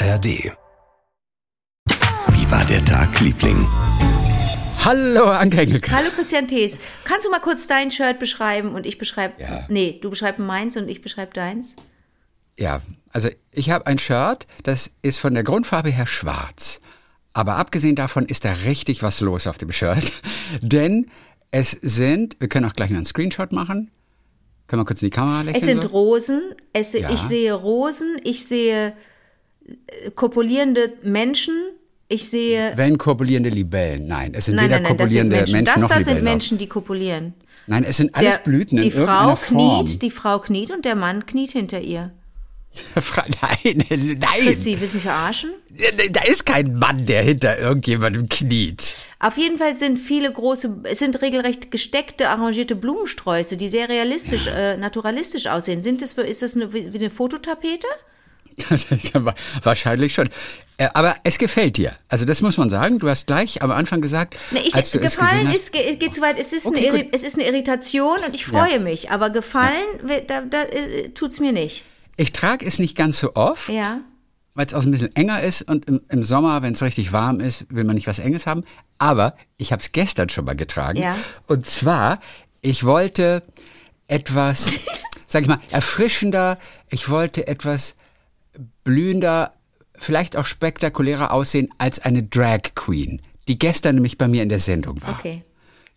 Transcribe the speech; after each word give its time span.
ARD. 0.00 0.52
Wie 2.30 2.50
war 2.50 2.64
der 2.66 2.84
Tag, 2.84 3.18
Liebling? 3.20 3.66
Hallo, 4.84 5.24
Anke 5.24 5.60
Engelke. 5.60 5.90
Hallo 5.90 6.10
Christian 6.14 6.46
Thees. 6.46 6.78
Kannst 7.02 7.26
du 7.26 7.30
mal 7.30 7.40
kurz 7.40 7.66
dein 7.66 7.90
Shirt 7.90 8.20
beschreiben 8.20 8.74
und 8.76 8.86
ich 8.86 8.98
beschreibe. 8.98 9.42
Ja. 9.42 9.66
Nee, 9.68 9.98
du 10.00 10.10
beschreibst 10.10 10.38
meins 10.38 10.76
und 10.76 10.88
ich 10.88 11.02
beschreibe 11.02 11.32
deins. 11.34 11.74
Ja, 12.56 12.80
also 13.10 13.28
ich 13.50 13.70
habe 13.70 13.88
ein 13.88 13.98
Shirt, 13.98 14.46
das 14.62 14.92
ist 15.02 15.18
von 15.18 15.34
der 15.34 15.42
Grundfarbe 15.42 15.90
her 15.90 16.06
schwarz. 16.06 16.80
Aber 17.32 17.56
abgesehen 17.56 17.96
davon 17.96 18.26
ist 18.26 18.44
da 18.44 18.52
richtig 18.52 19.02
was 19.02 19.20
los 19.20 19.48
auf 19.48 19.58
dem 19.58 19.72
Shirt. 19.72 20.12
Denn 20.62 21.10
es 21.50 21.72
sind, 21.72 22.36
wir 22.38 22.48
können 22.48 22.66
auch 22.70 22.74
gleich 22.74 22.90
mal 22.90 22.96
einen 22.98 23.04
Screenshot 23.04 23.50
machen. 23.50 23.90
Können 24.68 24.82
wir 24.82 24.86
kurz 24.86 25.02
in 25.02 25.06
die 25.06 25.16
Kamera 25.16 25.40
lächeln? 25.42 25.60
Es 25.60 25.64
sind 25.66 25.82
so? 25.82 25.88
Rosen. 25.88 26.42
Es, 26.72 26.92
Ja. 26.92 27.10
Ich 27.10 27.20
sehe 27.20 27.52
Rosen. 27.52 28.20
Ich 28.22 28.46
sehe 28.46 28.94
kopulierende 30.14 30.92
Menschen. 31.02 31.54
Ich 32.08 32.28
sehe. 32.30 32.72
Wenn 32.76 32.96
kopulierende 32.96 33.50
Libellen. 33.50 34.06
Nein, 34.06 34.32
es 34.34 34.46
sind 34.46 34.54
Nein, 34.56 34.66
weder 34.66 34.76
nein, 34.80 34.82
nein, 34.84 34.96
das 34.96 35.10
sind 35.10 35.20
kopulierende 35.30 35.36
Menschen. 35.36 35.52
Menschen, 35.52 35.80
Das 35.80 35.82
noch 35.90 35.96
da 35.98 36.04
sind. 36.04 36.22
Menschen, 36.22 36.58
die 36.58 36.66
kopulieren. 36.66 37.34
Nein, 37.66 37.84
es 37.84 37.98
sind 37.98 38.14
alles 38.14 38.36
Der- 38.36 38.42
Blüten 38.44 38.78
in 38.78 38.84
die 38.84 38.90
Frau 38.90 39.36
Form. 39.36 39.84
kniet, 39.84 40.00
die 40.00 40.10
Frau 40.10 40.38
kniet 40.38 40.70
und 40.70 40.86
der 40.86 40.94
Mann 40.94 41.26
kniet 41.26 41.50
hinter 41.52 41.80
ihr. 41.80 42.12
Nein, 43.42 43.84
nein. 43.88 44.18
Chrissy, 44.40 44.76
willst 44.78 44.92
du 44.92 44.98
mich 44.98 45.02
verarschen? 45.04 45.50
Da 46.12 46.20
ist 46.22 46.46
kein 46.46 46.74
Mann, 46.74 47.04
der 47.06 47.22
hinter 47.22 47.58
irgendjemandem 47.58 48.28
kniet. 48.28 48.94
Auf 49.18 49.36
jeden 49.36 49.58
Fall 49.58 49.74
sind 49.76 49.98
viele 49.98 50.32
große, 50.32 50.80
es 50.84 51.00
sind 51.00 51.20
regelrecht 51.20 51.70
gesteckte, 51.72 52.28
arrangierte 52.28 52.76
Blumensträuße, 52.76 53.56
die 53.56 53.68
sehr 53.68 53.88
realistisch, 53.88 54.46
äh, 54.46 54.76
naturalistisch 54.76 55.46
aussehen. 55.46 55.82
Sind 55.82 56.02
das, 56.02 56.12
ist 56.12 56.42
das 56.42 56.54
eine, 56.56 56.72
wie 56.72 56.86
eine 56.94 57.10
Fototapete? 57.10 57.86
Das 58.68 58.84
ist 58.84 59.14
ja 59.14 59.24
wa- 59.24 59.34
wahrscheinlich 59.62 60.14
schon. 60.14 60.28
Äh, 60.76 60.88
Aber 60.94 61.16
es 61.24 61.38
gefällt 61.38 61.76
dir. 61.76 61.92
Also 62.08 62.24
das 62.24 62.40
muss 62.42 62.56
man 62.56 62.70
sagen. 62.70 62.98
Du 62.98 63.08
hast 63.08 63.26
gleich 63.26 63.62
am 63.62 63.70
Anfang 63.70 64.00
gesagt, 64.00 64.36
Ne, 64.50 64.60
ich, 64.60 64.74
als 64.74 64.90
du 64.90 64.98
es 65.00 65.16
gefallen 65.16 65.46
gesehen 65.46 65.48
hast, 65.48 65.56
ist, 65.56 65.72
ge- 65.72 65.96
geht 65.96 66.14
zu 66.14 66.20
weit. 66.20 66.38
Es 66.38 66.52
ist, 66.52 66.66
Okay, 66.66 66.88
eine, 66.90 67.12
es 67.12 67.24
ist 67.24 67.34
eine 67.36 67.46
Irritation 67.48 68.18
und 68.26 68.34
ich 68.34 68.46
freue 68.46 68.78
mich. 68.80 69.10
Aber 69.10 69.30
gefallen, 69.30 69.84
we- 70.02 70.22
da, 70.26 70.42
da 70.42 70.62
äh, 70.62 71.08
tut's 71.10 71.40
mir 71.40 71.52
nicht. 71.52 71.84
ich 72.16 72.32
trage 72.32 72.64
es 72.66 72.78
nicht 72.78 72.96
ganz 72.96 73.18
so 73.18 73.34
oft, 73.34 73.68
Ja. 73.68 74.00
weil 74.54 74.66
es 74.66 74.74
auch 74.74 74.82
ein 74.82 74.90
bisschen 74.90 75.14
enger 75.16 75.42
ist 75.42 75.62
und 75.62 75.86
im, 75.86 76.00
im 76.10 76.22
Sommer, 76.22 76.62
wenn 76.62 76.74
es 76.74 76.82
richtig 76.82 77.12
warm 77.12 77.40
ist, 77.40 77.66
will 77.70 77.84
man 77.84 77.94
nicht 77.96 78.06
was 78.06 78.18
Enges 78.18 78.46
haben. 78.46 78.64
Aber 78.98 79.34
ich 79.56 79.72
habe 79.72 79.80
es 79.82 79.92
gestern 79.92 80.28
schon 80.28 80.44
mal 80.44 80.56
getragen. 80.56 81.00
Ja. 81.00 81.16
Und 81.46 81.64
zwar, 81.66 82.20
ich 82.60 82.84
wollte 82.84 83.42
etwas, 84.08 84.78
sag 85.26 85.42
ich 85.42 85.48
mal, 85.48 85.58
erfrischender, 85.70 86.58
ich 86.90 87.08
wollte 87.08 87.46
etwas 87.46 87.96
blühender, 88.84 89.52
vielleicht 89.96 90.36
auch 90.36 90.44
spektakulärer 90.44 91.32
aussehen 91.32 91.68
als 91.78 91.98
eine 91.98 92.22
Drag 92.22 92.74
Queen, 92.74 93.20
die 93.48 93.58
gestern 93.58 93.96
nämlich 93.96 94.18
bei 94.18 94.28
mir 94.28 94.42
in 94.42 94.48
der 94.48 94.60
Sendung 94.60 95.02
war. 95.02 95.18
Okay. 95.18 95.44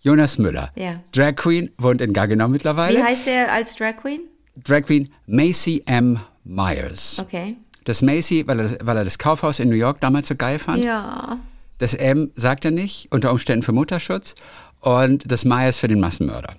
Jonas 0.02 0.38
Müller. 0.38 0.72
Ja. 0.76 1.02
Drag 1.12 1.36
Queen, 1.36 1.70
wohnt 1.78 2.02
in 2.02 2.14
Gaggenau 2.14 2.48
mittlerweile. 2.48 3.00
Wie 3.00 3.04
heißt 3.04 3.28
er 3.28 3.52
als 3.52 3.76
Drag 3.76 3.98
Queen? 3.98 4.22
Drag 4.64 4.84
Queen 4.84 5.10
Macy 5.28 5.84
M. 5.86 6.20
Myers. 6.44 7.20
Okay. 7.20 7.56
Das 7.84 8.02
Macy, 8.02 8.48
weil 8.48 8.60
er, 8.60 8.64
das, 8.64 8.78
weil 8.82 8.98
er 8.98 9.04
das 9.04 9.18
Kaufhaus 9.18 9.60
in 9.60 9.70
New 9.70 9.76
York 9.76 10.00
damals 10.02 10.28
so 10.28 10.36
geil 10.36 10.60
fand. 10.60 10.84
Ja. 10.84 11.40
Das 11.78 11.94
M 11.94 12.32
sagt 12.36 12.66
er 12.66 12.72
nicht, 12.72 13.08
unter 13.12 13.32
Umständen 13.32 13.64
für 13.64 13.72
Mutterschutz. 13.72 14.36
Und 14.80 15.32
das 15.32 15.46
Myers 15.46 15.78
für 15.78 15.88
den 15.88 16.00
Massenmörder. 16.00 16.54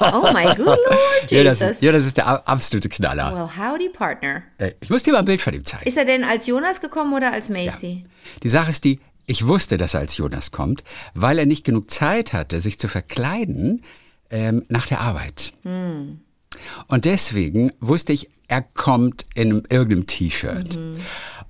Oh 0.00 0.30
my 0.32 0.44
good 0.56 0.66
Lord 0.66 0.78
Ja, 1.30 1.44
das 1.44 1.60
Jesus. 1.60 1.76
ist, 1.76 1.82
ja, 1.82 1.92
das 1.92 2.04
ist 2.06 2.16
der 2.16 2.48
absolute 2.48 2.88
Knaller. 2.88 3.34
well, 3.34 3.48
howdy, 3.56 3.88
Partner. 3.88 4.42
Äh, 4.58 4.72
Ich 4.80 4.90
muss 4.90 5.02
dir 5.02 5.12
mal 5.12 5.20
ein 5.20 5.24
Bild 5.24 5.40
von 5.40 5.54
ihm 5.54 5.64
zeigen. 5.64 5.86
Ist 5.86 5.96
er 5.96 6.04
denn 6.04 6.24
als 6.24 6.46
Jonas 6.46 6.80
gekommen 6.80 7.12
oder 7.14 7.32
als 7.32 7.48
Macy? 7.48 8.04
Die 8.42 8.48
Sache 8.48 8.70
ist 8.70 8.84
die, 8.84 9.00
ich 9.26 9.46
wusste, 9.46 9.76
dass 9.76 9.94
er 9.94 10.00
als 10.00 10.16
Jonas 10.16 10.50
kommt, 10.50 10.82
weil 11.14 11.38
er 11.38 11.46
nicht 11.46 11.64
genug 11.64 11.90
Zeit 11.90 12.32
hatte, 12.32 12.60
sich 12.60 12.78
zu 12.78 12.88
verkleiden 12.88 13.82
ähm, 14.30 14.64
nach 14.68 14.86
der 14.86 15.00
Arbeit. 15.00 15.52
Und 16.88 17.04
deswegen 17.04 17.72
wusste 17.80 18.12
ich, 18.12 18.28
er 18.48 18.62
kommt 18.62 19.24
in 19.34 19.50
einem, 19.50 19.62
irgendeinem 19.70 20.06
T-Shirt. 20.06 20.78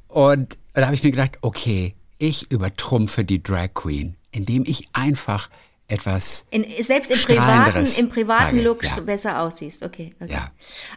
Und 0.09 0.59
da 0.75 0.85
habe 0.87 0.95
ich 0.95 1.03
mir 1.03 1.11
gedacht, 1.11 1.39
okay, 1.41 1.95
ich 2.19 2.51
übertrumpfe 2.53 3.25
die 3.25 3.43
Drag 3.43 3.69
Queen, 3.75 4.17
indem 4.31 4.65
ich 4.67 4.89
einfach 4.93 5.51
etwas 5.93 6.47
In, 6.51 6.65
selbst 6.81 7.11
im 7.11 7.19
privaten, 7.19 7.87
im 7.99 8.09
privaten 8.09 8.45
trage, 8.57 8.63
Look 8.63 8.83
ja. 8.85 8.99
besser 9.01 9.41
aussiehst. 9.41 9.83
Okay. 9.83 10.15
okay. 10.21 10.33
Ja. 10.33 10.51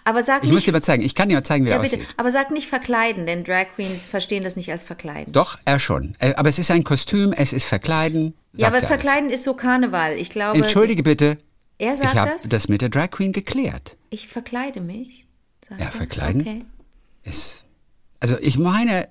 Aber 0.04 0.24
sag 0.24 0.44
Ich 0.44 0.50
muss 0.50 0.58
nicht. 0.58 0.68
dir 0.68 0.72
mal 0.72 0.82
zeigen, 0.82 1.04
ich 1.04 1.14
kann 1.16 1.30
dir 1.30 1.36
mal 1.36 1.44
zeigen, 1.44 1.66
wie 1.66 1.70
ja, 1.70 1.76
er 1.76 1.82
bitte. 1.82 1.98
aussieht. 1.98 2.10
Aber 2.18 2.32
sag 2.32 2.52
nicht 2.52 2.68
verkleiden, 2.68 3.26
denn 3.28 3.44
Drag 3.44 3.68
Queens 3.76 4.06
verstehen 4.06 4.44
das 4.44 4.56
nicht 4.56 4.72
als 4.72 4.84
verkleiden. 4.84 5.34
Doch, 5.34 5.60
er 5.66 5.80
schon. 5.80 6.16
Äh, 6.20 6.34
Aber 6.36 6.50
es 6.50 6.58
ist 6.60 6.72
ein 6.72 6.84
Kostüm, 6.84 7.34
es 7.34 7.54
ist 7.54 7.66
Verkleiden. 7.66 8.34
ja, 8.54 8.68
aber 8.68 8.80
er 8.80 8.88
verkleiden 8.88 9.30
ist 9.30 9.44
so 9.44 9.54
Karneval. 9.54 10.18
Ich 10.18 10.30
glaube. 10.30 10.52
alles. 10.54 10.64
Entschuldige 10.68 11.04
bitte, 11.04 11.38
Er 11.78 11.94
ich 11.94 12.00
sagt 12.00 12.16
habe 12.16 12.32
das? 12.32 12.44
das 12.44 12.68
mit 12.70 12.82
der 12.82 12.90
Drag 12.90 13.12
Queen 13.12 13.34
geklärt. 13.34 13.98
Ich 14.10 14.28
verkleide 14.30 14.80
mich. 14.82 15.28
Ja, 15.70 15.78
er. 15.86 15.92
verkleiden? 15.92 16.42
Okay. 16.42 16.66
Ist, 17.24 17.66
also 18.20 18.38
ich 18.40 18.58
meine, 18.58 19.10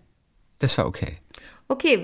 das 0.61 0.79
war 0.79 0.87
okay. 0.87 1.19
Okay, 1.67 1.97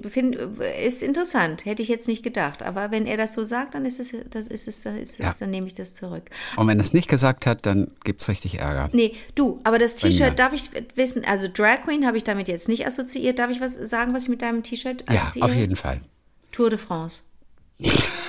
befinden, 0.00 0.60
ist 0.86 1.02
interessant. 1.02 1.64
Hätte 1.64 1.82
ich 1.82 1.88
jetzt 1.88 2.06
nicht 2.06 2.22
gedacht. 2.22 2.62
Aber 2.62 2.92
wenn 2.92 3.04
er 3.04 3.16
das 3.16 3.34
so 3.34 3.44
sagt, 3.44 3.74
dann 3.74 3.84
ist 3.84 3.98
es, 3.98 4.14
das 4.30 4.46
ist 4.46 4.68
es, 4.68 4.82
dann 4.82 4.96
ist 4.96 5.14
es, 5.14 5.18
Ja. 5.18 5.34
dann 5.40 5.50
nehme 5.50 5.66
ich 5.66 5.74
das 5.74 5.92
zurück. 5.92 6.30
Und 6.56 6.68
wenn 6.68 6.78
er 6.78 6.84
es 6.84 6.92
nicht 6.92 7.08
gesagt 7.08 7.44
hat, 7.44 7.66
dann 7.66 7.88
gibt's 8.04 8.28
richtig 8.28 8.60
Ärger. 8.60 8.88
Nee, 8.92 9.16
du, 9.34 9.60
aber 9.64 9.80
das. 9.80 9.96
T-Shirt, 9.96 10.38
darf 10.38 10.52
ich 10.52 10.70
wissen, 10.94 11.24
also 11.24 11.48
Drag 11.52 11.82
Queen 11.84 12.06
habe 12.06 12.16
ich 12.16 12.22
damit 12.22 12.46
jetzt 12.46 12.68
nicht 12.68 12.86
assoziiert. 12.86 13.40
Darf 13.40 13.50
ich 13.50 13.60
was 13.60 13.74
sagen, 13.74 14.14
was 14.14 14.22
ich 14.22 14.28
mit 14.28 14.40
deinem 14.40 14.62
T-Shirt 14.62 15.04
Ja, 15.10 15.22
assoziiere? 15.22 15.46
auf 15.46 15.54
jeden 15.54 15.74
Fall. 15.76 16.00
Tour 16.52 16.70
de 16.70 16.78
France. 16.78 17.22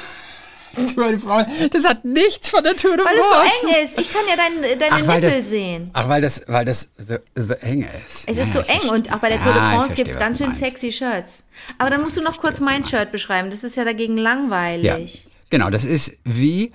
Meine 0.95 1.17
Frau, 1.17 1.43
das 1.71 1.85
hat 1.85 2.05
nichts 2.05 2.49
von 2.49 2.63
der 2.63 2.75
Tour 2.75 2.95
de 2.97 3.05
Weil 3.05 3.17
es 3.17 3.27
so 3.27 3.67
eng 3.67 3.83
ist. 3.83 3.99
Ich 3.99 4.11
kann 4.13 4.21
ja 4.29 4.35
dein, 4.35 4.79
deine 4.79 4.91
Ach, 4.95 4.99
Nippel 5.01 5.21
der- 5.21 5.43
sehen. 5.43 5.89
Ach, 5.93 6.07
weil 6.09 6.21
das, 6.21 6.43
weil 6.47 6.65
das 6.65 6.91
so, 6.97 7.15
so 7.35 7.53
eng 7.53 7.87
ist. 8.05 8.27
Es 8.27 8.37
ist 8.37 8.37
Ja, 8.37 8.45
so 8.45 8.59
ich 8.61 8.69
eng 8.69 8.79
verstehe. 8.81 8.91
und 8.91 9.13
auch 9.13 9.19
bei 9.19 9.29
der 9.29 9.41
Tour 9.41 9.53
de 9.53 9.61
Ja, 9.61 9.69
ich 9.69 9.75
France 9.75 9.87
verstehe, 9.95 10.05
gibt 10.05 10.13
es 10.15 10.19
ganz 10.19 10.37
schön 10.37 10.53
sexy 10.53 10.91
Shirts. 10.91 11.47
Aber 11.77 11.89
dann 11.89 12.01
musst 12.01 12.17
du 12.17 12.21
noch 12.21 12.37
kurz 12.39 12.59
mein. 12.59 12.83
Shirt 12.83 13.11
beschreiben. 13.11 13.49
Das 13.49 13.63
ist 13.63 13.75
ja 13.75 13.83
dagegen 13.83 14.17
Ja, 14.17 14.23
langweilig. 14.23 15.27
genau, 15.49 15.69
das 15.69 15.85
ist 15.85 16.13
wie 16.23 16.71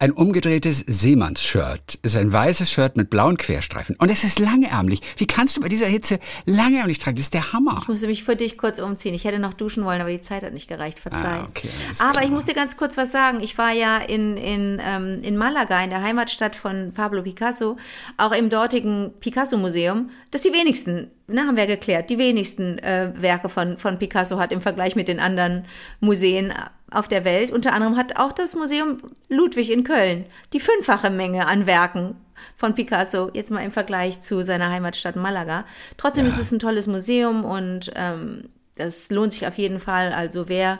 ein 0.00 0.12
umgedrehtes 0.12 0.84
Seemannsshirt. 0.86 1.98
Ist 2.02 2.16
ein 2.16 2.32
weißes 2.32 2.70
Shirt 2.70 2.96
mit 2.96 3.10
blauen 3.10 3.36
Querstreifen. 3.36 3.96
Und 3.96 4.10
es 4.10 4.22
ist 4.22 4.38
langärmlich. 4.38 5.00
Wie 5.16 5.26
kannst 5.26 5.56
du 5.56 5.60
bei 5.60 5.68
dieser 5.68 5.86
Hitze 5.86 6.20
langärmlich 6.44 7.00
tragen? 7.00 7.16
Das 7.16 7.24
ist 7.24 7.34
der 7.34 7.52
Hammer. 7.52 7.78
Ich 7.82 7.88
musste 7.88 8.06
mich 8.06 8.22
für 8.22 8.36
dich 8.36 8.58
kurz 8.58 8.78
umziehen. 8.78 9.12
Ich 9.12 9.24
hätte 9.24 9.40
noch 9.40 9.54
duschen 9.54 9.84
wollen, 9.84 10.00
aber 10.00 10.10
die 10.10 10.20
Zeit 10.20 10.44
hat 10.44 10.52
nicht 10.52 10.68
gereicht. 10.68 11.00
Verzeih. 11.00 11.40
Ah, 11.40 11.48
okay, 11.48 11.68
aber 11.98 12.12
klar. 12.12 12.24
ich 12.24 12.30
muss 12.30 12.44
dir 12.44 12.54
ganz 12.54 12.76
kurz 12.76 12.96
was 12.96 13.10
sagen. 13.10 13.40
Ich 13.40 13.58
war 13.58 13.72
ja 13.72 13.98
in, 13.98 14.36
in, 14.36 14.80
ähm, 14.84 15.20
in 15.22 15.36
Malaga, 15.36 15.82
in 15.82 15.90
der 15.90 16.00
Heimatstadt 16.00 16.54
von 16.54 16.92
Pablo 16.92 17.22
Picasso, 17.22 17.76
auch 18.18 18.32
im 18.32 18.50
dortigen 18.50 19.12
Picasso-Museum. 19.18 20.10
Das 20.30 20.42
die 20.42 20.52
wenigsten, 20.52 21.10
ne, 21.26 21.40
haben 21.40 21.56
wir 21.56 21.66
geklärt, 21.66 22.08
die 22.08 22.18
wenigsten 22.18 22.78
äh, 22.78 23.10
Werke 23.16 23.48
von, 23.48 23.78
von 23.78 23.98
Picasso 23.98 24.38
hat 24.38 24.52
im 24.52 24.60
Vergleich 24.60 24.94
mit 24.94 25.08
den 25.08 25.18
anderen 25.18 25.64
Museen 25.98 26.52
auf 26.90 27.08
der 27.08 27.24
Welt. 27.24 27.50
Unter 27.50 27.72
anderem 27.72 27.96
hat 27.96 28.16
auch 28.16 28.32
das 28.32 28.54
Museum 28.54 28.98
Ludwig 29.28 29.70
in 29.70 29.84
Köln 29.84 30.26
die 30.52 30.60
fünffache 30.60 31.10
Menge 31.10 31.46
an 31.46 31.66
Werken 31.66 32.16
von 32.56 32.74
Picasso, 32.74 33.30
jetzt 33.34 33.50
mal 33.50 33.64
im 33.64 33.72
Vergleich 33.72 34.20
zu 34.20 34.42
seiner 34.42 34.70
Heimatstadt 34.70 35.16
Malaga. 35.16 35.64
Trotzdem 35.96 36.26
ist 36.26 36.38
es 36.38 36.52
ein 36.52 36.58
tolles 36.58 36.86
Museum 36.86 37.44
und 37.44 37.90
ähm, 37.94 38.48
das 38.76 39.10
lohnt 39.10 39.32
sich 39.32 39.46
auf 39.46 39.58
jeden 39.58 39.80
Fall. 39.80 40.12
Also 40.12 40.48
wer 40.48 40.78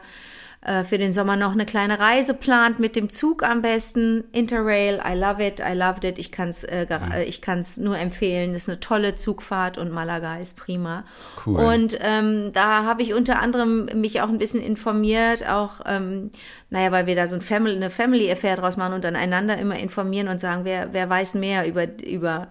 äh, 0.61 0.83
für 0.83 0.99
den 0.99 1.13
Sommer 1.13 1.37
noch 1.37 1.53
eine 1.53 1.67
kleine 1.67 2.01
Reise 2.01 2.35
plant, 2.35 2.81
mit 2.81 2.97
dem 2.97 3.11
Zug 3.11 3.45
am 3.45 3.63
besten, 3.63 4.25
Interrail, 4.33 5.01
I 5.07 5.15
love 5.17 5.45
it, 5.47 5.61
I 5.61 5.73
loved 5.73 6.05
it, 6.05 6.19
ich 6.19 6.33
kann 6.33 6.49
es 6.49 6.65
äh, 6.65 6.87
äh, 6.91 7.25
ich 7.25 7.41
kann's 7.41 7.77
nur 7.77 7.97
empfehlen, 7.97 8.53
das 8.53 8.63
ist 8.63 8.69
eine 8.69 8.81
tolle 8.81 9.15
Zugfahrt 9.15 9.78
und 9.78 9.93
Malaga 9.93 10.39
ist 10.39 10.57
prima. 10.57 11.05
Cool. 11.47 11.60
Und 11.60 11.99
ähm, 12.01 12.51
da 12.53 12.84
habe 12.84 13.03
ich 13.03 13.15
unter 13.15 13.41
anderem 13.41 13.89
mich 13.95 14.21
auch 14.21 14.28
ein 14.28 14.39
bisschen 14.39 14.60
informiert, 14.60 15.49
auch, 15.49 15.81
ähm, 15.87 16.31
naja, 16.71 16.91
weil 16.91 17.07
wir 17.07 17.15
da 17.15 17.28
so 17.28 17.37
ein 17.37 17.43
Family, 17.43 17.77
eine 17.77 17.91
Family 17.91 18.31
Affair 18.31 18.57
draus 18.57 18.77
machen 18.77 18.95
und 18.95 19.04
dann 19.04 19.15
einander 19.15 19.59
immer 19.59 19.78
informieren 19.78 20.27
und 20.27 20.41
sagen, 20.41 20.65
wer, 20.65 20.93
wer 20.93 21.09
weiß 21.09 21.34
mehr 21.34 21.69
über, 21.69 21.87
über 22.03 22.49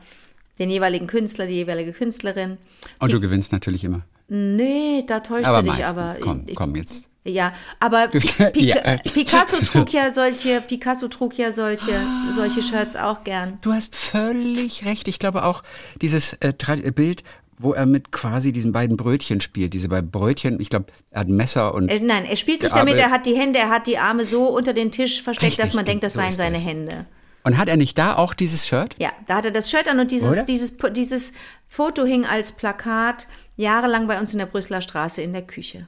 den 0.59 0.69
jeweiligen 0.69 1.07
Künstler, 1.07 1.45
die 1.45 1.55
jeweilige 1.55 1.91
Künstlerin. 1.91 2.57
Und 2.99 3.11
du 3.11 3.19
gewinnst 3.19 3.51
natürlich 3.51 3.83
immer. 3.83 4.03
Nee, 4.29 5.03
da 5.07 5.21
täuscht 5.21 5.45
Aber 5.47 5.59
du 5.63 5.69
dich 5.69 5.79
meistens. 5.79 5.97
aber. 5.97 6.15
Komm, 6.19 6.43
Ich- 6.47 6.55
komm 6.55 6.75
jetzt. 6.75 7.09
Ja, 7.23 7.53
aber 7.81 8.07
Pica 8.07 8.51
Ja. 8.55 8.97
Picasso 9.13 9.57
trug 9.57 9.91
ja 9.91 10.13
solche, 10.13 10.61
Picasso 10.61 11.09
trug 11.09 11.37
ja 11.37 11.51
solche, 11.51 11.99
solche 12.33 12.61
Shirts 12.63 12.95
auch 12.95 13.25
gern. 13.25 13.57
Du 13.61 13.73
hast 13.73 13.95
völlig 13.97 14.85
recht. 14.85 15.09
Ich 15.09 15.19
glaube 15.19 15.43
auch 15.43 15.61
dieses 16.01 16.33
äh, 16.39 16.53
Tra- 16.57 16.89
Bild, 16.91 17.23
wo 17.57 17.73
er 17.73 17.85
mit 17.85 18.13
quasi 18.13 18.53
diesen 18.53 18.71
beiden 18.71 18.95
Brötchen 18.95 19.41
spielt. 19.41 19.73
Diese 19.73 19.89
beiden 19.89 20.09
Brötchen, 20.09 20.61
ich 20.61 20.69
glaube, 20.69 20.85
er 21.11 21.19
hat 21.21 21.27
ein 21.27 21.35
Messer 21.35 21.73
und 21.73 21.89
Äh, 21.89 21.99
nein, 21.99 22.23
er 22.23 22.37
spielt 22.37 22.61
nicht 22.63 22.73
damit, 22.73 22.95
er 22.95 23.11
hat 23.11 23.25
die 23.25 23.35
Hände, 23.35 23.59
er 23.59 23.69
hat 23.69 23.87
die 23.87 23.97
Arme 23.97 24.23
so 24.23 24.47
unter 24.47 24.71
den 24.73 24.93
Tisch 24.93 25.21
versteckt, 25.21 25.51
Richtig, 25.51 25.65
dass 25.65 25.73
man 25.73 25.83
denkt, 25.83 26.03
das 26.05 26.13
seien 26.13 26.31
seine 26.31 26.55
das. 26.55 26.65
Hände. 26.65 27.05
Und 27.43 27.57
hat 27.57 27.67
er 27.67 27.75
nicht 27.77 27.97
da 27.97 28.15
auch 28.15 28.33
dieses 28.33 28.65
Shirt? 28.67 28.95
Ja, 28.99 29.11
da 29.25 29.35
hat 29.37 29.45
er 29.45 29.51
das 29.51 29.69
Shirt 29.69 29.89
an 29.89 29.99
und 29.99 30.11
dieses, 30.11 30.45
dieses, 30.45 30.77
dieses 30.93 31.33
Foto 31.67 32.05
hing 32.05 32.25
als 32.25 32.53
Plakat 32.53 33.27
jahrelang 33.57 34.07
bei 34.07 34.17
uns 34.19 34.31
in 34.31 34.39
der 34.39 34.45
Brüsseler 34.45 34.81
Straße 34.81 35.21
in 35.21 35.33
der 35.33 35.41
Küche. 35.41 35.87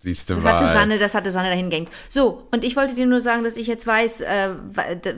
Siehst 0.00 0.30
du 0.30 0.36
Das 0.36 0.44
mal. 0.44 0.52
hatte 0.54 0.66
Sanne, 0.66 0.98
das 1.00 1.14
hatte 1.16 1.32
Sanne 1.32 1.48
dahin 1.48 1.70
gehängt. 1.70 1.90
So, 2.08 2.46
und 2.52 2.62
ich 2.62 2.76
wollte 2.76 2.94
dir 2.94 3.04
nur 3.06 3.20
sagen, 3.20 3.42
dass 3.42 3.56
ich 3.56 3.66
jetzt 3.66 3.84
weiß, 3.84 4.20
äh, 4.20 4.50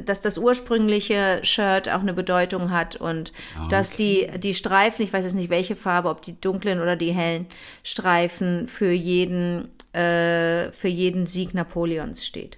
dass 0.06 0.22
das 0.22 0.38
ursprüngliche 0.38 1.40
Shirt 1.42 1.90
auch 1.90 2.00
eine 2.00 2.14
Bedeutung 2.14 2.70
hat 2.70 2.96
und 2.96 3.32
dass 3.68 3.94
die, 3.94 4.30
die 4.38 4.54
Streifen, 4.54 5.02
ich 5.04 5.12
weiß 5.12 5.24
jetzt 5.24 5.34
nicht 5.34 5.50
welche 5.50 5.76
Farbe, 5.76 6.08
ob 6.08 6.22
die 6.22 6.40
dunklen 6.40 6.80
oder 6.80 6.96
die 6.96 7.12
hellen 7.12 7.44
Streifen 7.82 8.68
für 8.68 8.90
jeden, 8.90 9.68
äh, 9.92 10.72
für 10.72 10.88
jeden 10.88 11.26
Sieg 11.26 11.52
Napoleons 11.52 12.24
steht. 12.26 12.56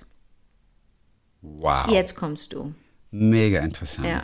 Wow. 1.41 1.89
Jetzt 1.91 2.15
kommst 2.15 2.53
du. 2.53 2.73
Mega 3.11 3.59
interessant. 3.61 4.07
Ja. 4.07 4.23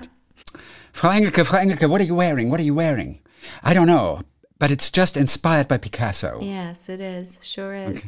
Frau 0.93 1.11
Engelke, 1.11 1.44
Frau 1.44 1.56
Engelke, 1.56 1.91
what 1.91 1.99
are 2.01 2.06
you 2.09 2.17
wearing? 2.17 2.49
What 2.49 2.61
are 2.61 2.65
you 2.67 2.77
wearing? 2.77 3.19
I 3.64 3.75
don't 3.75 3.87
know, 3.87 4.20
but 4.58 4.70
it's 4.70 4.90
just 4.94 5.17
inspired 5.17 5.69
by 5.69 5.79
Picasso. 5.79 6.40
Yes, 6.43 6.88
it 6.88 7.00
is. 7.00 7.38
Sure 7.43 7.75
is. 7.93 8.00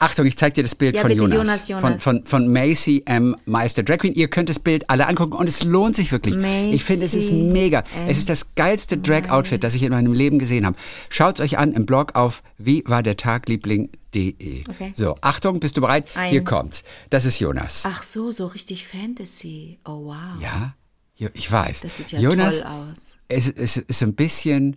Achtung, 0.00 0.26
ich 0.26 0.36
zeig 0.38 0.54
dir 0.54 0.62
das 0.62 0.76
Bild 0.76 0.94
Ja, 0.94 1.00
von 1.02 1.08
bitte, 1.08 1.22
Jonas. 1.22 1.36
Jonas, 1.36 1.60
Von, 1.66 1.90
Jonas. 1.90 2.02
von, 2.04 2.24
von 2.24 2.52
Macy 2.52 3.02
M. 3.06 3.34
Meister 3.46 3.82
Drag 3.82 3.98
Queen. 3.98 4.14
Ihr 4.14 4.28
könnt 4.28 4.48
das 4.48 4.60
Bild 4.60 4.88
alle 4.88 5.08
angucken 5.08 5.32
und 5.32 5.48
es 5.48 5.64
lohnt 5.64 5.96
sich 5.96 6.12
wirklich. 6.12 6.36
ich 6.36 6.84
finde, 6.84 7.04
es 7.04 7.14
ist 7.16 7.32
Macy 7.32 7.42
mega. 7.42 7.80
M. 7.80 8.08
Es 8.08 8.16
ist 8.18 8.28
das 8.28 8.54
geilste 8.54 8.96
Drag-Outfit, 8.98 9.64
das 9.64 9.74
ich 9.74 9.82
in 9.82 9.90
meinem 9.90 10.12
Leben 10.12 10.38
gesehen 10.38 10.66
habe. 10.66 10.76
Schaut 11.08 11.40
euch 11.40 11.58
an 11.58 11.72
im 11.72 11.84
Blog 11.84 12.14
auf 12.14 12.44
wie 12.58 12.84
war 12.86 13.02
der 13.02 13.16
Tagliebling.de. 13.16 14.64
Okay. 14.68 14.92
So, 14.94 15.16
Achtung, 15.20 15.58
bist 15.58 15.76
du 15.76 15.80
bereit? 15.80 16.06
Ein- 16.14 16.30
Hier 16.30 16.44
kommt's. 16.44 16.84
Das 17.10 17.24
ist 17.24 17.40
Jonas. 17.40 17.82
Ach 17.84 18.04
so, 18.04 18.30
so 18.30 18.46
richtig 18.46 18.86
Fantasy. 18.86 19.78
Oh 19.84 20.04
wow. 20.04 20.40
Ja, 20.40 20.74
Jo- 21.18 21.28
ich 21.34 21.50
weiß. 21.50 21.80
Das 21.82 21.96
sieht 21.96 22.12
ja 22.12 22.20
Jonas, 22.20 22.60
toll 22.60 22.68
aus. 22.90 23.18
Es, 23.28 23.48
es 23.50 23.76
ist 23.76 23.98
so 23.98 24.06
ein 24.06 24.14
bisschen, 24.14 24.76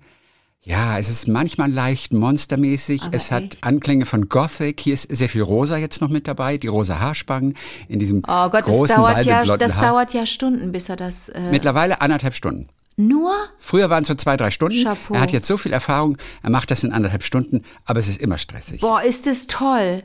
ja, 0.64 0.98
es 1.00 1.08
ist 1.08 1.28
manchmal 1.28 1.72
leicht 1.72 2.12
monstermäßig. 2.14 3.04
Aber 3.04 3.16
es 3.16 3.32
hat 3.32 3.44
echt? 3.44 3.64
Anklänge 3.64 4.06
von 4.06 4.28
Gothic. 4.28 4.80
Hier 4.80 4.94
ist 4.96 5.04
sehr 5.16 5.30
viel 5.30 5.44
Rosa 5.44 5.78
jetzt 5.78 6.02
noch 6.02 6.10
mit 6.10 6.28
dabei, 6.28 6.58
die 6.58 6.68
rosa 6.68 7.00
Haarspangen 7.00 7.56
in 7.88 8.00
diesem 8.00 8.24
Oh 8.28 8.50
Gott, 8.50 8.68
das 8.68 8.76
großen 8.76 8.96
dauert, 8.98 9.26
ja, 9.26 9.46
das 9.58 9.76
Haar. 9.78 9.92
dauert 9.92 10.14
ja 10.14 10.26
Stunden, 10.26 10.72
bis 10.72 10.90
er 10.90 10.96
das. 10.98 11.30
Äh, 11.30 11.40
Mittlerweile 11.52 12.02
anderthalb 12.02 12.34
Stunden. 12.34 12.68
nur? 12.98 13.34
Früher 13.60 13.90
waren 13.90 14.02
es 14.02 14.08
so 14.08 14.16
zwei, 14.16 14.36
drei 14.36 14.52
Stunden. 14.52 14.84
Chapeau. 14.84 15.14
Er 15.14 15.22
hat 15.22 15.32
jetzt 15.32 15.48
so 15.48 15.58
viel 15.58 15.72
Erfahrung, 15.74 16.18
er 16.44 16.50
macht 16.50 16.72
das 16.72 16.84
in 16.84 16.92
anderthalb 16.92 17.24
Stunden, 17.24 17.64
aber 17.86 18.00
es 18.00 18.08
ist 18.08 18.20
immer 18.20 18.38
stressig. 18.38 18.82
Boah, 18.82 19.02
ist 19.04 19.28
das 19.28 19.48
toll. 19.48 20.04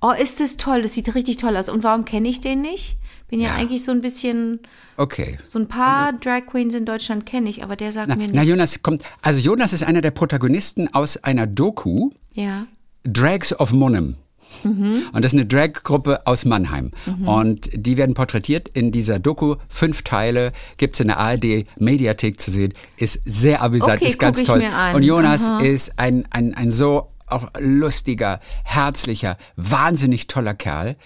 Oh, 0.00 0.12
ist 0.12 0.38
das 0.40 0.56
toll. 0.58 0.82
Das 0.82 0.92
sieht 0.92 1.12
richtig 1.16 1.38
toll 1.38 1.56
aus. 1.56 1.68
Und 1.68 1.82
warum 1.82 2.04
kenne 2.04 2.28
ich 2.28 2.40
den 2.40 2.62
nicht? 2.62 2.96
Bin 3.28 3.40
ja, 3.40 3.48
Ja. 3.48 3.54
eigentlich 3.56 3.84
so 3.84 3.90
ein 3.92 4.00
bisschen, 4.00 4.60
Okay. 4.96 5.38
so 5.44 5.58
ein 5.58 5.68
paar 5.68 6.12
Drag 6.14 6.46
Queens 6.46 6.74
in 6.74 6.84
Deutschland 6.86 7.26
kenne 7.26 7.48
ich, 7.50 7.62
aber 7.62 7.76
der 7.76 7.92
sagt 7.92 8.08
Na, 8.08 8.16
mir 8.16 8.26
na, 8.28 8.32
nichts. 8.40 8.48
Jonas 8.48 8.82
kommt, 8.82 9.02
also 9.22 9.38
Jonas 9.38 9.72
ist 9.72 9.82
einer 9.84 10.00
der 10.00 10.10
Protagonisten 10.12 10.92
aus 10.94 11.16
einer 11.18 11.46
Doku, 11.46 12.10
Ja. 12.32 12.66
Drags 13.04 13.58
of 13.58 13.72
Monum. 13.72 14.16
Mhm. 14.64 15.02
Und 15.12 15.24
das 15.24 15.34
ist 15.34 15.38
eine 15.38 15.46
Drag-Gruppe 15.46 16.26
aus 16.26 16.44
Mannheim. 16.46 16.90
Und 17.26 17.68
die 17.74 17.96
werden 17.98 18.14
porträtiert 18.14 18.68
in 18.68 18.90
dieser 18.92 19.18
Doku. 19.18 19.56
Fünf 19.68 20.02
Teile 20.02 20.52
gibt's 20.78 21.00
in 21.00 21.08
der 21.08 21.18
ARD-Mediathek 21.18 22.40
zu 22.40 22.50
sehen. 22.50 22.72
Ist 22.96 23.20
sehr 23.26 23.60
amüsant, 23.62 23.98
Okay, 24.00 24.08
ist 24.08 24.18
ganz 24.18 24.42
toll. 24.44 24.64
Und 24.94 25.02
Jonas 25.02 25.48
Aha. 25.50 25.60
ist 25.60 25.98
ein, 25.98 26.24
ein, 26.30 26.54
ein 26.54 26.72
so 26.72 27.08
auch 27.26 27.48
lustiger, 27.58 28.40
herzlicher, 28.64 29.36
wahnsinnig 29.56 30.28
toller 30.28 30.54
Kerl. 30.54 30.96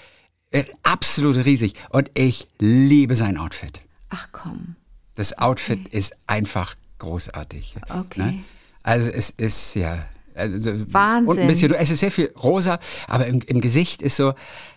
Äh, 0.52 0.64
Absolut 0.82 1.44
riesig. 1.44 1.75
Und 1.90 2.10
ich 2.14 2.49
liebe 2.58 3.16
sein 3.16 3.37
Outfit. 3.37 3.81
Ach 4.10 4.28
komm. 4.32 4.76
Das 5.16 5.37
Outfit 5.38 5.88
ist 5.88 6.14
einfach 6.26 6.75
großartig. 6.99 7.76
Okay. 7.88 8.20
Ne? 8.20 8.44
Also 8.82 9.10
es 9.10 9.31
ist 9.31 9.75
ja 9.75 10.06
also, 10.34 10.72
Wahnsinn. 10.93 11.28
Und 11.28 11.38
ein 11.38 11.46
bisschen, 11.46 11.72
es 11.75 11.90
ist 11.90 12.00
sehr 12.00 12.10
viel 12.10 12.32
rosa, 12.43 12.78
aber 13.06 13.26
im, 13.26 13.40
im 13.43 13.60
Gesicht 13.60 14.02
ist 14.02 14.16
so. 14.16 14.34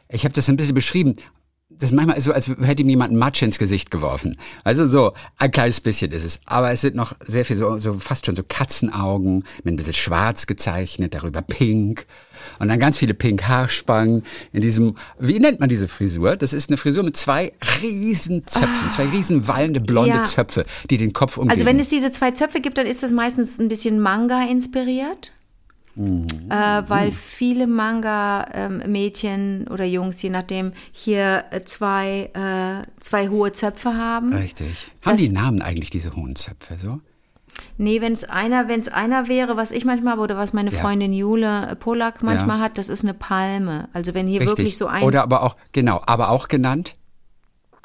Ich 0.07 0.24
habe 0.24 0.33
das 0.33 0.50
ein 0.50 0.57
bisschen 0.57 0.75
beschrieben. 0.75 1.16
Das 1.80 1.92
ist 1.92 1.95
manchmal 1.95 2.19
so, 2.22 2.31
als 2.31 2.48
hätte 2.48 2.81
ihm 2.83 2.89
jemand 2.89 3.13
Matsch 3.13 3.42
ins 3.42 3.60
Gesicht 3.60 3.92
geworfen. 3.92 4.38
Also 4.63 4.88
so, 4.88 5.13
ein 5.38 5.51
kleines 5.51 5.81
bisschen 5.81 6.12
ist 6.12 6.24
es. 6.24 6.39
Aber 6.45 6.72
es 6.72 6.81
sind 6.81 6.95
noch 6.95 7.16
sehr 7.25 7.45
viel 7.45 7.57
so, 7.57 7.77
so 7.80 7.95
fast 8.00 8.25
schon 8.25 8.36
so 8.36 8.44
Katzenaugen 8.48 9.44
mit 9.63 9.74
ein 9.74 9.75
bisschen 9.77 9.94
schwarz 9.94 10.48
gezeichnet, 10.48 11.16
darüber 11.16 11.42
pink. 11.42 12.06
Und 12.60 12.68
dann 12.69 12.80
ganz 12.80 12.98
viele 12.98 13.13
pink 13.13 13.48
Haarspangen 13.48 14.24
in 14.54 14.62
diesem, 14.62 14.95
wie 15.19 15.39
nennt 15.39 15.60
man 15.60 15.69
diese 15.69 15.88
Frisur? 15.88 16.36
Das 16.38 16.54
ist 16.54 16.69
eine 16.69 16.77
Frisur 16.77 17.04
mit 17.04 17.18
zwei 17.18 17.54
riesen 17.81 18.45
Zöpfen, 18.48 18.92
zwei 18.92 19.06
riesen 19.07 19.48
wallende 19.48 19.81
blonde 19.81 20.13
Ah. 20.13 20.18
Ja. 20.18 20.24
Zöpfe, 20.24 20.66
die 20.89 20.98
den 20.98 21.13
Kopf 21.13 21.38
umgeben. 21.38 21.51
Also 21.51 21.66
wenn 21.66 21.80
es 21.80 21.88
diese 21.88 22.12
zwei 22.12 22.31
Zöpfe 22.31 22.62
gibt, 22.62 22.77
dann 22.77 22.86
ist 22.86 23.01
das 23.04 23.12
meistens 23.12 23.60
ein 23.60 23.68
bisschen 23.68 24.00
Manga 24.00 24.44
inspiriert. 24.45 25.31
Mhm. 25.98 26.28
Äh, 26.50 26.84
weil 26.90 27.12
viele 27.14 27.68
Manga-Mädchen 27.68 29.68
oder 29.70 29.86
Jungs, 29.86 30.22
je 30.22 30.30
nachdem, 30.30 30.74
hier 30.92 31.46
äh, 31.52 31.64
zwei, 31.64 32.30
äh, 32.34 32.86
zwei 33.00 33.30
hohe 33.30 33.54
Zöpfe 33.54 33.96
haben. 33.96 34.34
Richtig. 34.34 34.92
Haben 35.02 35.14
Das- 35.18 35.22
die 35.22 35.30
Namen 35.30 35.62
eigentlich 35.62 35.90
diese 35.90 36.14
hohen 36.16 36.36
Zöpfe 36.36 36.78
so? 36.78 37.00
Nee, 37.78 38.02
wenn 38.02 38.12
es 38.12 38.26
einer, 38.26 38.68
wenn 38.68 38.82
es 38.82 38.90
einer 38.90 39.30
wäre, 39.30 39.56
was 39.56 39.72
ich 39.72 39.86
manchmal 39.86 40.14
habe 40.14 40.22
oder 40.24 40.36
was 40.36 40.52
meine 40.52 40.72
Ja. 40.72 40.80
Freundin 40.82 41.14
Jule 41.14 41.68
äh, 41.70 41.76
Polak 41.78 42.22
manchmal 42.22 42.58
Ja. 42.58 42.64
hat, 42.66 42.78
das 42.78 42.90
ist 42.90 43.06
eine 43.06 43.14
Palme. 43.14 43.88
Also 43.94 44.14
wenn 44.14 44.28
hier 44.28 44.42
Richtig. 44.42 44.58
wirklich 44.58 44.78
so 44.78 44.88
ein 44.88 45.04
Oder 45.04 45.24
aber 45.24 45.44
auch, 45.44 45.56
genau, 45.72 46.02
aber 46.06 46.30
auch 46.32 46.50
genannt. 46.50 46.96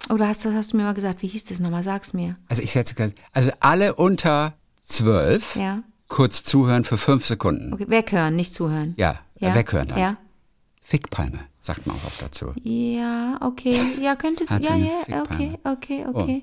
oder 0.08 0.26
hast 0.26 0.44
du 0.44 0.52
hast 0.52 0.72
du 0.72 0.76
mir 0.76 0.82
mal 0.82 0.94
gesagt, 0.94 1.22
wie 1.22 1.28
hieß 1.28 1.44
das 1.44 1.60
nochmal? 1.60 1.84
Sag's 1.84 2.14
mir. 2.14 2.34
Also 2.48 2.64
ich 2.64 2.72
setze 2.72 3.12
also 3.32 3.50
alle 3.60 3.94
unter 3.94 4.54
zwölf 4.78 5.54
Ja. 5.54 5.84
Kurz 6.10 6.44
zuhören 6.44 6.84
für 6.84 6.98
fünf 6.98 7.24
Sekunden. 7.24 7.72
Okay, 7.72 7.86
weghören, 7.88 8.36
nicht 8.36 8.52
zuhören. 8.52 8.92
Ja, 8.98 9.20
Ja. 9.38 9.54
weghören 9.54 9.88
dann. 9.88 9.98
Ja. 9.98 10.16
Fickpalme, 10.82 11.38
sagt 11.60 11.86
man 11.86 11.96
auch 11.96 12.04
oft 12.04 12.20
dazu. 12.20 12.52
Ja, 12.62 13.38
okay. 13.40 13.76
Ja, 14.02 14.16
könnte 14.16 14.44
es. 14.44 14.50
Hat 14.50 14.60
Ja, 14.62 14.68
so 14.68 14.74
eine 14.74 14.84
ja, 14.86 15.22
okay, 15.22 15.50
Fickpalme. 15.52 15.58
okay, 15.64 16.04
okay. 16.12 16.42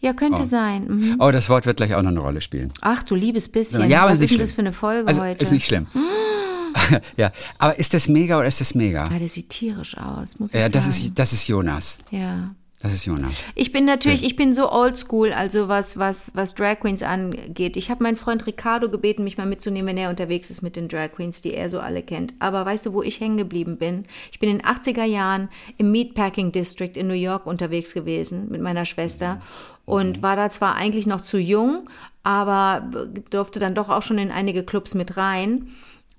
Ja, 0.00 0.12
könnte 0.12 0.44
sein. 0.44 0.86
Mhm. 0.88 1.16
Oh, 1.20 1.30
das 1.30 1.48
Wort 1.48 1.64
wird 1.66 1.76
gleich 1.78 1.94
auch 1.94 2.02
noch 2.02 2.10
eine 2.10 2.20
Rolle 2.20 2.40
spielen. 2.40 2.72
Ach, 2.80 3.02
du 3.04 3.14
liebes 3.14 3.48
bisschen. 3.50 3.88
Ja, 3.88 4.02
aber 4.02 4.12
Was 4.12 4.20
ist 4.20 4.32
ist 4.32 4.40
das 4.40 4.50
für 4.50 4.60
eine 4.62 4.72
Folge 4.72 5.06
Also 5.06 5.22
heute? 5.22 5.40
ist 5.42 5.52
nicht 5.52 5.66
schlimm. 5.66 5.86
ja, 7.16 7.30
aber 7.58 7.78
ist 7.78 7.94
das 7.94 8.08
mega 8.08 8.38
oder 8.38 8.48
ist 8.48 8.60
das 8.60 8.74
mega? 8.74 9.08
ja, 9.10 9.18
das 9.18 9.34
sieht 9.34 9.48
tierisch 9.50 9.96
aus, 9.96 10.38
muss 10.38 10.50
ich 10.50 10.54
Ja, 10.56 10.62
sagen. 10.62 10.72
das 10.72 10.86
ist 10.88 11.18
das 11.18 11.32
ist 11.32 11.46
Jonas. 11.46 11.98
Ja. 12.10 12.54
Das 12.84 12.92
ist 12.92 13.06
Jonas. 13.06 13.32
Ich 13.54 13.72
bin 13.72 13.86
natürlich, 13.86 14.22
ich 14.22 14.36
bin 14.36 14.52
so 14.52 14.70
oldschool, 14.70 15.32
also 15.32 15.68
was, 15.68 15.96
was, 15.98 16.30
was 16.34 16.54
Drag 16.54 16.80
Queens 16.80 17.02
angeht. 17.02 17.78
Ich 17.78 17.90
habe 17.90 18.02
meinen 18.02 18.18
Freund 18.18 18.46
Ricardo 18.46 18.90
gebeten, 18.90 19.24
mich 19.24 19.38
mal 19.38 19.46
mitzunehmen, 19.46 19.88
wenn 19.88 19.96
er 19.96 20.10
unterwegs 20.10 20.50
ist 20.50 20.60
mit 20.60 20.76
den 20.76 20.88
Drag 20.88 21.12
Queens, 21.12 21.40
die 21.40 21.54
er 21.54 21.70
so 21.70 21.80
alle 21.80 22.02
kennt. 22.02 22.34
Aber 22.40 22.66
weißt 22.66 22.84
du, 22.84 22.92
wo 22.92 23.00
ich 23.00 23.20
hängen 23.20 23.38
geblieben 23.38 23.78
bin? 23.78 24.04
Ich 24.30 24.38
bin 24.38 24.50
in 24.50 24.58
den 24.58 24.66
80er 24.66 25.04
Jahren 25.04 25.48
im 25.78 25.92
Meatpacking 25.92 26.52
District 26.52 26.92
in 26.94 27.06
New 27.06 27.14
York 27.14 27.46
unterwegs 27.46 27.94
gewesen 27.94 28.50
mit 28.50 28.60
meiner 28.60 28.84
Schwester 28.84 29.40
und 29.86 30.22
war 30.22 30.36
da 30.36 30.50
zwar 30.50 30.74
eigentlich 30.74 31.06
noch 31.06 31.22
zu 31.22 31.38
jung, 31.38 31.88
aber 32.22 32.86
durfte 33.30 33.60
dann 33.60 33.74
doch 33.74 33.88
auch 33.88 34.02
schon 34.02 34.18
in 34.18 34.30
einige 34.30 34.62
Clubs 34.62 34.92
mit 34.92 35.16
rein. 35.16 35.68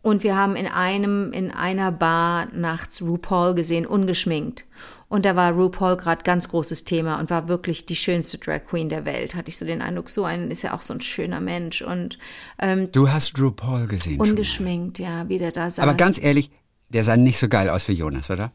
Und 0.02 0.24
wir 0.24 0.36
haben 0.36 0.56
in 0.56 0.68
einem, 0.68 1.32
in 1.32 1.52
einer 1.52 1.92
Bar 1.92 2.48
nachts 2.54 3.04
RuPaul 3.04 3.54
gesehen, 3.54 3.86
ungeschminkt. 3.86 4.66
Und 5.08 5.26
da 5.26 5.36
war 5.36 5.52
RuPaul 5.54 5.98
gerade 5.98 6.24
ganz 6.24 6.50
großes 6.50 6.84
Thema 6.84 7.20
und 7.20 7.30
war 7.30 7.48
wirklich 7.48 7.86
die 7.86 7.96
schönste 7.96 8.38
Drag 8.40 8.62
Queen 8.68 8.90
der 8.90 9.06
Welt. 9.06 9.36
Hatte 9.36 9.50
ich 9.50 9.58
so 9.58 9.66
den 9.66 9.82
Eindruck, 9.82 10.10
so 10.10 10.26
ein 10.26 10.50
ist 10.50 10.64
ja 10.64 10.74
auch 10.74 10.82
so 10.82 10.94
ein 10.94 11.02
schöner 11.02 11.40
Mensch 11.40 11.82
und 11.82 12.18
ähm, 12.60 12.92
Du 12.92 13.10
hast 13.10 13.38
Drew 13.38 13.52
Paul 13.52 13.86
gesehen. 13.86 14.20
ungeschminkt, 14.20 14.98
ja, 15.00 15.30
wie 15.30 15.38
der 15.38 15.52
da 15.52 15.70
saß. 15.70 15.80
Aber 15.80 15.94
ganz 15.94 16.22
ehrlich, 16.22 16.50
der 16.90 17.04
sah 17.04 17.18
nicht 17.18 17.38
so 17.40 17.48
geil 17.48 17.70
aus 17.70 17.88
wie 17.88 17.94
Jonas, 17.94 18.32
oder? 18.32 18.52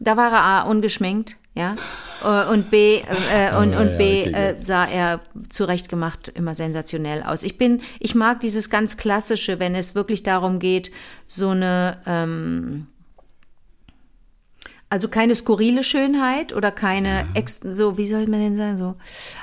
Da 0.00 0.16
war 0.16 0.32
er 0.32 0.42
A, 0.42 0.62
ungeschminkt, 0.62 1.36
ja. 1.54 1.76
Äh, 2.24 2.52
Und 2.52 2.70
B, 2.70 2.96
äh, 2.96 3.56
und, 3.56 3.72
Ah, 3.74 3.80
und 3.80 3.90
ja, 3.90 3.96
B 3.96 4.22
okay, 4.22 4.32
äh, 4.32 4.60
sah 4.60 4.84
er 4.86 5.20
zurechtgemacht 5.48 6.28
immer 6.28 6.54
sensationell 6.54 7.22
aus. 7.22 7.42
Ich 7.44 7.58
bin, 7.58 7.80
ich 8.00 8.14
mag 8.14 8.40
dieses 8.40 8.70
ganz 8.70 8.96
klassische, 8.96 9.60
wenn 9.60 9.74
es 9.76 9.94
wirklich 9.94 10.22
darum 10.24 10.58
geht, 10.58 10.90
so 11.24 11.50
eine, 11.50 11.98
ähm, 12.06 12.88
also 14.88 15.08
keine 15.08 15.34
skurrile 15.34 15.82
Schönheit 15.82 16.52
oder 16.52 16.70
keine, 16.70 17.26
ex, 17.34 17.60
so, 17.62 17.98
wie 17.98 18.06
soll 18.06 18.26
man 18.26 18.40
denn 18.40 18.56
sagen, 18.56 18.76
so 18.76 18.94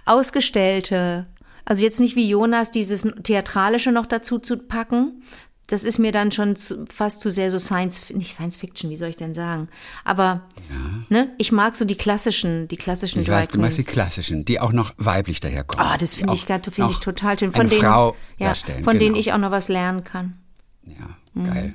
ausgestellte, 0.05 1.27
also 1.65 1.81
jetzt 1.81 1.99
nicht 1.99 2.15
wie 2.15 2.27
Jonas 2.27 2.71
dieses 2.71 3.07
Theatralische 3.23 3.91
noch 3.91 4.05
dazu 4.05 4.39
zu 4.39 4.57
packen. 4.57 5.23
Das 5.67 5.85
ist 5.85 5.97
mir 5.97 6.11
dann 6.11 6.31
schon 6.33 6.57
zu, 6.57 6.85
fast 6.93 7.21
zu 7.21 7.31
sehr 7.31 7.49
so 7.49 7.57
Science, 7.57 8.09
nicht 8.09 8.33
Science 8.33 8.57
Fiction, 8.57 8.89
wie 8.89 8.97
soll 8.97 9.09
ich 9.09 9.15
denn 9.15 9.33
sagen? 9.33 9.69
Aber 10.03 10.41
ne, 11.09 11.29
ich 11.37 11.53
mag 11.53 11.77
so 11.77 11.85
die 11.85 11.95
klassischen, 11.95 12.67
die 12.67 12.75
klassischen 12.75 13.21
Ich 13.21 13.27
Drag 13.27 13.43
weiß, 13.43 13.47
du 13.47 13.59
magst 13.59 13.77
die 13.77 13.83
klassischen, 13.85 14.43
die 14.43 14.59
auch 14.59 14.73
noch 14.73 14.93
weiblich 14.97 15.39
daherkommen. 15.39 15.85
Ah, 15.85 15.97
das 15.97 16.15
finde 16.15 16.33
ich, 16.33 16.45
finde 16.45 16.91
ich 16.91 16.99
total 16.99 17.39
schön. 17.39 17.53
Von 17.53 17.69
denen, 17.69 17.81
ja, 17.81 18.53
von 18.83 18.99
denen 18.99 19.13
genau. 19.13 19.17
ich 19.17 19.31
auch 19.31 19.37
noch 19.37 19.51
was 19.51 19.69
lernen 19.69 20.03
kann. 20.03 20.37
Ja, 20.85 21.43
geil. 21.45 21.73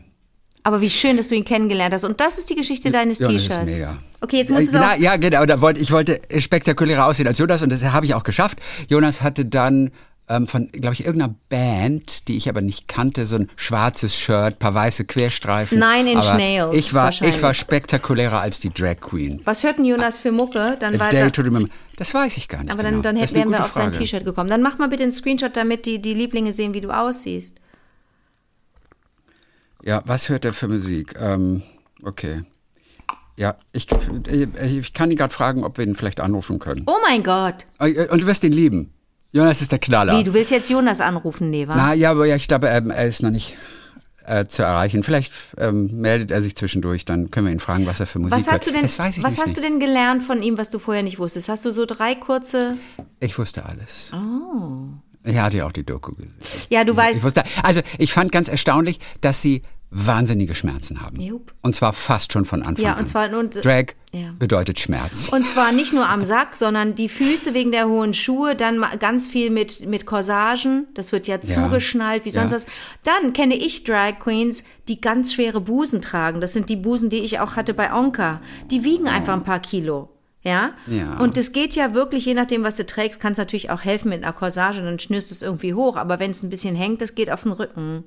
Aber 0.69 0.83
wie 0.83 0.91
schön, 0.91 1.17
dass 1.17 1.29
du 1.29 1.35
ihn 1.35 1.47
kennengelernt 1.47 1.95
hast. 1.95 2.05
Und 2.05 2.21
das 2.21 2.37
ist 2.37 2.51
die 2.51 2.55
Geschichte 2.55 2.91
deines 2.91 3.21
Ja, 3.21 3.29
T-Shirts. 3.29 3.87
Okay, 4.21 4.37
jetzt 4.37 4.51
muss 4.51 4.65
es 4.65 4.75
auch. 4.75 4.99
ja, 4.99 5.17
genau, 5.17 5.47
da 5.47 5.63
wollte, 5.63 5.81
ich 5.81 5.91
wollte 5.93 6.21
spektakulärer 6.37 7.07
aussehen 7.07 7.27
als 7.27 7.39
Jonas 7.39 7.63
und 7.63 7.71
das 7.71 7.83
habe 7.85 8.05
ich 8.05 8.13
auch 8.13 8.23
geschafft. 8.23 8.59
Jonas 8.87 9.23
hatte 9.23 9.47
dann 9.47 9.93
ähm, 10.29 10.47
von, 10.47 10.71
glaube 10.71 10.93
ich, 10.93 11.07
irgendeiner 11.07 11.35
Band, 11.49 12.29
die 12.29 12.37
ich 12.37 12.51
aber 12.51 12.61
nicht 12.61 12.87
kannte, 12.87 13.25
so 13.25 13.37
ein 13.37 13.49
schwarzes 13.57 14.19
Shirt, 14.19 14.59
paar 14.59 14.75
weiße 14.75 15.07
Querstreifen. 15.07 15.81
Inch 15.81 16.27
aber 16.27 16.37
Nails 16.37 16.75
Ich 16.75 16.93
war, 16.93 17.09
ich 17.11 17.43
war 17.43 17.55
spektakulärer 17.55 18.41
als 18.41 18.61
die 18.61 18.69
Drag 18.69 18.97
Queen. 19.01 19.41
Was 19.47 19.65
hört 19.65 19.79
denn 19.79 19.87
Jonas 19.87 20.19
für 20.19 20.33
Mucke? 20.33 20.77
Dann 20.79 20.99
war 20.99 21.09
da, 21.09 21.31
to 21.31 21.41
Remember. 21.41 21.71
Das 21.97 22.13
weiß 22.13 22.37
ich 22.37 22.49
gar 22.49 22.63
nicht 22.63 22.73
aber 22.75 22.83
genau. 22.83 22.97
dann, 22.97 23.15
dann 23.15 23.23
Das 23.23 23.31
ist 23.31 23.37
eine 23.39 23.47
wären 23.47 23.59
wir 23.59 23.65
auf 23.65 23.73
sein 23.73 23.85
Frage. 23.85 24.01
T-Shirt 24.01 24.27
gekommen. 24.27 24.51
Dann 24.51 24.61
mach 24.61 24.77
mal 24.77 24.91
bitte 24.91 25.05
einen 25.05 25.13
Screenshot, 25.13 25.57
damit 25.57 25.87
die, 25.87 25.99
die 25.99 26.13
Lieblinge 26.13 26.53
sehen, 26.53 26.75
wie 26.75 26.83
du 26.83 26.91
aussiehst. 26.91 27.57
Ja, 29.89 30.03
was 30.05 30.29
hört 30.29 30.45
er 30.45 30.53
für 30.53 30.69
Musik? 30.69 31.15
Ähm, 31.19 31.63
okay. 32.03 32.43
Ja, 33.39 33.57
ich, 33.73 33.87
ich 34.63 34.93
kann 34.93 35.11
ihn 35.11 35.17
gerade 35.17 35.33
fragen, 35.33 35.65
ob 35.65 35.79
wir 35.79 35.87
ihn 35.87 35.95
vielleicht 35.95 36.21
anrufen 36.21 36.59
können. 36.59 36.83
Oh 36.87 36.97
mein 37.03 37.23
Gott. 37.23 37.65
Und 37.79 38.21
du 38.21 38.27
wirst 38.27 38.45
ihn 38.45 38.53
lieben. 38.53 38.93
Jonas 39.33 39.63
ist 39.63 39.73
der 39.73 39.79
Knaller. 39.79 40.19
Wie, 40.19 40.25
du 40.25 40.35
willst 40.35 40.51
jetzt 40.53 40.69
Jonas 40.69 41.01
anrufen, 41.01 41.49
nee, 41.49 41.67
wa? 41.67 41.75
Na 41.75 41.95
ja, 41.95 42.11
aber 42.11 42.27
ja, 42.27 42.37
ich 42.37 42.49
glaube, 42.49 42.67
ähm, 42.69 42.91
er 42.91 43.07
ist 43.07 43.23
noch 43.23 43.31
nicht 43.31 43.57
äh, 44.27 44.45
zu 44.45 44.63
erreichen. 44.63 45.03
Vielleicht 45.05 45.33
ähm, 45.57 45.89
meldet 46.03 46.33
er 46.33 46.43
sich 46.43 46.55
zwischendurch, 46.55 47.07
dann 47.07 47.31
können 47.31 47.47
wir 47.47 47.53
ihn 47.55 47.59
fragen, 47.61 47.87
was 47.87 47.99
er 47.99 48.07
für 48.07 48.19
Musik 48.19 48.37
Was 48.39 48.47
hast 48.47 48.63
du 48.67 48.67
hört. 48.67 48.77
denn, 48.77 48.83
das 48.83 48.99
weiß 48.99 49.17
ich 49.17 49.23
was 49.23 49.37
nicht. 49.39 49.47
hast 49.47 49.57
du 49.57 49.63
denn 49.63 49.81
gelernt 49.81 50.23
von 50.23 50.43
ihm, 50.43 50.59
was 50.59 50.69
du 50.69 50.79
vorher 50.79 51.03
nicht 51.03 51.19
wusstest? 51.19 51.49
Hast 51.49 51.65
du 51.65 51.73
so 51.73 51.87
drei 51.87 52.15
kurze. 52.15 52.77
Ich 53.21 53.39
wusste 53.39 53.65
alles. 53.65 54.13
Oh. 54.13 54.89
Ich 55.25 55.39
hatte 55.39 55.57
ja 55.59 55.67
auch 55.67 55.73
die 55.73 55.85
Doku 55.85 56.13
gesehen. 56.13 56.35
Ja, 56.69 56.85
du 56.85 56.93
Ich 56.93 56.99
weißt. 56.99 57.23
wusste, 57.23 57.43
also 57.63 57.81
ich 57.97 58.13
fand 58.13 58.33
ganz 58.33 58.49
erstaunlich, 58.49 59.01
dass 59.23 59.41
sie 59.41 59.63
wahnsinnige 59.91 60.55
Schmerzen 60.55 61.01
haben. 61.01 61.21
Jupp. 61.21 61.53
Und 61.63 61.75
zwar 61.75 61.93
fast 61.93 62.33
schon 62.33 62.45
von 62.45 62.63
Anfang 62.63 62.85
Ja, 62.85 62.93
an. 62.95 63.01
und 63.01 63.09
zwar 63.09 63.33
und, 63.37 63.65
Drag 63.65 63.95
Ja. 64.13 64.33
bedeutet 64.39 64.79
Schmerz. 64.79 65.29
und 65.29 65.47
zwar 65.47 65.73
nicht 65.73 65.93
nur 65.95 66.09
am 66.09 66.25
Sack, 66.25 66.57
sondern 66.57 66.95
die 66.95 67.09
Füße 67.09 67.55
wegen 67.55 67.73
der 67.73 67.89
hohen 67.89 68.13
Schuhe, 68.15 68.55
dann 68.55 68.85
ganz 68.99 69.27
viel 69.27 69.51
mit, 69.51 69.87
mit 69.89 70.05
Corsagen, 70.05 70.87
das 70.95 71.13
wird 71.13 71.27
ja 71.27 71.41
zugeschnallt, 71.41 72.25
wie 72.25 72.31
sonst 72.31 72.51
Ja. 72.51 72.57
was. 72.57 72.67
Dann 73.05 73.33
kenne 73.33 73.57
ich 73.57 73.85
Drag 73.85 74.19
Queens, 74.19 74.63
die 74.89 75.01
ganz 75.01 75.33
schwere 75.33 75.61
Busen 75.61 76.03
tragen. 76.03 76.41
Das 76.41 76.53
sind 76.53 76.69
die 76.69 76.77
Busen, 76.77 77.09
die 77.11 77.19
ich 77.21 77.41
auch 77.41 77.57
hatte 77.57 77.73
bei 77.75 77.93
Onka. 77.93 78.41
Die 78.71 78.85
wiegen 78.85 79.09
einfach 79.09 79.33
ein 79.35 79.45
paar 79.45 79.61
Kilo. 79.61 80.11
Ja? 80.43 80.73
Ja. 80.87 81.19
Und 81.19 81.37
es 81.37 81.53
geht 81.53 81.75
ja 81.75 81.95
wirklich, 81.95 82.25
je 82.25 82.35
nachdem, 82.35 82.63
was 82.63 82.77
du 82.77 82.87
trägst, 82.87 83.21
kann 83.21 83.33
es 83.33 83.39
natürlich 83.39 83.71
auch 83.71 83.83
helfen 83.85 84.11
mit 84.11 84.23
einer 84.23 84.33
Corsage, 84.33 84.81
dann 84.83 84.99
schnürst 84.99 85.31
du 85.31 85.35
es 85.35 85.43
irgendwie 85.43 85.75
hoch. 85.75 85.97
Aber 85.97 86.21
wenn 86.21 86.31
es 86.31 86.43
ein 86.43 86.49
bisschen 86.51 86.77
hängt, 86.77 87.01
das 87.01 87.15
geht 87.15 87.31
auf 87.31 87.43
den 87.43 87.53
Rücken. 87.53 88.05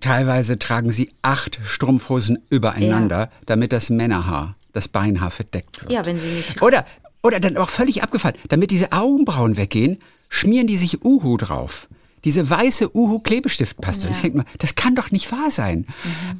Teilweise 0.00 0.58
tragen 0.58 0.90
sie 0.90 1.10
acht 1.22 1.58
Strumpfhosen 1.64 2.38
übereinander, 2.50 3.30
damit 3.46 3.72
das 3.72 3.90
Männerhaar, 3.90 4.56
das 4.72 4.88
Beinhaar 4.88 5.30
verdeckt 5.30 5.82
wird. 5.82 5.92
Ja, 5.92 6.06
wenn 6.06 6.20
sie 6.20 6.28
nicht. 6.28 6.62
Oder, 6.62 6.86
oder 7.22 7.40
dann 7.40 7.56
auch 7.56 7.70
völlig 7.70 8.02
abgefallen. 8.02 8.36
Damit 8.48 8.70
diese 8.70 8.92
Augenbrauen 8.92 9.56
weggehen, 9.56 9.98
schmieren 10.28 10.66
die 10.66 10.76
sich 10.76 11.04
Uhu 11.04 11.36
drauf. 11.36 11.88
Diese 12.24 12.48
weiße 12.50 12.96
Uhu-Klebestiftpaste. 12.96 14.08
Und 14.08 14.14
ich 14.14 14.20
denke 14.22 14.38
mal, 14.38 14.46
das 14.58 14.74
kann 14.74 14.94
doch 14.94 15.10
nicht 15.10 15.30
wahr 15.30 15.50
sein. 15.50 15.86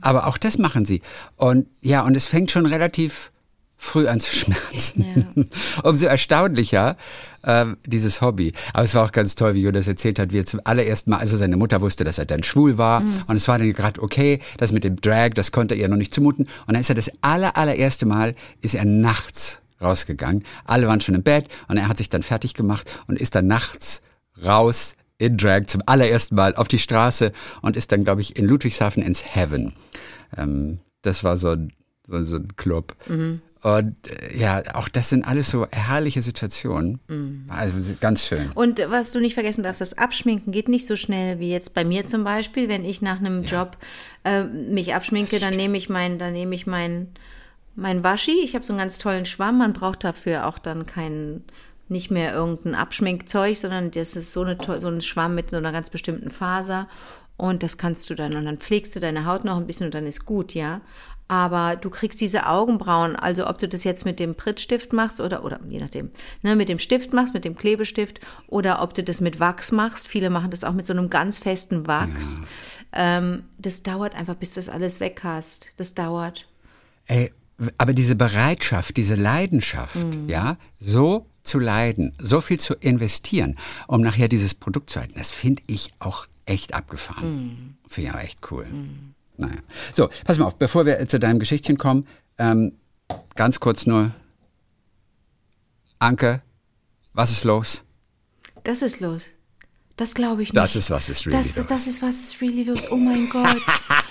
Aber 0.01 0.27
auch 0.27 0.37
das 0.37 0.59
machen 0.59 0.85
sie. 0.85 1.03
Und 1.37 1.67
ja, 1.81 2.03
und 2.03 2.17
es 2.17 2.27
fängt 2.27 2.51
schon 2.51 2.67
relativ 2.67 3.31
früh 3.79 4.09
an 4.09 4.21
zu 4.21 4.35
schmerzen. 4.35 5.49
Umso 5.85 6.07
erstaunlicher 6.07 6.97
äh, 7.43 7.65
dieses 7.87 8.21
Hobby. 8.21 8.53
Aber 8.75 8.85
es 8.85 8.95
war 8.95 9.05
auch 9.05 9.13
ganz 9.13 9.37
toll, 9.37 9.55
wie 9.55 9.63
Jonas 9.63 9.87
erzählt 9.87 10.19
hat, 10.19 10.33
wie 10.33 10.41
er 10.41 10.47
zum 10.47 10.61
allerersten 10.65 11.11
Mal, 11.11 11.19
also 11.19 11.37
seine 11.37 11.57
Mutter 11.57 11.81
wusste, 11.81 12.05
dass 12.05 12.19
er 12.19 12.27
dann 12.27 12.43
schwul 12.43 12.77
war 12.77 13.03
und 13.29 13.37
es 13.37 13.47
war 13.49 13.59
dann 13.59 13.73
gerade 13.73 14.03
okay, 14.03 14.41
das 14.59 14.73
mit 14.73 14.85
dem 14.85 15.01
Drag, 15.01 15.31
das 15.31 15.53
konnte 15.53 15.75
er 15.75 15.81
ihr 15.81 15.89
noch 15.89 15.97
nicht 15.97 16.13
zumuten. 16.13 16.47
Und 16.67 16.75
dann 16.75 16.81
ist 16.81 16.91
er 16.91 16.97
das 16.97 17.11
aller, 17.23 17.57
allererste 17.57 18.05
Mal, 18.05 18.35
ist 18.61 18.75
er 18.75 18.85
nachts 18.85 19.63
rausgegangen. 19.81 20.45
Alle 20.65 20.89
waren 20.89 21.01
schon 21.01 21.15
im 21.15 21.23
Bett 21.23 21.47
und 21.69 21.77
er 21.77 21.89
hat 21.89 21.99
sich 21.99 22.09
dann 22.09 22.25
fertig 22.25 22.55
gemacht 22.55 23.03
und 23.07 23.19
ist 23.19 23.37
dann 23.37 23.47
nachts 23.47 24.03
raus 24.45 24.97
in 25.19 25.37
Drag 25.37 25.67
zum 25.67 25.83
allerersten 25.87 26.35
Mal 26.35 26.55
auf 26.57 26.69
die 26.69 26.79
Straße 26.79 27.33
und 27.63 27.77
ist 27.77 27.93
dann, 27.93 28.05
glaube 28.05 28.21
ich, 28.21 28.37
in 28.37 28.45
Ludwigshafen 28.45 29.03
ins 29.03 29.35
Heaven. 29.35 29.73
Ähm, 30.37 30.81
das 31.03 31.23
war 31.25 31.37
so 31.37 31.51
ein, 31.51 31.73
so, 32.07 32.23
so 32.23 32.37
ein 32.37 32.57
Club. 32.57 32.97
Und 33.63 33.97
äh, 34.07 34.39
ja, 34.39 34.63
auch 34.75 34.89
das 34.89 35.11
sind 35.11 35.25
alles 35.25 35.51
so 35.51 35.67
herrliche 35.71 36.23
Situationen. 36.23 37.01
Also 37.49 37.95
ganz 38.01 38.27
schön. 38.27 38.51
Und 38.55 38.81
was 38.89 39.11
du 39.13 39.21
nicht 39.21 39.35
vergessen 39.35 39.65
darfst, 39.65 39.81
das 39.81 39.99
Abschminken 39.99 40.53
geht 40.53 40.69
nicht 40.69 40.87
so 40.87 40.97
schnell 40.97 41.41
wie 41.41 41.51
jetzt 41.51 41.75
bei 41.75 41.85
mir 41.85 42.07
zum 42.07 42.25
Beispiel. 42.25 42.69
Wenn 42.69 42.85
ich 42.85 43.03
nach 43.03 43.19
einem 43.19 43.43
Job 43.43 43.77
äh, 44.25 44.45
mich 44.45 44.95
abschminke, 44.95 45.41
dann 45.41 45.55
nehme 45.55 45.77
ich 45.77 45.89
mein, 45.89 46.19
dann 46.19 46.33
nehme 46.33 46.55
ich 46.55 46.67
mein, 46.67 47.09
mein 47.75 48.05
Waschi. 48.05 48.39
Ich 48.45 48.55
habe 48.55 48.65
so 48.65 48.73
einen 48.73 48.81
ganz 48.81 48.99
tollen 48.99 49.27
Schwamm. 49.27 49.59
Man 49.59 49.73
braucht 49.73 50.05
dafür 50.05 50.47
auch 50.47 50.59
dann 50.59 50.87
keinen, 50.87 51.45
nicht 51.89 52.11
mehr 52.11 52.35
irgendein 52.35 52.77
Abschminkzeug, 52.77 53.57
sondern 53.57 53.91
das 53.91 54.15
ist 54.15 54.33
so, 54.33 54.43
eine, 54.43 54.57
so 54.79 54.89
ein 54.89 55.03
Schwamm 55.03 55.35
mit 55.35 55.51
so 55.51 55.57
einer 55.57 55.73
ganz 55.73 55.91
bestimmten 55.91 56.31
Faser. 56.31 56.89
Und 57.37 57.63
das 57.63 57.79
kannst 57.79 58.11
du 58.11 58.15
dann, 58.15 58.35
und 58.35 58.45
dann 58.45 58.59
pflegst 58.59 58.95
du 58.95 59.01
deine 59.01 59.25
Haut 59.25 59.45
noch 59.45 59.57
ein 59.57 59.67
bisschen 59.67 59.87
und 59.87 59.95
dann 59.95 60.07
ist 60.07 60.27
gut, 60.27 60.55
ja. 60.55 60.81
Aber 61.29 61.77
du 61.77 61.91
kriegst 61.91 62.21
diese 62.21 62.47
Augenbrauen, 62.47 63.15
also 63.15 63.47
ob 63.47 63.59
du 63.59 63.69
das 63.69 63.85
jetzt 63.85 64.05
mit 64.07 64.19
dem 64.19 64.35
Prittstift 64.35 64.95
machst 64.95 65.21
oder, 65.21 65.45
oder 65.45 65.61
je 65.69 65.79
nachdem, 65.79 66.11
ne, 66.43 66.57
mit 66.57 66.71
dem 66.71 66.79
Stift 66.79 67.13
machst, 67.13 67.35
mit 67.35 67.45
dem 67.45 67.55
Klebestift 67.55 68.21
oder 68.47 68.83
ob 68.83 68.95
du 68.95 69.03
das 69.03 69.21
mit 69.21 69.39
Wachs 69.39 69.71
machst. 69.71 70.09
Viele 70.09 70.31
machen 70.31 70.51
das 70.51 70.65
auch 70.65 70.73
mit 70.73 70.87
so 70.87 70.95
einem 70.95 71.11
ganz 71.11 71.39
festen 71.39 71.87
Wachs. 71.87 72.41
Ähm, 72.93 73.45
das 73.59 73.83
dauert 73.83 74.15
einfach, 74.15 74.37
bis 74.37 74.55
du 74.55 74.61
das 74.61 74.71
alles 74.71 75.01
weg 75.01 75.21
hast. 75.23 75.69
Das 75.77 75.95
dauert. 75.95 76.49
Ey, 77.07 77.33
aber 77.77 77.93
diese 77.93 78.15
Bereitschaft, 78.15 78.97
diese 78.97 79.17
Leidenschaft, 79.17 80.07
ja, 80.29 80.57
so 80.79 81.27
zu 81.43 81.59
leiden, 81.59 82.13
so 82.19 82.41
viel 82.41 82.61
zu 82.61 82.75
investieren, 82.75 83.57
um 83.89 84.01
nachher 84.01 84.29
dieses 84.29 84.55
Produkt 84.55 84.91
zu 84.91 85.01
halten, 85.01 85.15
das 85.17 85.31
finde 85.33 85.63
ich 85.67 85.93
auch 85.99 86.27
echt 86.47 86.75
abgefahren. 86.75 87.77
Finde 87.87 88.11
ich 88.11 88.15
auch 88.15 88.21
echt 88.21 88.51
cool. 88.53 88.67
Naja. 89.39 89.55
So, 89.95 90.09
pass 90.25 90.37
mal 90.39 90.47
auf, 90.47 90.57
bevor 90.57 90.85
wir 90.85 91.07
zu 91.09 91.19
deinem 91.19 91.39
Geschichtchen 91.39 91.79
kommen, 91.79 92.07
ähm, 92.39 92.73
ganz 93.37 93.61
kurz 93.61 93.87
nur. 93.87 94.13
Anke, 96.01 96.43
was 97.15 97.31
ist 97.31 97.45
los? 97.45 97.85
Das 98.65 98.83
ist 98.83 99.01
los. 99.01 99.25
Das 99.97 100.15
glaube 100.15 100.43
ich 100.43 100.51
nicht. 100.53 100.57
Das 100.57 100.77
ist 100.77 100.91
was 100.91 101.09
ist 101.09 101.27
really 101.27 101.39
das, 101.39 101.57
los. 101.57 101.67
das 101.67 101.87
ist 101.89 102.03
was 102.03 102.21
ist 102.21 102.41
really 102.41 102.63
los. 102.63 102.91
Oh 102.93 102.97
mein 102.97 103.29
Gott. 103.33 103.49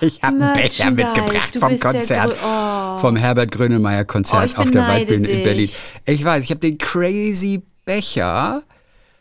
Ich 0.01 0.22
habe 0.22 0.43
einen 0.43 0.53
Becher 0.53 0.91
mitgebracht 0.91 1.55
du 1.55 1.60
vom 1.62 1.79
Konzert. 1.79 2.36
Oh. 2.43 2.98
Vom 2.98 3.15
Herbert 3.15 3.51
Grönemeyer 3.51 4.01
Oh, 4.01 4.05
Konzert 4.05 4.51
ich 4.51 4.57
auf 4.57 4.69
der 4.69 4.86
Waldbühne 4.86 5.27
in 5.27 5.36
dich. 5.38 5.43
Berlin. 5.43 5.69
Ich 6.05 6.24
weiß, 6.25 6.43
ich 6.43 6.50
habe 6.50 6.60
den 6.60 6.77
crazy 6.77 7.62
Becher. 7.86 8.63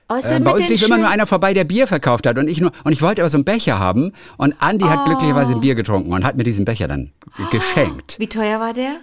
Oh, 0.08 0.14
ist 0.14 0.26
Äh, 0.26 0.38
bei 0.40 0.52
uns 0.52 0.68
lief 0.68 0.82
immer 0.84 0.98
nur 0.98 1.08
einer 1.08 1.26
vorbei, 1.26 1.52
der 1.52 1.64
Bier 1.64 1.86
verkauft 1.88 2.26
hat 2.26 2.38
und 2.38 2.46
ich 2.48 2.60
nur 2.60 2.70
und 2.84 2.92
ich 2.92 3.02
wollte 3.02 3.22
aber 3.22 3.28
so 3.28 3.36
einen 3.38 3.44
Becher 3.44 3.78
haben 3.80 4.12
und 4.36 4.54
Andi 4.62 4.84
Oh. 4.84 4.88
hat 4.88 5.04
glücklicherweise 5.06 5.54
ein 5.54 5.60
Bier 5.60 5.74
getrunken 5.74 6.12
und 6.12 6.24
hat 6.24 6.36
mir 6.36 6.44
diesen 6.44 6.64
Becher 6.64 6.86
dann 6.86 7.10
geschenkt. 7.50 8.16
Wie 8.20 8.28
teuer 8.28 8.60
war 8.60 8.72
der? 8.72 8.98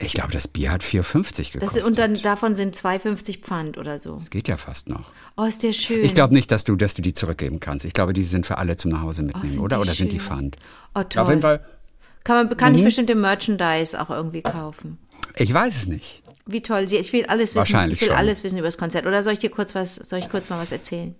Ich 0.00 0.12
glaube, 0.12 0.32
das 0.32 0.48
Bier 0.48 0.72
hat 0.72 0.82
4,50 0.82 1.36
Das, 1.36 1.52
gekostet. 1.52 1.84
und 1.84 1.98
dann 1.98 2.20
davon 2.20 2.56
sind 2.56 2.74
2,50 2.76 3.38
Pfand 3.40 3.78
oder 3.78 4.00
so. 4.00 4.16
das 4.16 4.28
geht 4.28 4.48
ja 4.48 4.56
fast 4.56 4.88
noch. 4.88 5.04
Oh, 5.36 5.44
ist 5.44 5.62
der 5.62 5.72
schön. 5.72 6.04
Ich 6.04 6.14
glaube 6.14 6.34
nicht, 6.34 6.50
dass 6.50 6.64
du, 6.64 6.74
dass 6.74 6.94
du 6.94 7.00
die 7.02 7.14
zurückgeben 7.14 7.60
kannst. 7.60 7.84
Ich 7.84 7.92
glaube, 7.92 8.12
die 8.12 8.24
sind 8.24 8.44
für 8.44 8.58
alle 8.58 8.76
zum 8.76 8.90
Nachhause 8.90 9.22
mitnehmen, 9.22 9.58
Oh, 9.60 9.62
oder? 9.62 9.80
Oder 9.80 9.94
sind 9.94 10.10
die 10.10 10.18
schön. 10.18 10.26
Pfand? 10.26 10.56
Oh, 10.96 11.04
toll. 11.04 11.22
Auf 11.22 11.28
jeden 11.28 11.42
Fall, 11.42 11.58
Mhm. 11.58 12.24
Kann, 12.24 12.46
man, 12.48 12.56
kann 12.56 12.74
ich 12.74 12.82
bestimmte 12.82 13.14
Merchandise 13.14 14.00
auch 14.00 14.10
irgendwie 14.10 14.42
kaufen? 14.42 14.98
ich 15.36 15.52
weiß 15.54 15.76
es 15.76 15.86
nicht. 15.86 16.22
Wie 16.46 16.60
toll. 16.62 16.88
Sie- 16.88 16.96
Ich 16.96 17.12
will 17.12 17.24
alles 17.26 17.50
wissen. 17.50 17.56
Wahrscheinlich 17.56 17.96
ich 17.96 18.02
will 18.02 18.08
schon. 18.08 18.16
alles 18.18 18.44
wissen 18.44 18.58
über 18.58 18.66
das 18.68 18.78
Konzert. 18.78 19.06
Oder 19.06 19.22
soll 19.22 19.32
ich 19.32 19.38
dir 19.38 19.50
kurz 19.50 19.74
was, 19.74 19.94
soll 19.96 20.18
ich 20.18 20.28
kurz 20.28 20.48
mal 20.50 20.58
was 20.60 20.72
erzählen? 20.72 21.14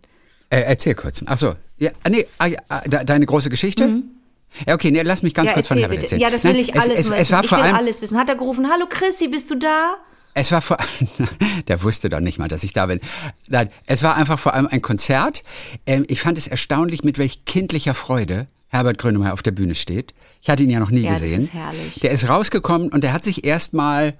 Äh, 0.50 0.60
erzähl 0.62 0.94
kurz. 0.94 1.22
Ach 1.26 1.38
so. 1.38 1.54
Ja, 1.78 1.90
ah, 2.02 2.10
nee, 2.10 2.26
ah, 2.38 2.46
ja, 2.46 2.58
ah, 2.68 2.80
de, 2.80 3.04
deine 3.04 3.24
große 3.26 3.48
Geschichte? 3.50 4.02
Ja, 4.66 4.74
okay, 4.74 4.90
nee, 4.90 5.02
lass 5.02 5.22
mich 5.22 5.34
ganz 5.34 5.46
Mhm. 5.46 5.48
ja, 5.50 5.54
kurz 5.54 5.66
von 5.68 5.78
Herbert 5.78 6.02
erzählen. 6.02 6.20
Ja, 6.20 6.30
das 6.30 6.44
Nein, 6.44 6.54
will 6.54 6.60
ich 6.60 6.74
es, 6.74 6.82
alles 6.82 6.92
es, 7.00 7.06
wissen. 7.06 7.12
es 7.14 7.30
war 7.32 7.42
ich 7.42 7.48
vor 7.48 7.58
will 7.58 7.64
allem, 7.64 7.74
alles 7.76 8.02
wissen. 8.02 8.18
Hat 8.18 8.28
er 8.28 8.36
gerufen, 8.36 8.68
hallo 8.70 8.86
Chrissy, 8.88 9.28
bist 9.28 9.50
du 9.50 9.56
da? 9.56 9.96
Es 10.34 10.52
war 10.52 10.60
vor 10.60 10.76
der 11.68 11.82
wusste 11.82 12.08
doch 12.08 12.20
nicht 12.20 12.38
mal, 12.38 12.48
dass 12.48 12.62
ich 12.64 12.72
da 12.72 12.86
bin. 12.86 13.00
Nein, 13.48 13.70
es 13.86 14.02
war 14.02 14.16
einfach 14.16 14.38
vor 14.38 14.54
allem 14.54 14.66
ein 14.66 14.82
Konzert. 14.82 15.42
Ähm, 15.86 16.04
ich 16.08 16.20
fand 16.20 16.38
es 16.38 16.46
erstaunlich, 16.46 17.02
mit 17.04 17.18
welch 17.18 17.44
kindlicher 17.46 17.94
Freude 17.94 18.46
Herbert 18.68 18.98
Grönemeyer 18.98 19.32
auf 19.32 19.42
der 19.42 19.52
Bühne 19.52 19.74
steht. 19.74 20.12
Ich 20.42 20.50
hatte 20.50 20.62
ihn 20.64 20.70
ja 20.70 20.80
noch 20.80 20.90
nie 20.90 21.02
Ja, 21.02 21.12
das 21.12 21.22
gesehen. 21.22 21.40
ist 21.40 21.54
herrlich. 21.54 22.00
Der 22.00 22.10
ist 22.10 22.28
rausgekommen 22.28 22.90
und 22.92 23.02
der 23.04 23.12
hat 23.12 23.24
sich 23.24 23.44
erstmal 23.44 24.14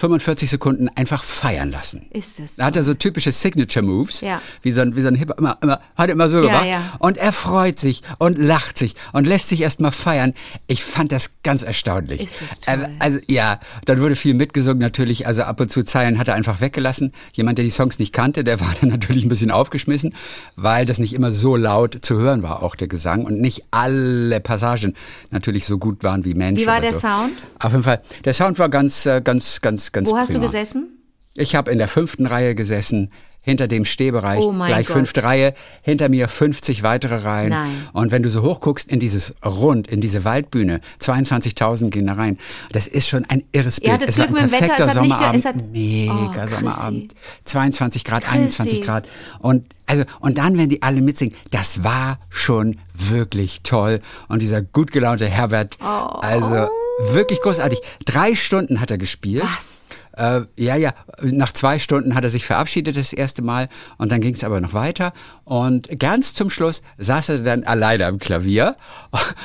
45 0.00 0.48
Sekunden 0.48 0.88
einfach 0.94 1.24
feiern 1.24 1.72
lassen. 1.72 2.06
Ist 2.12 2.38
es 2.38 2.54
Da 2.54 2.66
hat 2.66 2.76
er 2.76 2.84
so 2.84 2.94
typische 2.94 3.32
Signature 3.32 3.84
Moves, 3.84 4.20
Ja. 4.20 4.40
wie 4.62 4.70
so 4.70 4.80
ein, 4.80 4.94
wie 4.94 5.02
so 5.02 5.08
ein 5.08 5.16
Hip, 5.16 5.32
immer, 5.36 5.58
immer, 5.60 5.80
hat 5.96 6.08
er 6.08 6.12
immer 6.12 6.28
so 6.28 6.36
Ja, 6.36 6.42
gemacht. 6.42 6.66
ja. 6.66 6.96
Und 7.00 7.16
er 7.18 7.32
freut 7.32 7.80
sich 7.80 8.02
und 8.18 8.38
lacht 8.38 8.78
sich 8.78 8.94
und 9.12 9.26
lässt 9.26 9.48
sich 9.48 9.60
erstmal 9.60 9.90
feiern. 9.90 10.34
Ich 10.68 10.84
fand 10.84 11.10
das 11.10 11.30
ganz 11.42 11.64
erstaunlich. 11.64 12.22
Ist 12.22 12.40
das 12.40 12.60
toll. 12.60 12.74
Äh, 12.84 12.88
Also 13.00 13.18
ja, 13.26 13.58
dann 13.86 14.00
wurde 14.00 14.14
viel 14.14 14.34
mitgesungen 14.34 14.78
natürlich. 14.78 15.26
Also 15.26 15.42
ab 15.42 15.60
und 15.60 15.68
zu 15.72 15.82
Zeilen 15.82 16.18
hat 16.20 16.28
er 16.28 16.34
einfach 16.34 16.60
weggelassen. 16.60 17.12
Jemand, 17.32 17.58
der 17.58 17.64
die 17.64 17.72
Songs 17.72 17.98
nicht 17.98 18.12
kannte, 18.12 18.44
der 18.44 18.60
war 18.60 18.72
dann 18.80 18.90
natürlich 18.90 19.24
ein 19.24 19.28
bisschen 19.28 19.50
aufgeschmissen, 19.50 20.14
weil 20.54 20.86
das 20.86 21.00
nicht 21.00 21.12
immer 21.12 21.32
so 21.32 21.56
laut 21.56 21.98
zu 22.02 22.16
hören 22.18 22.44
war, 22.44 22.62
auch 22.62 22.76
der 22.76 22.86
Gesang. 22.86 23.24
Und 23.24 23.40
nicht 23.40 23.64
alle 23.72 24.38
Passagen 24.40 24.94
natürlich 25.32 25.64
so 25.64 25.76
gut 25.76 26.04
waren 26.04 26.24
wie 26.24 26.34
Mensch. 26.34 26.60
Wie 26.60 26.66
war 26.66 26.80
der 26.80 26.92
so. 26.94 27.00
Sound? 27.00 27.32
Auf 27.58 27.72
jeden 27.72 27.82
Fall. 27.82 28.00
Der 28.24 28.32
Sound 28.32 28.60
war 28.60 28.68
ganz, 28.68 29.04
äh, 29.04 29.20
ganz, 29.20 29.60
ganz, 29.92 30.08
ganz 30.08 30.10
Wo 30.10 30.16
hast 30.18 30.28
du 30.30 30.34
prima. 30.34 30.46
gesessen? 30.46 30.88
Ich 31.34 31.54
habe 31.54 31.70
in 31.70 31.78
der 31.78 31.88
fünften 31.88 32.26
Reihe 32.26 32.54
gesessen, 32.54 33.12
hinter 33.40 33.68
dem 33.68 33.84
Stehbereich, 33.86 34.40
Oh 34.40 34.52
gleich 34.52 34.88
Gott. 34.88 34.96
fünfte 34.96 35.22
Reihe, 35.22 35.54
hinter 35.80 36.08
mir 36.08 36.28
50 36.28 36.82
weitere 36.82 37.14
Reihen. 37.18 37.50
Nein. 37.50 37.70
Und 37.94 38.10
wenn 38.10 38.22
du 38.22 38.28
so 38.30 38.42
hoch 38.42 38.60
guckst 38.60 38.90
in 38.90 38.98
dieses 39.00 39.34
Rund, 39.44 39.86
in 39.88 40.00
diese 40.02 40.24
Waldbühne, 40.24 40.80
22.000 41.00 41.90
gehen 41.90 42.06
da 42.08 42.14
rein. 42.14 42.38
Das 42.72 42.86
ist 42.88 43.08
schon 43.08 43.24
ein 43.30 43.44
irres 43.52 43.80
Bild. 43.80 44.02
es 44.06 44.18
war 44.18 44.26
Glück 44.26 44.38
ein 44.40 44.46
dem 44.48 44.52
Wetter, 44.52 44.66
perfekter 44.66 44.84
ge- 44.86 44.94
Sommerabend. 44.94 45.36
es 45.38 45.44
hat- 45.46 45.56
Mega 45.72 46.44
Oh. 46.44 46.48
Sommerabend. 46.48 47.14
22 47.44 48.04
Grad, 48.04 48.24
Chrissy. 48.24 48.36
21 48.38 48.82
Grad. 48.82 49.06
Und 49.38 49.64
also, 49.86 50.02
und 50.20 50.36
dann, 50.36 50.58
wenn 50.58 50.68
die 50.68 50.82
alle 50.82 51.00
mitsingen, 51.00 51.34
das 51.50 51.82
war 51.84 52.18
schon 52.28 52.76
wirklich 52.92 53.62
toll. 53.62 54.00
Und 54.28 54.42
dieser 54.42 54.60
gut 54.60 54.90
gelaunte 54.92 55.26
Herbert, 55.26 55.78
Oh. 55.80 55.84
also 55.86 56.68
wirklich 56.98 57.40
großartig. 57.40 57.80
Drei 58.04 58.34
Stunden 58.34 58.80
hat 58.80 58.90
er 58.90 58.98
gespielt. 58.98 59.44
Was? 59.44 59.86
Äh, 60.18 60.42
ja, 60.56 60.76
ja. 60.76 60.94
Nach 61.22 61.52
zwei 61.52 61.78
Stunden 61.78 62.14
hat 62.14 62.24
er 62.24 62.30
sich 62.30 62.44
verabschiedet 62.44 62.96
das 62.96 63.12
erste 63.12 63.40
Mal 63.40 63.68
und 63.98 64.10
dann 64.10 64.20
ging 64.20 64.34
es 64.34 64.42
aber 64.42 64.60
noch 64.60 64.74
weiter. 64.74 65.12
Und 65.44 65.98
ganz 65.98 66.34
zum 66.34 66.50
Schluss 66.50 66.82
saß 66.98 67.28
er 67.28 67.38
dann 67.38 67.64
alleine 67.64 68.06
am 68.06 68.18
Klavier 68.18 68.76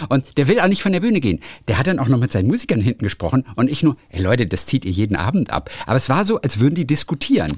und 0.10 0.38
der 0.38 0.48
will 0.48 0.60
auch 0.60 0.68
nicht 0.68 0.82
von 0.82 0.92
der 0.92 1.00
Bühne 1.00 1.20
gehen. 1.20 1.42
Der 1.68 1.78
hat 1.78 1.88
dann 1.88 2.00
auch 2.00 2.08
noch 2.08 2.20
mit 2.20 2.32
seinen 2.32 2.48
Musikern 2.48 2.82
hinten 2.82 3.04
gesprochen 3.04 3.46
und 3.56 3.70
ich 3.70 3.84
nur, 3.84 3.98
ey 4.10 4.22
Leute, 4.22 4.48
das 4.48 4.66
zieht 4.66 4.84
ihr 4.86 4.92
jeden 4.92 5.16
Abend 5.16 5.52
ab. 5.52 5.70
Aber 5.86 5.96
es 5.96 6.10
war 6.10 6.26
so, 6.26 6.42
als 6.42 6.60
würden 6.60 6.76
die 6.76 6.88
diskutieren. 6.88 7.54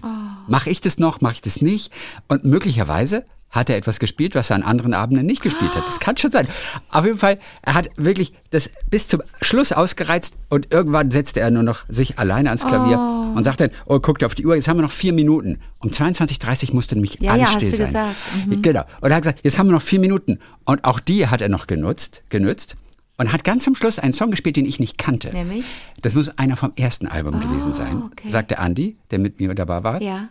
Mache 0.48 0.70
ich 0.70 0.82
das 0.82 1.00
noch, 1.00 1.22
mache 1.22 1.34
ich 1.34 1.42
das 1.42 1.62
nicht? 1.62 1.92
Und 2.28 2.44
möglicherweise 2.44 3.25
hat 3.56 3.70
er 3.70 3.78
etwas 3.78 4.00
gespielt, 4.00 4.36
was 4.36 4.50
er 4.50 4.58
an 4.58 4.64
anderen 4.64 4.94
Abenden 4.94 5.26
nicht 5.26 5.42
gespielt 5.42 5.74
hat. 5.76 5.88
Das 5.88 6.00
kann 6.00 6.18
schon 6.18 6.32
sein. 6.32 6.48
Auf 6.92 7.06
jeden 7.06 7.18
Fall, 7.18 7.40
er 7.62 7.74
hat 7.74 7.90
wirklich 7.98 8.34
das 8.52 8.70
bis 8.90 9.08
zum 9.08 9.22
Schluss 9.42 9.72
ausgereizt 9.72 10.38
und 10.50 10.72
irgendwann 10.72 11.10
setzte 11.10 11.40
er 11.40 11.52
nur 11.52 11.64
noch 11.64 11.86
sich 11.88 12.20
alleine 12.20 12.50
ans 12.50 12.66
Klavier 12.66 13.00
und 13.36 13.44
sagt 13.44 13.62
dann, 13.62 13.72
oh, 13.86 14.00
guckt 14.00 14.24
auf 14.24 14.36
die 14.36 14.46
Uhr, 14.46 14.56
jetzt 14.56 14.68
haben 14.68 14.78
wir 14.78 14.84
noch 14.84 14.92
vier 14.92 15.14
Minuten. 15.14 15.60
Um 15.80 15.90
22.30 15.90 16.70
Uhr 16.70 16.76
musste 16.76 16.96
nämlich 16.96 17.18
Ja, 17.22 17.32
alles 17.34 17.50
ja, 17.50 17.56
hast 17.56 17.66
still 17.66 17.72
du 17.72 17.78
sein. 17.78 17.86
gesagt. 17.86 18.48
Mhm. 18.48 18.62
Genau. 18.62 18.84
Und 19.02 19.10
er 19.10 19.16
hat 19.16 19.24
gesagt, 19.24 19.40
jetzt 19.44 19.58
haben 19.58 19.68
wir 19.68 19.74
noch 19.74 19.82
vier 19.82 20.00
Minuten. 20.00 20.40
Und 20.66 20.84
auch 20.84 21.00
die 21.00 21.28
hat 21.28 21.42
er 21.42 21.50
noch 21.50 21.68
genutzt, 21.68 22.24
genützt. 22.30 22.76
Und 23.18 23.32
hat 23.32 23.46
ganz 23.46 23.64
zum 23.64 23.76
Schluss 23.76 23.98
einen 23.98 24.12
Song 24.12 24.30
gespielt, 24.32 24.58
den 24.58 24.66
ich 24.66 24.80
nicht 24.80 24.98
kannte. 24.98 25.30
Nämlich? 25.32 25.64
Das 26.02 26.16
muss 26.16 26.38
einer 26.38 26.58
vom 26.58 26.72
ersten 26.76 27.08
Album 27.08 27.40
gewesen 27.40 27.72
sein, 27.72 28.04
okay. 28.12 28.30
sagte 28.30 28.56
Andy, 28.58 28.98
der 29.10 29.20
mit 29.20 29.40
mir 29.40 29.54
dabei 29.56 29.84
war. 29.86 30.02
Ja. 30.02 30.28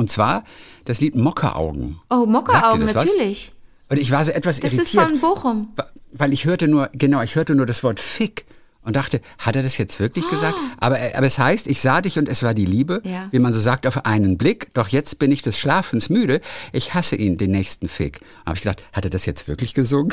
Und 0.00 0.10
zwar 0.10 0.44
das 0.86 1.00
Lied 1.00 1.14
Mockeraugen. 1.14 2.00
Oh, 2.10 2.24
Mockeraugen, 2.26 2.80
das 2.86 2.94
was? 2.94 3.04
natürlich. 3.06 3.52
Und 3.90 3.98
ich 3.98 4.10
war 4.10 4.24
so 4.24 4.32
etwas 4.32 4.60
Das 4.60 4.72
ist 4.72 4.94
irritiert. 4.94 5.04
von 5.04 5.20
Bochum. 5.20 5.68
Weil 6.12 6.32
ich 6.32 6.44
hörte 6.46 6.68
nur, 6.68 6.88
genau, 6.92 7.20
ich 7.22 7.34
hörte 7.34 7.54
nur 7.54 7.66
das 7.66 7.82
Wort 7.84 8.00
Fick 8.00 8.46
und 8.82 8.96
dachte, 8.96 9.20
hat 9.38 9.56
er 9.56 9.62
das 9.62 9.76
jetzt 9.76 10.00
wirklich 10.00 10.26
gesagt? 10.28 10.56
Aber, 10.78 10.98
äh, 10.98 11.12
aber 11.14 11.26
es 11.26 11.38
heißt, 11.38 11.66
ich 11.66 11.82
sah 11.82 12.00
dich 12.00 12.18
und 12.18 12.28
es 12.30 12.42
war 12.42 12.54
die 12.54 12.64
Liebe, 12.64 13.02
Ah. 13.04 13.08
Ja. 13.08 13.28
wie 13.30 13.38
man 13.38 13.52
so 13.52 13.60
sagt, 13.60 13.86
auf 13.86 14.06
einen 14.06 14.38
Blick. 14.38 14.72
Doch 14.72 14.88
jetzt 14.88 15.18
bin 15.18 15.30
ich 15.32 15.42
des 15.42 15.58
Schlafens 15.58 16.08
müde. 16.08 16.40
Ich 16.72 16.94
hasse 16.94 17.14
ihn, 17.16 17.36
den 17.36 17.50
nächsten 17.50 17.88
Fick. 17.88 18.20
Habe 18.46 18.56
ich 18.56 18.62
gesagt, 18.62 18.82
hat 18.94 19.04
er 19.04 19.10
das 19.10 19.26
jetzt 19.26 19.48
wirklich 19.48 19.74
gesungen? 19.74 20.12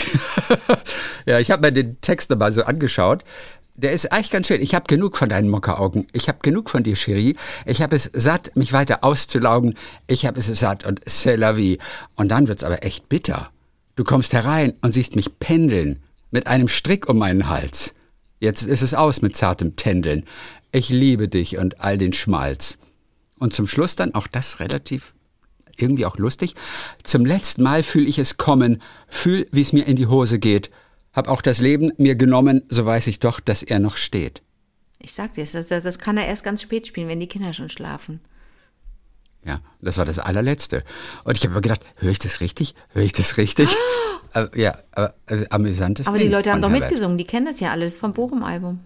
ja, 1.25 1.39
ich 1.39 1.49
habe 1.51 1.61
mir 1.61 1.71
den 1.71 1.99
Text 2.01 2.29
dabei 2.29 2.51
so 2.51 2.63
angeschaut. 2.63 3.23
Der 3.79 3.91
ist 3.91 4.11
eigentlich 4.11 4.31
ganz 4.31 4.47
schön. 4.47 4.61
Ich 4.61 4.73
habe 4.73 4.87
genug 4.87 5.17
von 5.17 5.29
deinen 5.29 5.49
Mockeraugen. 5.49 6.07
Ich 6.11 6.27
habe 6.29 6.39
genug 6.41 6.71
von 6.71 6.81
dir, 6.81 6.95
Cherie. 6.95 7.35
Ich 7.65 7.83
habe 7.83 7.95
es 7.95 8.09
satt, 8.11 8.51
mich 8.55 8.73
weiter 8.73 9.03
auszulaugen. 9.03 9.75
Ich 10.07 10.25
habe 10.25 10.39
es 10.39 10.47
satt 10.47 10.83
und 10.83 11.05
c'est 11.05 11.35
la 11.35 11.55
vie. 11.55 11.77
Und 12.15 12.29
dann 12.29 12.47
wird's 12.47 12.63
aber 12.63 12.83
echt 12.83 13.07
bitter. 13.07 13.51
Du 13.95 14.03
kommst 14.03 14.33
herein 14.33 14.73
und 14.81 14.93
siehst 14.93 15.15
mich 15.15 15.37
pendeln 15.37 16.01
mit 16.31 16.47
einem 16.47 16.67
Strick 16.67 17.07
um 17.07 17.19
meinen 17.19 17.49
Hals. 17.49 17.93
Jetzt 18.39 18.63
ist 18.63 18.81
es 18.81 18.95
aus 18.95 19.21
mit 19.21 19.35
zartem 19.35 19.75
Tändeln. 19.75 20.25
Ich 20.71 20.89
liebe 20.89 21.27
dich 21.27 21.57
und 21.57 21.79
all 21.79 21.99
den 21.99 22.13
Schmalz. 22.13 22.79
Und 23.37 23.53
zum 23.53 23.67
Schluss 23.67 23.95
dann 23.95 24.15
auch 24.15 24.25
das 24.25 24.59
relativ 24.59 25.13
irgendwie 25.75 26.07
auch 26.07 26.17
lustig. 26.17 26.55
Zum 27.03 27.25
letzten 27.25 27.61
Mal 27.61 27.83
fühl 27.83 28.07
ich 28.07 28.17
es 28.17 28.37
kommen, 28.37 28.81
fühl, 29.07 29.47
wie 29.51 29.61
es 29.61 29.71
mir 29.71 29.85
in 29.85 29.95
die 29.95 30.07
Hose 30.07 30.39
geht. 30.39 30.71
Hab 31.17 31.29
auch 31.29 31.41
das 31.41 31.59
Leben 31.61 31.91
mir 31.97 32.15
genommen, 32.15 32.61
so 32.69 32.85
weiß 32.85 33.07
ich 33.07 33.19
doch, 33.19 33.39
dass 33.39 33.63
er 33.63 33.79
noch 33.79 33.97
steht. 33.97 34.43
Ich 34.99 35.15
sag 35.15 35.33
dir, 35.33 35.45
das, 35.51 35.65
das, 35.65 35.81
das 35.83 35.97
kann 35.97 36.15
er 36.15 36.27
erst 36.27 36.43
ganz 36.43 36.61
spät 36.61 36.85
spielen, 36.85 37.07
wenn 37.07 37.19
die 37.19 37.25
Kinder 37.25 37.53
schon 37.53 37.69
schlafen. 37.69 38.19
Ja, 39.43 39.61
das 39.81 39.97
war 39.97 40.05
das 40.05 40.19
allerletzte. 40.19 40.83
Und 41.23 41.35
ich 41.35 41.43
habe 41.43 41.55
mir 41.55 41.61
gedacht, 41.61 41.81
höre 41.95 42.11
ich 42.11 42.19
das 42.19 42.39
richtig? 42.39 42.75
Höre 42.89 43.01
ich 43.01 43.13
das 43.13 43.37
richtig? 43.37 43.75
Äh, 44.33 44.47
ja, 44.55 44.77
aber 44.91 45.15
äh, 45.27 45.45
amüsantes 45.49 46.05
Aber 46.05 46.17
Ding 46.17 46.27
die 46.27 46.33
Leute 46.33 46.51
haben 46.51 46.61
doch 46.61 46.69
Herbert. 46.69 46.91
mitgesungen, 46.91 47.17
die 47.17 47.23
kennen 47.23 47.45
das 47.45 47.61
ja 47.61 47.71
alles 47.71 47.97
vom 47.97 48.13
Bochum-Album. 48.13 48.81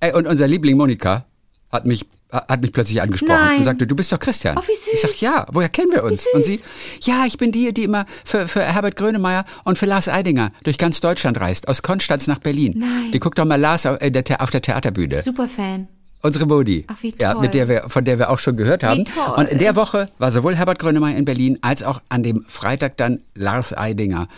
Ey, 0.00 0.12
und 0.12 0.26
unser 0.26 0.48
Liebling 0.48 0.76
Monika 0.76 1.24
hat 1.70 1.86
mich 1.86 2.06
hat 2.32 2.62
mich 2.62 2.72
plötzlich 2.72 3.00
angesprochen 3.02 3.34
Nein. 3.34 3.58
und 3.58 3.64
sagte, 3.64 3.86
du 3.86 3.94
bist 3.96 4.12
doch 4.12 4.18
Christian. 4.18 4.56
Oh, 4.58 4.62
wie 4.66 4.74
süß. 4.74 4.88
Ich 4.94 5.00
sag, 5.00 5.20
ja, 5.20 5.46
woher 5.52 5.68
kennen 5.68 5.90
wir 5.92 6.04
uns? 6.04 6.26
Und 6.32 6.44
sie, 6.44 6.60
ja, 7.02 7.24
ich 7.26 7.38
bin 7.38 7.52
die, 7.52 7.72
die 7.74 7.84
immer 7.84 8.06
für, 8.24 8.46
für 8.48 8.62
Herbert 8.62 8.96
Grönemeyer 8.96 9.44
und 9.64 9.78
für 9.78 9.86
Lars 9.86 10.08
Eidinger 10.08 10.52
durch 10.64 10.78
ganz 10.78 11.00
Deutschland 11.00 11.40
reist, 11.40 11.68
aus 11.68 11.82
Konstanz 11.82 12.26
nach 12.26 12.38
Berlin. 12.38 12.74
Nein. 12.76 13.10
Die 13.12 13.20
guckt 13.20 13.38
doch 13.38 13.44
mal 13.44 13.60
Lars 13.60 13.86
auf, 13.86 14.00
äh, 14.00 14.10
der, 14.10 14.40
auf 14.40 14.50
der 14.50 14.62
Theaterbühne. 14.62 15.22
Superfan. 15.22 15.88
Unsere 16.22 16.44
Modi. 16.46 16.84
Ach, 16.86 16.96
wie 17.00 17.14
Ja, 17.18 17.32
toll. 17.32 17.40
mit 17.42 17.54
der 17.54 17.68
wir, 17.68 17.84
von 17.88 18.04
der 18.04 18.18
wir 18.18 18.28
auch 18.30 18.38
schon 18.38 18.56
gehört 18.56 18.84
haben. 18.84 19.04
toll. 19.06 19.34
Und 19.36 19.48
in 19.48 19.58
der 19.58 19.74
Woche 19.74 20.10
war 20.18 20.30
sowohl 20.30 20.54
Herbert 20.54 20.78
Grönemeyer 20.78 21.16
in 21.16 21.24
Berlin 21.24 21.58
als 21.62 21.82
auch 21.82 22.02
an 22.10 22.22
dem 22.22 22.44
Freitag 22.46 22.98
dann 22.98 23.20
Lars 23.34 23.74
Eidinger 23.76 24.28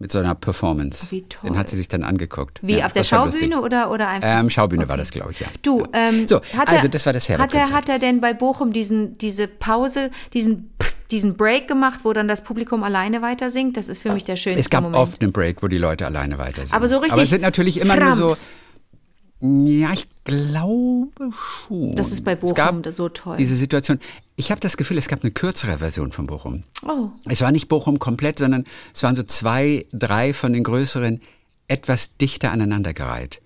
mit 0.00 0.10
so 0.10 0.18
einer 0.18 0.34
Performance. 0.34 1.10
Wie 1.10 1.22
toll. 1.22 1.50
Den 1.50 1.58
hat 1.58 1.68
sie 1.68 1.76
sich 1.76 1.86
dann 1.86 2.02
angeguckt. 2.02 2.58
Wie, 2.62 2.78
Ja, 2.78 2.86
auf 2.86 2.94
der. 2.94 3.04
Schaubühne 3.04 3.60
oder, 3.60 3.90
oder 3.90 4.08
einfach? 4.08 4.40
Ähm, 4.40 4.48
Schaubühne 4.48 4.88
war 4.88 4.96
das, 4.96 5.10
glaube 5.10 5.32
ich, 5.32 5.40
ja. 5.40 5.46
Du, 5.62 5.86
ähm, 5.92 6.26
So, 6.26 6.40
also 6.66 6.86
er, 6.86 6.88
das 6.88 7.04
war 7.06 7.12
das 7.12 7.28
hat 7.28 7.54
er, 7.54 7.70
hat 7.70 7.88
er 7.88 7.98
denn 7.98 8.20
bei 8.20 8.32
Bochum 8.32 8.72
diesen, 8.72 9.18
diese 9.18 9.46
Pause, 9.46 10.10
diesen, 10.32 10.70
diesen 11.10 11.36
Break 11.36 11.68
gemacht, 11.68 12.00
wo 12.04 12.14
dann 12.14 12.28
das 12.28 12.42
Publikum 12.42 12.82
alleine 12.82 13.20
weiter 13.20 13.50
singt? 13.50 13.76
Das 13.76 13.88
ist 13.88 14.00
für 14.00 14.12
mich 14.12 14.24
der 14.24 14.36
schönste 14.36 14.60
Es 14.60 14.70
gab 14.70 14.82
Moment. 14.84 15.00
oft 15.02 15.20
einen 15.20 15.32
Break, 15.32 15.62
wo 15.62 15.68
die 15.68 15.78
Leute 15.78 16.06
alleine 16.06 16.38
weiter 16.38 16.62
sind. 16.64 16.74
Aber 16.74 16.88
so 16.88 16.96
richtig 16.96 17.12
Aber 17.12 17.22
es 17.22 17.30
sind 17.30 17.42
natürlich 17.42 17.78
immer 17.80 17.96
nur 17.96 18.12
so. 18.12 18.28
Frams. 18.30 18.50
Ja, 19.42 19.92
ich 19.92 20.06
glaube 20.30 21.30
schon. 21.32 21.94
Das 21.94 22.12
ist 22.12 22.24
bei 22.24 22.32
Es 22.32 22.54
gab 22.54 22.74
Bochum 22.74 22.92
so 22.92 23.08
toll. 23.08 23.36
Diese 23.36 23.56
Situation. 23.56 23.98
Ich 24.36 24.50
habe 24.50 24.60
das 24.60 24.76
Gefühl, 24.76 24.98
es 24.98 25.08
gab 25.08 25.22
eine 25.22 25.30
kürzere 25.32 25.78
Version 25.78 26.12
von 26.12 26.26
Bochum. 26.26 26.64
Oh, 26.86 27.08
Es 27.28 27.40
war 27.40 27.52
nicht 27.52 27.68
Bochum 27.68 27.98
komplett, 27.98 28.38
sondern 28.38 28.64
es 28.94 29.02
waren 29.02 29.14
so 29.14 29.22
zwei, 29.22 29.86
drei 29.92 30.32
von 30.32 30.52
den 30.52 30.64
größeren 30.64 31.20
etwas 31.68 32.16
dichter 32.16 32.50
aneinandergereiht. 32.52 33.40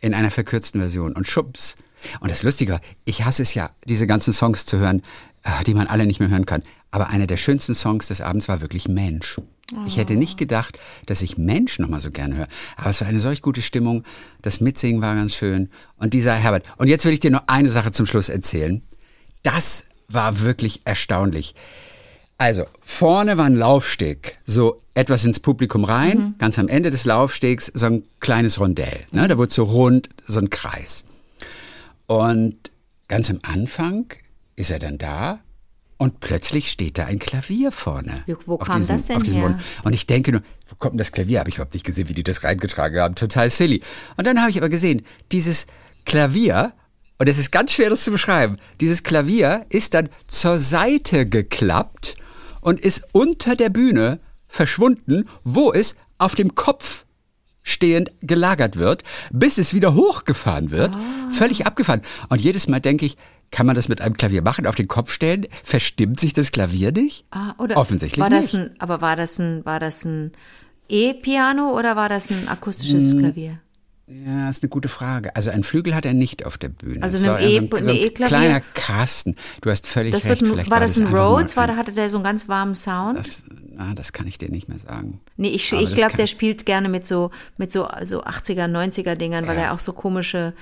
In 0.00 0.14
einer 0.14 0.30
verkürzten 0.30 0.80
Version. 0.80 1.12
Und 1.14 1.26
schubs. 1.26 1.76
Und 2.20 2.30
das 2.30 2.42
Lustige 2.42 2.74
war, 2.74 2.80
ich 3.04 3.24
hasse 3.24 3.42
es 3.42 3.54
ja, 3.54 3.70
diese 3.86 4.06
ganzen 4.06 4.32
Songs 4.32 4.66
zu 4.66 4.78
hören, 4.78 5.02
äh, 5.42 5.64
die 5.64 5.74
man 5.74 5.86
alle 5.86 6.06
nicht 6.06 6.20
mehr 6.20 6.28
hören 6.28 6.46
kann. 6.46 6.62
Aber 6.90 7.08
einer 7.08 7.26
der 7.26 7.36
schönsten 7.36 7.74
Songs 7.74 8.08
des 8.08 8.20
Abends 8.20 8.48
war 8.48 8.60
wirklich 8.60 8.88
Mensch. 8.88 9.36
Ich 9.84 9.96
hätte 9.96 10.14
nicht 10.14 10.38
gedacht, 10.38 10.78
dass 11.06 11.22
ich 11.22 11.38
Mensch 11.38 11.78
nochmal 11.78 12.00
so 12.00 12.10
gerne 12.10 12.36
höre. 12.36 12.48
Aber 12.76 12.90
es 12.90 13.00
war 13.00 13.08
eine 13.08 13.20
solch 13.20 13.42
gute 13.42 13.62
Stimmung. 13.62 14.04
Das 14.42 14.60
Mitsingen 14.60 15.02
war 15.02 15.14
ganz 15.16 15.34
schön. 15.34 15.70
Und 15.96 16.14
dieser 16.14 16.34
Herbert. 16.34 16.64
Und 16.78 16.88
jetzt 16.88 17.04
will 17.04 17.12
ich 17.12 17.20
dir 17.20 17.32
noch 17.32 17.44
eine 17.48 17.68
Sache 17.68 17.90
zum 17.90 18.06
Schluss 18.06 18.28
erzählen. 18.28 18.82
Das 19.42 19.86
war 20.08 20.40
wirklich 20.40 20.82
erstaunlich. 20.84 21.54
Also, 22.38 22.64
vorne 22.80 23.38
war 23.38 23.46
ein 23.46 23.56
Laufsteg, 23.56 24.38
so 24.44 24.82
etwas 24.94 25.24
ins 25.24 25.40
Publikum 25.40 25.84
rein, 25.84 26.34
ganz 26.38 26.58
am 26.58 26.68
Ende 26.68 26.90
des 26.90 27.06
Laufstegs 27.06 27.72
so 27.74 27.86
ein 27.86 28.04
kleines 28.20 28.60
Rondell. 28.60 29.06
Ne? 29.10 29.26
Da 29.26 29.38
wurde 29.38 29.52
so 29.52 29.64
rund, 29.64 30.10
so 30.26 30.38
ein 30.40 30.50
Kreis. 30.50 31.04
Und 32.06 32.70
ganz 33.08 33.30
am 33.30 33.38
Anfang 33.42 34.12
ist 34.54 34.70
er 34.70 34.78
dann 34.78 34.98
da 34.98 35.40
und 35.98 36.20
plötzlich 36.20 36.70
steht 36.70 36.98
da 36.98 37.06
ein 37.06 37.18
Klavier 37.18 37.72
vorne. 37.72 38.24
Wo 38.44 38.58
kam 38.58 38.80
diesem, 38.80 38.96
das 38.96 39.06
denn 39.06 39.22
her? 39.22 39.42
Rund- 39.42 39.60
Und 39.82 39.92
ich 39.94 40.06
denke 40.06 40.32
nur, 40.32 40.42
wo 40.68 40.74
kommt 40.76 40.94
denn 40.94 40.98
das 40.98 41.12
Klavier? 41.12 41.40
Habe 41.40 41.48
ich 41.48 41.56
überhaupt 41.56 41.74
nicht 41.74 41.86
gesehen, 41.86 42.08
wie 42.08 42.14
die 42.14 42.22
das 42.22 42.44
reingetragen 42.44 43.00
haben. 43.00 43.14
Total 43.14 43.48
silly. 43.50 43.82
Und 44.16 44.26
dann 44.26 44.40
habe 44.40 44.50
ich 44.50 44.58
aber 44.58 44.68
gesehen, 44.68 45.02
dieses 45.32 45.66
Klavier, 46.04 46.72
und 47.18 47.28
es 47.28 47.38
ist 47.38 47.50
ganz 47.50 47.72
schwer, 47.72 47.88
das 47.90 48.04
zu 48.04 48.10
beschreiben, 48.10 48.58
dieses 48.80 49.02
Klavier 49.02 49.64
ist 49.70 49.94
dann 49.94 50.08
zur 50.26 50.58
Seite 50.58 51.26
geklappt 51.26 52.16
und 52.60 52.78
ist 52.80 53.06
unter 53.12 53.56
der 53.56 53.70
Bühne 53.70 54.20
verschwunden, 54.46 55.28
wo 55.44 55.72
es 55.72 55.96
auf 56.18 56.34
dem 56.34 56.54
Kopf 56.54 57.04
stehend 57.62 58.12
gelagert 58.20 58.76
wird, 58.76 59.02
bis 59.30 59.58
es 59.58 59.74
wieder 59.74 59.94
hochgefahren 59.94 60.70
wird, 60.70 60.92
völlig 61.30 61.66
abgefahren. 61.66 62.02
Und 62.28 62.40
jedes 62.40 62.68
Mal 62.68 62.80
denke 62.80 63.06
ich, 63.06 63.16
Kann 63.50 63.66
man 63.66 63.74
das 63.76 63.88
mit 63.88 64.00
einem 64.00 64.16
Klavier 64.16 64.42
machen? 64.42 64.66
Auf 64.66 64.74
den 64.74 64.88
Kopf 64.88 65.12
stellen? 65.12 65.46
Verstimmt 65.62 66.20
sich 66.20 66.32
das 66.32 66.52
Klavier 66.52 66.92
nicht? 66.92 67.24
Ah, 67.30 67.54
oder 67.58 67.76
Offensichtlich 67.76 68.20
war 68.22 68.30
das 68.30 68.52
nicht. 68.52 68.70
Ein, 68.70 68.80
aber 68.80 69.00
war 69.00 69.16
das 69.16 69.38
ein, 69.38 69.64
war 69.64 69.80
das 69.80 70.04
ein 70.04 70.32
E-Piano 70.88 71.76
oder 71.76 71.96
war 71.96 72.08
das 72.08 72.30
ein 72.30 72.48
akustisches 72.48 73.12
Hm. 73.12 73.18
Klavier? 73.20 73.58
Ja, 74.08 74.48
ist 74.48 74.62
eine 74.62 74.70
gute 74.70 74.88
Frage. 74.88 75.34
Also 75.34 75.50
ein 75.50 75.64
Flügel 75.64 75.92
hat 75.96 76.04
er 76.04 76.14
nicht 76.14 76.46
auf 76.46 76.58
der 76.58 76.68
Bühne. 76.68 77.02
Also 77.02 77.26
war 77.26 77.40
eher 77.40 77.48
E- 77.48 77.68
so 77.68 77.76
ein, 77.76 77.82
so 77.82 77.90
ein 77.90 77.96
E-Klavier? 77.96 78.26
kleiner 78.38 78.60
Kasten. 78.74 79.34
Du 79.62 79.70
hast 79.70 79.84
völlig 79.88 80.12
Das 80.12 80.24
recht. 80.26 80.42
ein, 80.42 80.46
Vielleicht 80.46 80.70
war 80.70 80.78
das 80.78 80.96
ein 80.96 81.08
Rhodes? 81.08 81.56
War, 81.56 81.74
hatte 81.76 81.90
der 81.90 82.08
so 82.08 82.18
einen 82.18 82.24
ganz 82.24 82.48
warmen 82.48 82.76
Sound? 82.76 83.18
das, 83.18 83.42
ah, 83.78 83.94
das 83.94 84.12
kann 84.12 84.28
ich 84.28 84.38
dir 84.38 84.48
nicht 84.48 84.68
mehr 84.68 84.78
sagen. 84.78 85.20
nee, 85.36 85.48
ich, 85.48 85.72
aber 85.72 85.82
ich 85.82 85.90
das 85.90 85.98
glaube, 85.98 86.16
der 86.16 86.28
spielt 86.28 86.66
gerne 86.66 86.88
mit 86.88 87.04
so, 87.04 87.32
mit 87.58 87.72
so, 87.72 87.88
so 88.02 88.22
80er, 88.22 88.66
90er 88.70 89.16
Dingern, 89.16 89.48
weil 89.48 89.58
er 89.58 89.72
auch 89.74 89.80
so 89.80 89.92
komische, 89.92 90.54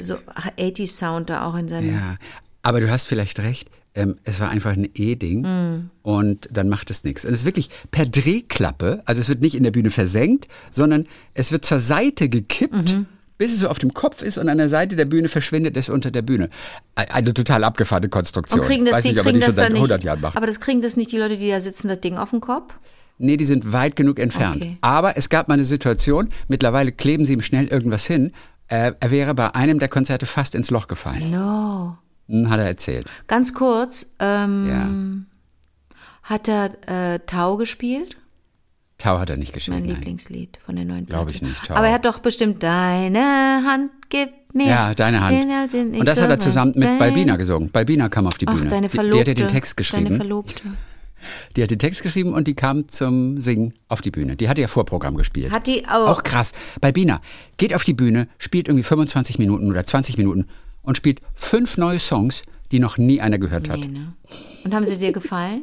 so 0.00 0.16
80s 0.56 0.88
Sound 0.96 1.30
da 1.30 1.44
auch 1.44 1.54
in 1.56 1.68
seinem. 1.68 1.92
Ja, 1.92 2.16
aber 2.62 2.80
du 2.80 2.90
hast 2.90 3.06
vielleicht 3.06 3.38
recht. 3.40 3.70
Ähm, 3.92 4.18
es 4.22 4.38
war 4.38 4.50
einfach 4.50 4.70
ein 4.72 4.88
E-Ding 4.94 5.40
Mm. 5.42 5.90
und 6.02 6.48
dann 6.52 6.68
macht 6.68 6.90
es 6.90 7.02
nichts. 7.02 7.24
Und 7.24 7.32
es 7.32 7.40
ist 7.40 7.44
wirklich 7.44 7.70
per 7.90 8.06
Drehklappe, 8.06 9.02
also 9.04 9.20
es 9.20 9.28
wird 9.28 9.40
nicht 9.40 9.56
in 9.56 9.64
der 9.64 9.72
Bühne 9.72 9.90
versenkt, 9.90 10.46
sondern 10.70 11.06
es 11.34 11.50
wird 11.50 11.64
zur 11.64 11.80
Seite 11.80 12.28
gekippt, 12.28 12.94
Mhm. 12.94 13.06
bis 13.36 13.52
es 13.52 13.58
so 13.58 13.68
auf 13.68 13.80
dem 13.80 13.92
Kopf 13.92 14.22
ist 14.22 14.38
und 14.38 14.48
an 14.48 14.58
der 14.58 14.68
Seite 14.68 14.94
der 14.94 15.06
Bühne 15.06 15.28
verschwindet 15.28 15.76
es 15.76 15.88
unter 15.88 16.12
der 16.12 16.22
Bühne. 16.22 16.50
Eine 16.94 17.34
total 17.34 17.64
abgefahrene 17.64 18.08
Konstruktion. 18.08 18.60
Und 18.60 18.66
kriegen 18.66 18.84
das 18.84 18.98
Weiß 18.98 19.02
die, 19.02 19.12
nicht, 19.12 19.22
kriegen 19.22 19.40
die 19.40 19.46
das 19.46 19.56
seit 19.56 19.70
nicht. 19.72 19.78
100 19.80 20.04
Jahren 20.04 20.20
macht. 20.20 20.36
Aber 20.36 20.46
das 20.46 20.60
kriegen 20.60 20.82
das 20.82 20.96
nicht 20.96 21.10
die 21.10 21.18
Leute, 21.18 21.36
die 21.36 21.48
da 21.48 21.58
sitzen, 21.58 21.88
das 21.88 22.00
Ding 22.00 22.16
auf 22.16 22.30
dem 22.30 22.40
Kopf? 22.40 22.74
Nee, 23.18 23.36
die 23.36 23.44
sind 23.44 23.72
weit 23.72 23.96
genug 23.96 24.18
entfernt. 24.20 24.62
Okay. 24.62 24.76
Aber 24.82 25.16
es 25.18 25.28
gab 25.28 25.48
mal 25.48 25.54
eine 25.54 25.64
Situation, 25.64 26.28
mittlerweile 26.48 26.92
kleben 26.92 27.26
sie 27.26 27.32
ihm 27.34 27.42
schnell 27.42 27.66
irgendwas 27.66 28.06
hin. 28.06 28.30
Äh, 28.70 28.92
er 28.98 29.10
wäre 29.10 29.34
bei 29.34 29.54
einem 29.54 29.78
der 29.78 29.88
Konzerte 29.88 30.26
fast 30.26 30.54
ins 30.54 30.70
Loch 30.70 30.86
gefallen. 30.86 31.30
No. 31.30 31.98
Hm, 32.28 32.48
Hat 32.50 32.60
er 32.60 32.66
erzählt. 32.66 33.06
Ganz 33.26 33.52
kurz, 33.52 34.14
ähm, 34.20 34.66
Ja. 34.68 34.88
hat 36.22 36.48
er 36.48 37.14
äh, 37.14 37.18
Tau 37.26 37.56
gespielt? 37.56 38.16
Tau 38.98 39.18
hat 39.18 39.30
er 39.30 39.36
nicht 39.36 39.48
Mein 39.50 39.54
geschrieben. 39.54 39.78
nein. 39.78 39.88
Lieblingslied 39.96 40.58
von 40.64 40.76
der 40.76 40.84
neuen 40.84 41.06
Platte. 41.06 41.30
ich 41.30 41.42
nicht, 41.42 41.64
Tau. 41.66 41.74
Aber 41.74 41.88
er 41.88 41.94
hat 41.94 42.04
doch 42.04 42.18
bestimmt 42.20 42.62
Deine 42.62 43.62
Hand 43.66 43.90
gibt 44.08 44.54
mir. 44.54 44.66
Ja, 44.68 44.94
deine 44.94 45.20
Hand. 45.20 45.74
Und 45.74 46.04
das 46.06 46.20
hat 46.20 46.30
er 46.30 46.38
zusammen 46.38 46.72
mit. 46.76 46.98
Balbina 46.98 47.36
gesungen. 47.36 47.70
Balbina 47.70 48.08
kam 48.08 48.26
auf 48.26 48.36
die 48.38 48.46
Ach, 48.46 48.54
Bühne. 48.54 48.68
deine 48.68 48.88
die, 48.88 48.94
Verlobte. 48.94 49.24
die 49.24 49.30
hat 49.32 49.38
ja 49.40 49.46
den 49.46 49.52
Text 49.52 49.72
Deine 49.78 50.04
geschrieben. 50.04 50.16
Verlobte. 50.16 50.54
Die 51.56 51.62
hat 51.62 51.70
den 51.70 51.78
Text 51.78 52.02
geschrieben 52.02 52.32
und 52.32 52.46
die 52.48 52.54
kam 52.54 52.88
zum 52.88 53.38
Singen 53.38 53.74
auf 53.88 54.00
die 54.00 54.10
Bühne. 54.10 54.36
Die 54.36 54.48
hatte 54.48 54.60
ja 54.60 54.68
Vorprogramm 54.68 55.16
gespielt. 55.16 55.52
Hat 55.52 55.66
die 55.66 55.86
auch. 55.86 56.08
Auch 56.08 56.22
krass. 56.22 56.52
Balbina 56.80 57.20
geht 57.56 57.74
auf 57.74 57.84
die 57.84 57.94
Bühne, 57.94 58.28
spielt 58.38 58.68
irgendwie 58.68 58.84
25 58.84 59.38
Minuten 59.38 59.70
oder 59.70 59.84
20 59.84 60.16
Minuten 60.16 60.46
und 60.82 60.96
spielt 60.96 61.20
fünf 61.34 61.76
neue 61.76 61.98
Songs, 61.98 62.42
die 62.72 62.78
noch 62.78 62.98
nie 62.98 63.20
einer 63.20 63.38
gehört 63.38 63.68
hat. 63.68 63.80
Nee, 63.80 63.86
ne? 63.86 64.12
Und 64.64 64.74
haben 64.74 64.84
sie 64.84 64.98
dir 64.98 65.12
gefallen? 65.12 65.62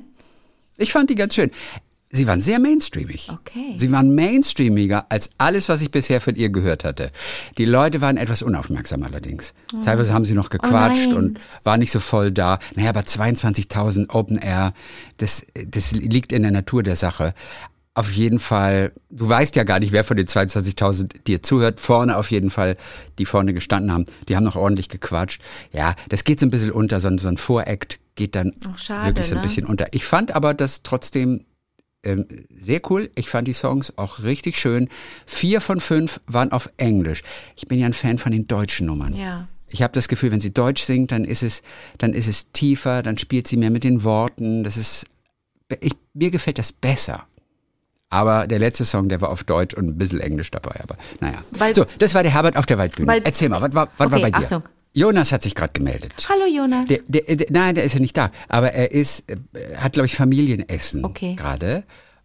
Ich 0.77 0.91
fand 0.91 1.09
die 1.09 1.15
ganz 1.15 1.33
schön. 1.33 1.51
Sie 2.17 2.25
waren 2.25 2.41
sehr 2.41 2.59
mainstreamig. 2.59 3.29
Okay. 3.31 3.73
Sie 3.75 3.91
waren 3.91 4.15
mainstreamiger 4.15 5.05
als 5.09 5.29
alles, 5.37 5.69
was 5.69 5.81
ich 5.83 5.91
bisher 5.91 6.19
von 6.19 6.35
ihr 6.35 6.49
gehört 6.49 6.83
hatte. 6.83 7.11
Die 7.59 7.65
Leute 7.65 8.01
waren 8.01 8.17
etwas 8.17 8.41
unaufmerksam 8.41 9.03
allerdings. 9.03 9.53
Teilweise 9.85 10.13
haben 10.13 10.25
sie 10.25 10.33
noch 10.33 10.49
gequatscht 10.49 11.09
Oh 11.13 11.17
und 11.17 11.39
waren 11.63 11.79
nicht 11.79 11.91
so 11.91 11.99
voll 11.99 12.31
da. 12.31 12.57
Naja, 12.75 12.89
aber 12.89 13.01
22.000 13.01 14.09
Open 14.09 14.37
Air, 14.37 14.73
das, 15.17 15.45
das 15.53 15.91
liegt 15.91 16.31
in 16.31 16.41
der 16.41 16.51
Natur 16.51 16.81
der 16.81 16.95
Sache. 16.95 17.35
Auf 17.93 18.11
jeden 18.11 18.39
Fall, 18.39 18.93
du 19.11 19.29
weißt 19.29 19.55
ja 19.55 19.63
gar 19.63 19.79
nicht, 19.79 19.91
wer 19.91 20.03
von 20.03 20.17
den 20.17 20.25
22.000 20.27 21.23
dir 21.27 21.43
zuhört. 21.43 21.79
Vorne 21.79 22.17
auf 22.17 22.31
jeden 22.31 22.49
Fall, 22.49 22.77
die 23.19 23.25
vorne 23.25 23.53
gestanden 23.53 23.91
haben, 23.91 24.05
die 24.27 24.35
haben 24.35 24.43
noch 24.43 24.55
ordentlich 24.55 24.89
gequatscht. 24.89 25.41
Ja, 25.71 25.95
das 26.09 26.23
geht 26.23 26.39
so 26.39 26.47
ein 26.47 26.49
bisschen 26.49 26.71
unter, 26.71 26.99
so 26.99 27.09
ein, 27.09 27.19
so 27.19 27.27
ein 27.27 27.37
Voract 27.37 27.99
geht 28.15 28.35
dann 28.35 28.53
Ach, 28.67 28.77
schade, 28.77 29.07
wirklich 29.07 29.27
so 29.27 29.35
ein 29.35 29.41
ne? 29.41 29.43
bisschen 29.43 29.65
unter. 29.65 29.87
Ich 29.91 30.03
fand 30.03 30.31
aber 30.31 30.55
das 30.55 30.81
trotzdem 30.81 31.45
ähm, 32.03 32.25
sehr 32.57 32.81
cool. 32.89 33.09
Ich 33.15 33.29
fand 33.29 33.47
die 33.47 33.53
Songs 33.53 33.97
auch 33.97 34.23
richtig 34.23 34.57
schön. 34.57 34.87
Vier 35.25 35.61
von 35.61 35.79
fünf 35.79 36.19
waren 36.27 36.51
auf 36.51 36.69
Englisch. 36.77 37.23
Ich 37.55 37.67
bin 37.67 37.79
ja 37.79 37.85
ein 37.85 37.93
Fan 37.93 38.17
von 38.17 38.31
den 38.31 38.47
deutschen 38.47 38.87
Nummern. 38.87 39.15
Ja. 39.15 39.47
Ich 39.69 39.81
habe 39.81 39.91
das 39.93 40.07
Gefühl, 40.07 40.31
wenn 40.31 40.39
sie 40.39 40.53
Deutsch 40.53 40.83
singt, 40.83 41.11
dann 41.11 41.25
ist 41.25 41.43
es, 41.43 41.61
dann 41.97 42.13
ist 42.13 42.27
es 42.27 42.51
tiefer, 42.53 43.03
dann 43.03 43.17
spielt 43.17 43.47
sie 43.47 43.57
mehr 43.57 43.71
mit 43.71 43.83
den 43.83 44.03
Worten. 44.03 44.63
Das 44.63 44.77
ist, 44.77 45.05
ich, 45.81 45.93
mir 46.13 46.31
gefällt 46.31 46.57
das 46.59 46.71
besser. 46.71 47.25
Aber 48.09 48.47
der 48.47 48.59
letzte 48.59 48.85
Song, 48.85 49.09
der 49.09 49.19
war 49.19 49.29
auf 49.29 49.43
Deutsch 49.43 49.73
und 49.73 49.87
ein 49.87 49.97
bisschen 49.97 50.21
Englisch 50.21 50.49
dabei. 50.51 50.79
Aber 50.81 50.95
naja. 51.19 51.43
Weil- 51.51 51.75
so, 51.75 51.85
das 51.99 52.13
war 52.13 52.23
der 52.23 52.31
Herbert 52.33 52.55
auf 52.55 52.65
der 52.65 52.77
Waldbühne. 52.77 53.07
Weil- 53.11 53.21
Erzähl 53.25 53.49
mal, 53.49 53.61
was 53.61 53.73
war, 53.73 53.89
was 53.97 54.09
war 54.11 54.19
Okay, 54.19 54.31
bei 54.31 54.39
dir? 54.39 54.45
Achtung. 54.45 54.63
Jonas 54.93 55.31
hat 55.31 55.41
sich 55.43 55.53
gerade 55.55 55.73
gemeldet. 55.73 56.27
Hallo 56.29 56.45
Jonas. 56.51 56.85
Der, 56.87 56.99
der, 57.07 57.35
der, 57.35 57.47
nein, 57.51 57.75
der 57.75 57.83
ist 57.83 57.93
ja 57.93 57.99
nicht 57.99 58.17
da. 58.17 58.31
Aber 58.47 58.71
er 58.73 58.91
ist, 58.91 59.29
äh, 59.29 59.37
hat, 59.77 59.93
glaube 59.93 60.07
ich, 60.07 60.15
Familienessen 60.15 61.05
Okay. 61.05 61.35
gerade. 61.35 61.83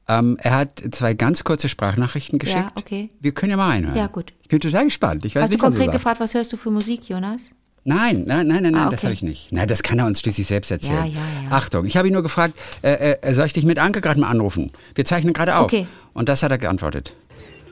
Ähm, 0.08 0.36
er 0.40 0.56
hat 0.56 0.82
zwei 0.90 1.14
ganz 1.14 1.44
kurze 1.44 1.68
Sprachnachrichten 1.68 2.38
geschickt. 2.38 2.72
okay. 2.76 3.10
Wir 3.20 3.32
können 3.32 3.50
ja 3.50 3.56
mal 3.56 3.68
reinhören. 3.70 3.96
Ja, 3.96 4.06
gut. 4.08 4.32
Ich 4.42 4.48
bin 4.48 4.60
total 4.60 4.84
gespannt. 4.84 5.24
Ich 5.24 5.34
weiß 5.34 5.42
Hast 5.44 5.50
du 5.52 5.56
nicht, 5.56 5.62
was 5.62 5.66
er 5.66 5.70
konkret 5.78 5.86
sagt. 5.86 5.96
gefragt, 5.98 6.20
was 6.20 6.34
hörst 6.34 6.52
du 6.52 6.56
für 6.56 6.70
Musik, 6.70 7.08
Jonas? 7.08 7.50
Nein, 7.84 8.24
nein, 8.26 8.46
nein, 8.46 8.62
nein, 8.62 8.74
Ah, 8.76 8.84
das 8.90 9.00
okay. 9.00 9.06
habe 9.08 9.14
ich 9.14 9.22
nicht. 9.22 9.50
Nein, 9.52 9.66
das 9.68 9.82
kann 9.82 9.98
er 9.98 10.06
uns 10.06 10.20
schließlich 10.20 10.46
selbst 10.46 10.70
erzählen. 10.70 11.06
Ja, 11.06 11.20
ja, 11.20 11.42
ja. 11.44 11.50
Achtung, 11.50 11.84
ich 11.84 11.96
habe 11.96 12.06
ihn 12.08 12.14
nur 12.14 12.22
gefragt, 12.22 12.54
äh, 12.82 13.14
äh, 13.20 13.34
soll 13.34 13.46
ich 13.46 13.52
dich 13.54 13.64
mit 13.64 13.78
Anke 13.80 14.00
gerade 14.00 14.20
mal 14.20 14.28
anrufen? 14.28 14.70
Wir 14.94 15.04
zeichnen 15.04 15.32
gerade 15.32 15.56
auf. 15.56 15.64
Okay. 15.64 15.86
Und 16.14 16.28
das 16.28 16.42
hat 16.44 16.52
er 16.52 16.58
geantwortet. 16.58 17.14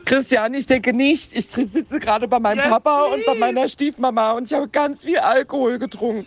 Christian, 0.04 0.54
ich 0.54 0.66
denke 0.66 0.92
nicht. 0.92 1.36
Ich 1.36 1.46
sitze 1.46 1.98
gerade 1.98 2.28
bei 2.28 2.38
meinem 2.38 2.68
Papa 2.68 3.04
und 3.04 3.24
bei 3.26 3.34
meiner 3.34 3.68
Stiefmama 3.68 4.32
und 4.32 4.46
ich 4.46 4.52
habe 4.52 4.68
ganz 4.68 5.04
viel 5.04 5.18
Alkohol 5.18 5.78
getrunken. 5.78 6.26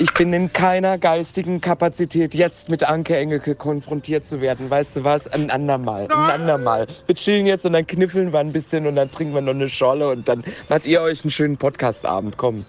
Ich 0.00 0.12
bin 0.12 0.32
in 0.32 0.52
keiner 0.52 0.98
geistigen 0.98 1.60
Kapazität, 1.60 2.34
jetzt 2.34 2.68
mit 2.68 2.82
Anke 2.82 3.16
Engelke 3.16 3.54
konfrontiert 3.54 4.26
zu 4.26 4.40
werden. 4.40 4.68
Weißt 4.68 4.96
du 4.96 5.04
was? 5.04 5.28
Ein 5.28 5.50
andermal. 5.50 6.08
Ein 6.10 6.30
andermal. 6.30 6.88
Wir 7.06 7.14
chillen 7.14 7.46
jetzt 7.46 7.64
und 7.64 7.74
dann 7.74 7.86
kniffeln 7.86 8.32
wir 8.32 8.40
ein 8.40 8.52
bisschen 8.52 8.88
und 8.88 8.96
dann 8.96 9.10
trinken 9.10 9.34
wir 9.34 9.40
noch 9.40 9.54
eine 9.54 9.68
Scholle 9.68 10.08
und 10.08 10.28
dann 10.28 10.42
macht 10.68 10.86
ihr 10.86 11.00
euch 11.00 11.22
einen 11.22 11.30
schönen 11.30 11.56
Podcastabend. 11.56 12.36
Komm. 12.36 12.66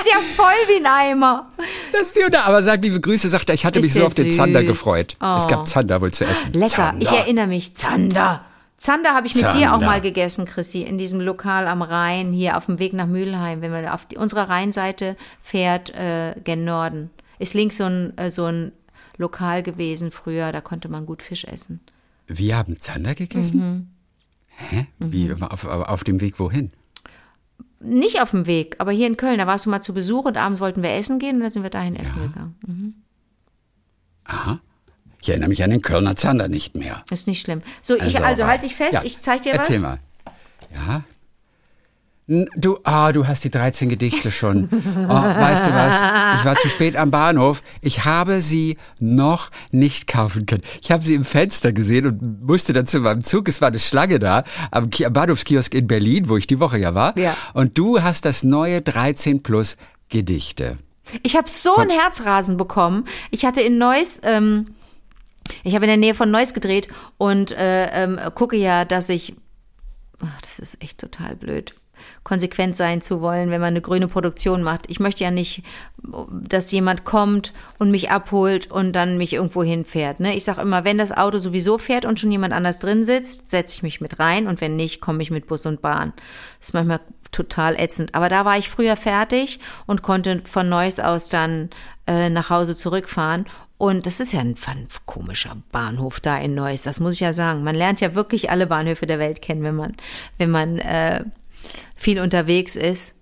Ist 0.00 0.06
ja 0.12 0.18
voll 0.36 0.52
wie 0.68 0.76
ein 0.76 0.86
Eimer. 0.86 1.50
Das 1.92 2.08
ist 2.08 2.16
Jona, 2.20 2.44
aber 2.44 2.62
sag 2.62 2.82
liebe 2.82 3.00
Grüße, 3.00 3.28
sagt 3.28 3.48
er, 3.50 3.54
ich 3.54 3.64
hatte 3.64 3.78
Ist 3.80 3.86
mich 3.86 3.94
so 3.94 4.04
auf 4.04 4.14
den 4.14 4.24
süß. 4.26 4.36
Zander 4.36 4.62
gefreut. 4.64 5.12
Es 5.20 5.44
Oh. 5.44 5.46
gab 5.48 5.66
Zander 5.68 6.00
wohl 6.00 6.12
zu 6.12 6.24
essen. 6.24 6.52
Lecker. 6.52 6.68
Zander. 6.68 7.02
Ich 7.02 7.10
erinnere 7.12 7.46
mich. 7.46 7.74
Zander. 7.76 8.44
Zander 8.78 9.10
habe 9.14 9.26
ich 9.26 9.34
mit 9.34 9.44
dir 9.54 9.68
auch 9.70 9.78
Zander. 9.78 9.86
mal 9.86 10.00
gegessen, 10.00 10.46
Chrissy, 10.46 10.82
in 10.82 10.96
diesem 10.96 11.20
Lokal 11.20 11.68
am 11.68 11.82
Rhein, 11.82 12.32
hier 12.32 12.56
auf 12.56 12.64
dem 12.66 12.78
Weg 12.78 12.94
nach 12.94 13.06
Mülheim, 13.06 13.60
wenn 13.60 13.70
man 13.70 13.86
auf 13.88 14.06
die, 14.06 14.16
unserer 14.16 14.48
Rheinseite 14.48 15.16
fährt, 15.42 15.90
äh, 15.94 16.34
gen 16.44 16.64
Norden. 16.64 17.10
Ist 17.38 17.52
links 17.52 17.76
so 17.76 17.84
ein, 17.84 18.16
äh, 18.16 18.30
so 18.30 18.46
ein 18.46 18.72
Lokal 19.18 19.62
gewesen 19.62 20.10
früher, 20.12 20.50
da 20.50 20.62
konnte 20.62 20.88
man 20.88 21.04
gut 21.04 21.22
Fisch 21.22 21.44
essen. 21.44 21.80
Wir 22.26 22.56
haben 22.56 22.78
Zander 22.80 23.14
gegessen? 23.14 23.58
Mhm. 23.58 23.86
Hä? 24.70 24.86
Wie, 24.98 25.30
auf, 25.32 25.42
auf, 25.42 25.64
auf 25.66 26.04
dem 26.04 26.22
Weg 26.22 26.38
wohin? 26.38 26.72
Nicht 27.80 28.20
auf 28.20 28.30
dem 28.32 28.46
Weg, 28.46 28.76
aber 28.78 28.92
hier 28.92 29.06
in 29.06 29.16
Köln, 29.16 29.38
da 29.38 29.46
warst 29.46 29.66
du 29.66 29.70
mal 29.70 29.80
zu 29.80 29.94
Besuch 29.94 30.24
und 30.26 30.36
abends 30.36 30.60
wollten 30.60 30.82
wir 30.82 30.90
essen 30.90 31.18
gehen 31.18 31.36
und 31.36 31.42
dann 31.42 31.50
sind 31.50 31.62
wir 31.62 31.70
dahin 31.70 31.96
essen 31.96 32.14
gegangen. 32.20 33.02
Aha. 34.24 34.60
Ich 35.22 35.28
erinnere 35.28 35.48
mich 35.48 35.62
an 35.62 35.70
den 35.70 35.82
Kölner 35.82 36.16
Zander 36.16 36.48
nicht 36.48 36.76
mehr. 36.76 37.02
Ist 37.10 37.26
nicht 37.26 37.40
schlimm. 37.40 37.62
So, 37.82 37.96
ich, 37.96 38.02
Also, 38.02 38.22
also 38.24 38.46
halt 38.46 38.62
dich 38.62 38.74
fest, 38.74 38.92
Ja, 38.94 39.02
ich 39.04 39.20
zeig 39.20 39.42
dir 39.42 39.52
was. 39.52 39.68
Erzähl 39.68 39.80
mal. 39.80 39.98
Ja. 40.74 41.04
Du, 42.56 42.78
ah, 42.84 43.10
du 43.10 43.26
hast 43.26 43.42
die 43.42 43.50
13 43.50 43.88
Gedichte 43.88 44.30
schon. 44.30 44.68
Oh, 44.70 45.08
weißt 45.08 45.66
du 45.66 45.74
was? 45.74 45.96
Ich 46.38 46.44
war 46.44 46.54
zu 46.56 46.68
spät 46.68 46.94
am 46.94 47.10
Bahnhof. 47.10 47.60
Ich 47.82 48.04
habe 48.04 48.40
sie 48.40 48.76
noch 49.00 49.50
nicht 49.72 50.06
kaufen 50.06 50.46
können. 50.46 50.62
Ich 50.80 50.92
habe 50.92 51.04
sie 51.04 51.14
im 51.16 51.24
Fenster 51.24 51.72
gesehen 51.72 52.06
und 52.06 52.46
musste 52.46 52.72
dann 52.72 52.86
zu 52.86 53.00
meinem 53.00 53.24
Zug. 53.24 53.48
Es 53.48 53.60
war 53.60 53.66
eine 53.68 53.80
Schlange 53.80 54.20
da 54.20 54.44
am, 54.70 54.90
Ki- 54.90 55.06
am 55.06 55.12
Bahnhofskiosk 55.12 55.74
in 55.74 55.88
Berlin, 55.88 56.28
wo 56.28 56.36
ich 56.36 56.46
die 56.46 56.60
Woche 56.60 56.78
ja 56.78 56.94
war. 56.94 57.18
Ja. 57.18 57.36
Und 57.52 57.76
du 57.76 58.00
hast 58.00 58.24
das 58.24 58.44
neue 58.44 58.80
13 58.80 59.42
plus 59.42 59.76
Gedichte. 60.08 60.78
Ich 61.24 61.34
habe 61.36 61.48
so 61.50 61.74
ein 61.74 61.90
Herzrasen 61.90 62.56
bekommen. 62.56 63.06
Ich 63.32 63.44
hatte 63.44 63.60
in 63.60 63.76
Neuss, 63.78 64.20
ähm, 64.22 64.66
ich 65.64 65.74
habe 65.74 65.84
in 65.86 65.88
der 65.88 65.96
Nähe 65.96 66.14
von 66.14 66.30
Neuss 66.30 66.54
gedreht 66.54 66.86
und 67.18 67.50
äh, 67.50 67.86
ähm, 68.04 68.20
gucke 68.36 68.54
ja, 68.56 68.84
dass 68.84 69.08
ich, 69.08 69.34
ach, 70.22 70.40
das 70.42 70.60
ist 70.60 70.80
echt 70.80 70.98
total 71.00 71.34
blöd, 71.34 71.74
konsequent 72.22 72.76
sein 72.76 73.00
zu 73.00 73.20
wollen, 73.20 73.50
wenn 73.50 73.60
man 73.60 73.68
eine 73.68 73.80
grüne 73.80 74.08
Produktion 74.08 74.62
macht. 74.62 74.88
Ich 74.88 75.00
möchte 75.00 75.24
ja 75.24 75.30
nicht, 75.30 75.62
dass 76.30 76.70
jemand 76.70 77.04
kommt 77.04 77.52
und 77.78 77.90
mich 77.90 78.10
abholt 78.10 78.70
und 78.70 78.92
dann 78.92 79.16
mich 79.16 79.32
irgendwo 79.32 79.62
hinfährt. 79.62 80.20
Ne? 80.20 80.36
Ich 80.36 80.44
sage 80.44 80.60
immer, 80.60 80.84
wenn 80.84 80.98
das 80.98 81.12
Auto 81.12 81.38
sowieso 81.38 81.78
fährt 81.78 82.04
und 82.04 82.20
schon 82.20 82.30
jemand 82.30 82.52
anders 82.52 82.78
drin 82.78 83.04
sitzt, 83.04 83.50
setze 83.50 83.76
ich 83.76 83.82
mich 83.82 84.00
mit 84.00 84.18
rein 84.18 84.46
und 84.46 84.60
wenn 84.60 84.76
nicht, 84.76 85.00
komme 85.00 85.22
ich 85.22 85.30
mit 85.30 85.46
Bus 85.46 85.64
und 85.66 85.80
Bahn. 85.80 86.12
Das 86.58 86.68
ist 86.68 86.74
manchmal 86.74 87.00
total 87.32 87.78
ätzend. 87.78 88.14
Aber 88.14 88.28
da 88.28 88.44
war 88.44 88.58
ich 88.58 88.68
früher 88.68 88.96
fertig 88.96 89.60
und 89.86 90.02
konnte 90.02 90.42
von 90.44 90.68
Neuss 90.68 91.00
aus 91.00 91.28
dann 91.28 91.70
äh, 92.06 92.28
nach 92.28 92.50
Hause 92.50 92.76
zurückfahren. 92.76 93.46
Und 93.78 94.04
das 94.04 94.20
ist 94.20 94.34
ja 94.34 94.40
ein, 94.40 94.56
ein 94.66 94.88
komischer 95.06 95.56
Bahnhof 95.72 96.20
da 96.20 96.36
in 96.36 96.54
Neuss, 96.54 96.82
das 96.82 97.00
muss 97.00 97.14
ich 97.14 97.20
ja 97.20 97.32
sagen. 97.32 97.64
Man 97.64 97.74
lernt 97.74 98.02
ja 98.02 98.14
wirklich 98.14 98.50
alle 98.50 98.66
Bahnhöfe 98.66 99.06
der 99.06 99.18
Welt 99.18 99.40
kennen, 99.40 99.62
wenn 99.62 99.74
man, 99.74 99.94
wenn 100.36 100.50
man 100.50 100.78
äh, 100.80 101.24
viel 101.96 102.20
unterwegs 102.20 102.76
ist. 102.76 103.16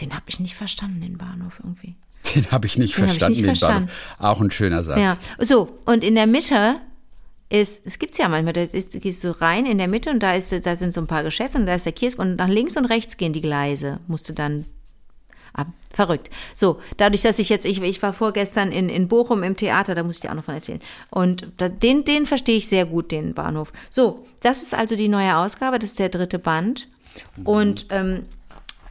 Den 0.00 0.14
habe 0.14 0.24
ich 0.28 0.40
nicht 0.40 0.54
verstanden, 0.54 1.00
den 1.00 1.18
Bahnhof 1.18 1.60
irgendwie. 1.62 1.96
Den 2.34 2.50
habe 2.50 2.66
ich 2.66 2.78
nicht 2.78 2.96
Den 2.96 3.04
hab 3.04 3.12
ich 3.12 3.18
verstanden, 3.18 3.36
nicht 3.36 3.46
den 3.48 3.56
verstanden. 3.56 3.90
Bahnhof. 4.18 4.36
Auch 4.36 4.40
ein 4.40 4.50
schöner 4.50 4.84
Satz. 4.84 4.98
Ja, 4.98 5.16
so, 5.38 5.78
und 5.86 6.04
in 6.04 6.14
der 6.14 6.26
Mitte 6.26 6.76
ist, 7.48 7.86
es 7.86 7.98
gibt's 7.98 8.18
ja 8.18 8.28
manchmal, 8.28 8.52
da 8.52 8.62
ist, 8.62 9.00
gehst 9.00 9.24
du 9.24 9.40
rein 9.40 9.66
in 9.66 9.78
der 9.78 9.88
Mitte 9.88 10.10
und 10.10 10.22
da 10.22 10.34
ist, 10.34 10.52
da 10.66 10.76
sind 10.76 10.92
so 10.92 11.00
ein 11.00 11.06
paar 11.06 11.22
Geschäfte 11.22 11.58
und 11.58 11.66
da 11.66 11.74
ist 11.74 11.86
der 11.86 11.92
Kiosk 11.92 12.18
und 12.18 12.36
nach 12.36 12.48
links 12.48 12.76
und 12.76 12.84
rechts 12.84 13.16
gehen 13.16 13.32
die 13.32 13.40
Gleise. 13.40 13.98
Musst 14.06 14.28
du 14.28 14.34
dann 14.34 14.66
ab. 15.54 15.68
Verrückt. 15.90 16.30
So, 16.54 16.80
dadurch, 16.98 17.22
dass 17.22 17.38
ich 17.38 17.48
jetzt, 17.48 17.64
ich, 17.64 17.80
ich 17.82 18.02
war 18.02 18.12
vorgestern 18.12 18.70
in, 18.70 18.88
in 18.88 19.08
Bochum 19.08 19.42
im 19.42 19.56
Theater, 19.56 19.94
da 19.94 20.02
muss 20.02 20.16
ich 20.16 20.22
dir 20.22 20.30
auch 20.30 20.34
noch 20.34 20.44
von 20.44 20.54
erzählen. 20.54 20.80
Und 21.10 21.48
da, 21.56 21.68
den, 21.68 22.04
den 22.04 22.26
verstehe 22.26 22.58
ich 22.58 22.68
sehr 22.68 22.86
gut, 22.86 23.10
den 23.10 23.34
Bahnhof. 23.34 23.72
So, 23.90 24.26
das 24.40 24.62
ist 24.62 24.74
also 24.74 24.94
die 24.94 25.08
neue 25.08 25.36
Ausgabe, 25.36 25.78
das 25.78 25.90
ist 25.90 25.98
der 25.98 26.10
dritte 26.10 26.38
Band. 26.38 26.88
Und 27.44 27.86
ähm, 27.90 28.24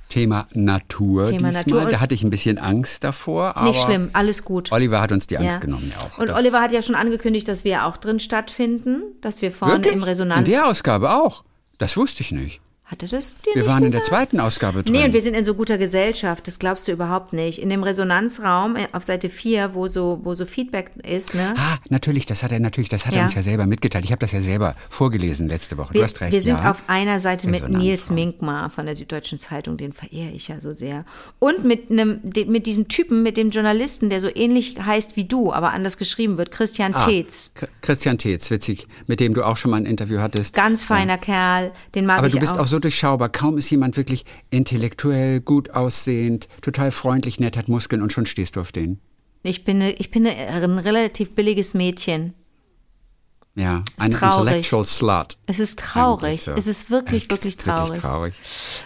Thema 0.10 0.48
Natur 0.54 1.26
Thema 1.26 1.50
diesmal. 1.50 1.52
Natur 1.54 1.86
Da 1.92 2.00
hatte 2.00 2.14
ich 2.14 2.24
ein 2.24 2.30
bisschen 2.30 2.58
Angst 2.58 3.04
davor. 3.04 3.58
Aber 3.58 3.68
nicht 3.68 3.82
schlimm, 3.82 4.10
alles 4.14 4.46
gut. 4.46 4.72
Oliver 4.72 5.02
hat 5.02 5.12
uns 5.12 5.28
die 5.28 5.38
Angst 5.38 5.52
Ja. 5.52 5.58
genommen, 5.60 5.92
ja 5.98 6.06
auch. 6.06 6.18
Und 6.18 6.28
Das- 6.30 6.40
Oliver 6.40 6.62
hat 6.62 6.72
ja 6.72 6.82
schon 6.82 6.96
angekündigt, 6.96 7.48
dass 7.48 7.64
wir 7.66 7.86
auch 7.86 7.98
drin 7.98 8.20
stattfinden, 8.22 9.02
dass 9.22 9.42
wir 9.42 9.52
vorne 9.52 9.76
Wirklich? 9.76 9.96
im 9.96 10.04
Resonanz. 10.04 10.48
In 10.48 10.54
der 10.54 10.68
Ausgabe 10.68 11.12
auch. 11.14 11.44
Das 11.78 11.98
wusste 11.98 12.22
ich 12.24 12.32
nicht. 12.32 12.62
Hat 12.90 13.04
er 13.04 13.10
das 13.10 13.36
dir 13.42 13.54
Wir 13.54 13.66
waren 13.68 13.84
in 13.84 13.92
der 13.92 14.00
gesagt? 14.00 14.30
zweiten 14.30 14.40
Ausgabe 14.40 14.82
drin. 14.82 14.94
Nee, 14.94 15.04
und 15.06 15.12
wir 15.14 15.20
sind 15.22 15.34
in 15.36 15.44
so 15.44 15.56
guter 15.56 15.78
Gesellschaft, 15.78 16.48
das 16.48 16.58
glaubst 16.58 16.88
du 16.88 16.94
überhaupt 16.94 17.34
nicht. 17.34 17.60
In 17.62 17.70
dem 17.70 17.84
Resonanzraum 17.84 18.78
äh, 18.78 18.88
auf 18.94 19.04
Seite 19.04 19.30
4, 19.30 19.74
wo 19.74 19.90
so, 19.90 20.22
wo 20.24 20.36
so 20.36 20.46
Feedback 20.46 20.92
ist, 21.06 21.36
ne? 21.36 21.54
Ah, 21.58 21.78
natürlich, 21.90 22.26
das 22.26 22.44
hat 22.44 22.54
er 22.54 22.62
natürlich, 22.62 22.88
das 22.88 23.06
hat 23.06 23.12
Ja. 23.14 23.20
er 23.20 23.24
uns 23.26 23.34
ja 23.34 23.42
selber 23.42 23.66
mitgeteilt. 23.66 24.06
Ich 24.06 24.12
habe 24.12 24.20
das 24.20 24.32
ja 24.32 24.42
selber 24.42 24.74
vorgelesen 24.90 25.50
letzte 25.50 25.78
Woche. 25.78 25.94
Wir, 25.94 26.00
du 26.00 26.06
hast 26.06 26.22
recht. 26.22 26.32
wir 26.32 26.40
sind 26.40 26.62
ja. 26.62 26.72
auf 26.72 26.84
einer 26.88 27.20
Seite 27.20 27.48
mit. 27.50 27.68
Nils 27.68 28.10
Minkmar 28.10 28.70
von 28.70 28.86
der 28.86 28.96
Süddeutschen 28.96 29.38
Zeitung, 29.38 29.76
den 29.78 29.92
verehre 29.92 30.32
ich 30.32 30.48
ja 30.48 30.62
so 30.62 30.74
sehr. 30.74 31.04
Und 31.40 31.66
mit 31.66 31.92
einem, 31.92 32.22
mit 32.46 32.66
diesem 32.66 32.88
Typen, 32.88 33.22
mit 33.22 33.36
dem 33.36 33.50
Journalisten, 33.50 34.10
der 34.10 34.22
so 34.22 34.30
ähnlich 34.34 34.78
heißt 34.82 35.18
wie 35.18 35.26
du, 35.26 35.52
aber 35.52 35.72
anders 35.74 35.98
geschrieben 35.98 36.38
wird, 36.38 36.52
Christian 36.52 36.94
Ah, 36.94 37.06
Tetz. 37.06 37.52
K- 37.56 37.68
Christian 37.82 38.18
Tetz, 38.18 38.50
witzig, 38.50 38.88
mit 39.08 39.20
dem 39.20 39.34
du 39.34 39.44
auch 39.44 39.58
schon 39.58 39.72
mal 39.72 39.78
ein 39.78 39.86
Interview 39.86 40.20
hattest. 40.20 40.56
Ganz 40.56 40.84
feiner 40.84 41.18
Kerl, 41.18 41.72
den 41.96 42.06
mag 42.06 42.20
Aber 42.20 42.28
ich 42.28 42.34
du 42.34 42.40
bist 42.40 42.54
auch. 42.56 42.62
auch 42.62 42.66
durchschaubar. 42.80 43.30
Kaum 43.30 43.58
ist 43.58 43.70
jemand 43.70 43.98
wirklich 43.98 44.26
intellektuell, 44.50 45.42
gut 45.42 45.72
aussehend, 45.72 46.48
total 46.62 46.92
freundlich, 46.92 47.40
nett, 47.40 47.58
hat 47.58 47.68
Muskeln 47.68 48.02
und 48.02 48.14
schon 48.14 48.26
stehst 48.26 48.56
du 48.56 48.62
auf 48.62 48.72
den. 48.72 49.00
Ich 49.44 49.64
bin, 49.64 49.82
ich 49.82 50.12
bin 50.12 50.28
ein 50.28 50.80
relativ 50.80 51.32
billiges 51.32 51.74
Mädchen. 51.74 52.34
Ja, 53.60 53.80
Ist 53.98 54.00
eine 54.06 54.14
traurig. 54.16 54.38
intellectual 54.38 54.86
slut. 54.86 55.38
Es 55.48 55.60
ist 55.60 55.80
traurig. 55.80 56.44
So. 56.44 56.52
Es 56.52 56.68
ist 56.68 56.92
wirklich, 56.92 57.28
wirklich 57.32 57.58
traurig. 57.58 57.88
Wirklich 57.90 58.02
traurig. 58.04 58.34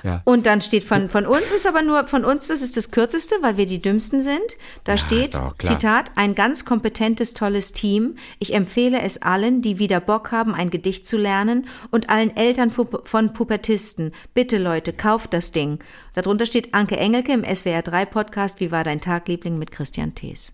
Ja. 0.03 0.21
Und 0.23 0.45
dann 0.45 0.61
steht 0.61 0.85
von, 0.85 1.09
von 1.09 1.25
uns 1.25 1.51
ist 1.51 1.67
aber 1.67 1.81
nur, 1.81 2.07
von 2.07 2.23
uns, 2.23 2.47
das 2.47 2.61
ist 2.61 2.77
das 2.77 2.89
kürzeste, 2.89 3.35
weil 3.41 3.57
wir 3.57 3.65
die 3.65 3.81
dümmsten 3.81 4.21
sind. 4.23 4.39
Da 4.85 4.97
steht, 4.97 5.35
doch 5.35 5.57
klar. 5.57 5.77
Zitat, 5.77 6.11
ein 6.15 6.35
ganz 6.35 6.63
kompetentes, 6.63 7.33
tolles 7.33 7.73
Team. 7.73 8.15
Ich 8.39 8.53
empfehle 8.53 9.01
es 9.01 9.21
allen, 9.21 9.61
die 9.61 9.77
wieder 9.77 9.99
Bock 9.99 10.31
haben, 10.31 10.55
ein 10.55 10.69
Gedicht 10.69 11.05
zu 11.05 11.17
lernen 11.17 11.67
und 11.89 12.09
allen 12.09 12.33
Eltern 12.37 12.71
von 12.71 13.33
Pubertisten. 13.33 14.13
Bitte 14.33 14.57
Leute, 14.57 14.93
kauft 14.93 15.33
das 15.33 15.51
Ding. 15.51 15.79
Darunter 16.13 16.45
steht 16.45 16.73
Anke 16.73 16.95
Engelke 16.95 17.33
im 17.33 17.43
SWR 17.43 17.81
3 17.81 18.05
Podcast, 18.05 18.61
Wie 18.61 18.71
war 18.71 18.85
dein 18.85 19.01
Tag, 19.01 19.27
Liebling 19.27 19.57
mit 19.59 19.71
Christian 19.71 20.15
Thees. 20.15 20.53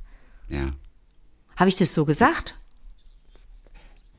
ja. 0.49 0.71
Habe 1.55 1.69
ich 1.69 1.75
das 1.75 1.93
so 1.93 2.05
gesagt? 2.05 2.55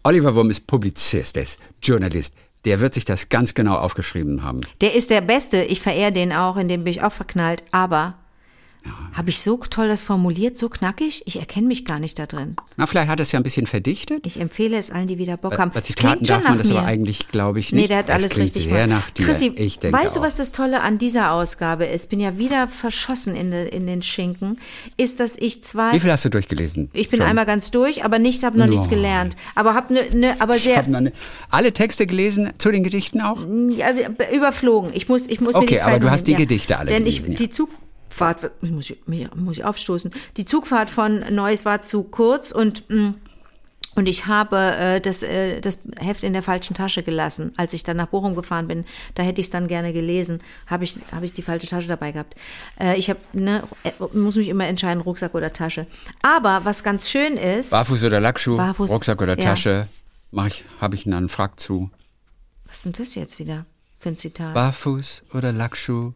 Oliver 0.08 0.34
Wurm 0.34 0.48
ist 0.48 0.66
Publizist, 0.66 1.36
er 1.36 1.42
ist 1.42 1.60
Journalist. 1.82 2.34
Der 2.64 2.80
wird 2.80 2.94
sich 2.94 3.04
das 3.04 3.28
ganz 3.28 3.52
genau 3.52 3.74
aufgeschrieben 3.74 4.42
haben. 4.42 4.62
Der 4.80 4.94
ist 4.94 5.10
der 5.10 5.20
Beste. 5.20 5.64
Ich 5.64 5.82
verehre 5.82 6.12
den 6.12 6.32
auch, 6.32 6.56
in 6.56 6.66
dem 6.66 6.84
bin 6.84 6.92
ich 6.92 7.02
auch 7.02 7.12
verknallt. 7.12 7.62
Aber 7.72 8.14
habe 9.12 9.30
ich 9.30 9.40
so 9.40 9.56
toll 9.56 9.88
das 9.88 10.00
formuliert, 10.00 10.56
so 10.56 10.68
knackig? 10.68 11.22
Ich 11.26 11.38
erkenne 11.38 11.66
mich 11.66 11.84
gar 11.84 11.98
nicht 11.98 12.18
da 12.18 12.26
drin. 12.26 12.54
Na, 12.76 12.86
vielleicht 12.86 13.08
hat 13.08 13.18
er 13.20 13.24
es 13.24 13.32
ja 13.32 13.40
ein 13.40 13.42
bisschen 13.42 13.66
verdichtet. 13.66 14.26
Ich 14.26 14.40
empfehle 14.40 14.76
es 14.78 14.90
allen, 14.90 15.08
die 15.08 15.18
wieder 15.18 15.36
Bock 15.36 15.58
haben. 15.58 15.72
Bei 15.72 15.80
Es 15.80 15.86
Zitaten 15.86 16.24
klingt 16.24 16.28
schon 16.28 16.36
darf 16.40 16.48
man 16.48 16.58
das 16.58 16.70
aber 16.70 16.82
mir. 16.82 16.86
eigentlich, 16.86 17.28
glaube 17.28 17.58
ich, 17.58 17.72
nicht. 17.72 17.82
Nee, 17.82 17.88
der 17.88 17.98
hat 17.98 18.08
Es 18.08 18.14
alles 18.14 18.36
richtig 18.38 18.64
sehr 18.64 18.86
gemacht. 18.86 19.04
nach 19.06 19.10
dir. 19.10 19.26
Chrissy, 19.26 19.52
ich 19.56 19.78
denke 19.80 19.98
weißt 19.98 20.14
du, 20.16 20.20
auch. 20.20 20.24
was 20.24 20.36
das 20.36 20.52
Tolle 20.52 20.80
an 20.82 20.98
dieser 20.98 21.32
Ausgabe 21.32 21.84
ist? 21.86 22.04
Ich 22.04 22.08
bin 22.08 22.20
ja 22.20 22.38
wieder 22.38 22.68
verschossen 22.68 23.34
in, 23.34 23.50
de, 23.50 23.68
in 23.68 23.86
den 23.86 24.02
Schinken. 24.02 24.58
Ist, 24.96 25.20
dass 25.20 25.36
ich 25.36 25.62
zwei. 25.64 25.92
Wie 25.92 26.00
viel 26.00 26.12
hast 26.12 26.24
du 26.24 26.30
durchgelesen? 26.30 26.90
ich 26.92 27.08
bin 27.10 27.18
schon? 27.18 27.26
einmal 27.28 27.46
ganz 27.46 27.70
durch, 27.70 28.04
aber 28.04 28.18
nichts, 28.18 28.44
habe 28.44 28.58
noch 28.58 28.66
nichts 28.66 28.86
Nein. 28.86 28.94
gelernt. 28.96 29.36
Aber 29.54 29.74
habe 29.74 29.92
ne, 29.94 30.02
ne, 30.14 30.34
aber 30.38 30.56
Ich 30.56 30.62
sehr 30.62 30.76
habe 30.76 30.90
noch 30.90 31.00
ne, 31.00 31.12
alle 31.50 31.72
Texte 31.72 32.06
gelesen, 32.06 32.52
zu 32.58 32.70
den 32.70 32.84
Gedichten 32.84 33.20
auch? 33.20 33.38
ja, 33.70 33.90
überflogen. 34.32 34.90
Ich 34.94 35.08
muss, 35.08 35.26
ich 35.26 35.40
muss 35.40 35.54
mir 35.54 35.62
Okay, 35.62 35.74
die 35.74 35.80
Zeit 35.80 35.86
aber 35.94 35.98
du 36.00 36.10
hast 36.10 36.26
nehmen, 36.26 36.36
die 36.38 36.42
Gedichte 36.46 36.78
alle 36.78 36.88
Denn 36.88 37.02
gelesen, 37.04 37.24
ich, 37.24 37.28
ja. 37.40 37.46
die 37.46 37.50
Zugfahrt, 38.18 38.62
muss, 38.62 38.90
ich, 38.90 38.98
muss 39.06 39.58
ich 39.58 39.64
aufstoßen. 39.64 40.10
Die 40.36 40.44
Zugfahrt 40.44 40.90
von 40.90 41.24
Neuss 41.34 41.64
war 41.64 41.82
zu 41.82 42.02
kurz 42.02 42.52
und 42.52 42.88
mh, 42.88 43.14
und 43.94 44.06
ich 44.06 44.26
habe 44.26 44.56
äh, 44.78 45.00
das, 45.00 45.24
äh, 45.24 45.60
das 45.60 45.80
Heft 45.98 46.22
in 46.22 46.32
der 46.32 46.42
falschen 46.42 46.74
Tasche 46.74 47.02
gelassen. 47.02 47.52
Als 47.56 47.72
ich 47.72 47.82
dann 47.82 47.96
nach 47.96 48.06
Bochum 48.06 48.36
gefahren 48.36 48.68
bin, 48.68 48.84
da 49.16 49.24
hätte 49.24 49.40
ich 49.40 49.48
es 49.48 49.50
dann 49.50 49.66
gerne 49.66 49.92
gelesen, 49.92 50.38
habe 50.68 50.84
ich, 50.84 51.00
habe 51.10 51.26
ich 51.26 51.32
die 51.32 51.42
falsche 51.42 51.66
Tasche 51.66 51.88
dabei 51.88 52.12
gehabt. 52.12 52.36
Äh, 52.78 52.96
ich 52.96 53.10
habe, 53.10 53.18
ne, 53.32 53.64
äh, 53.82 53.90
muss 54.12 54.36
mich 54.36 54.46
immer 54.46 54.68
entscheiden, 54.68 55.00
Rucksack 55.00 55.34
oder 55.34 55.52
Tasche. 55.52 55.88
Aber 56.22 56.60
was 56.64 56.84
ganz 56.84 57.10
schön 57.10 57.36
ist, 57.36 57.70
Barfuß 57.70 58.04
oder 58.04 58.20
Lackschuh, 58.20 58.56
Barfuß, 58.56 58.88
Rucksack 58.88 59.20
oder. 59.20 59.36
Tasche, 59.36 59.88
ich, 60.46 60.64
habe 60.80 60.94
ich 60.94 61.04
einen 61.04 61.28
Frack 61.28 61.58
zu. 61.58 61.90
was 62.66 62.76
ist 62.76 62.84
denn 62.84 62.92
das 62.92 63.16
jetzt 63.16 63.40
wieder 63.40 63.66
für 63.98 64.10
ein 64.10 64.16
Zitat? 64.16 64.54
Barfuß 64.54 65.24
oder 65.34 65.52
Lackschuh? 65.52 66.12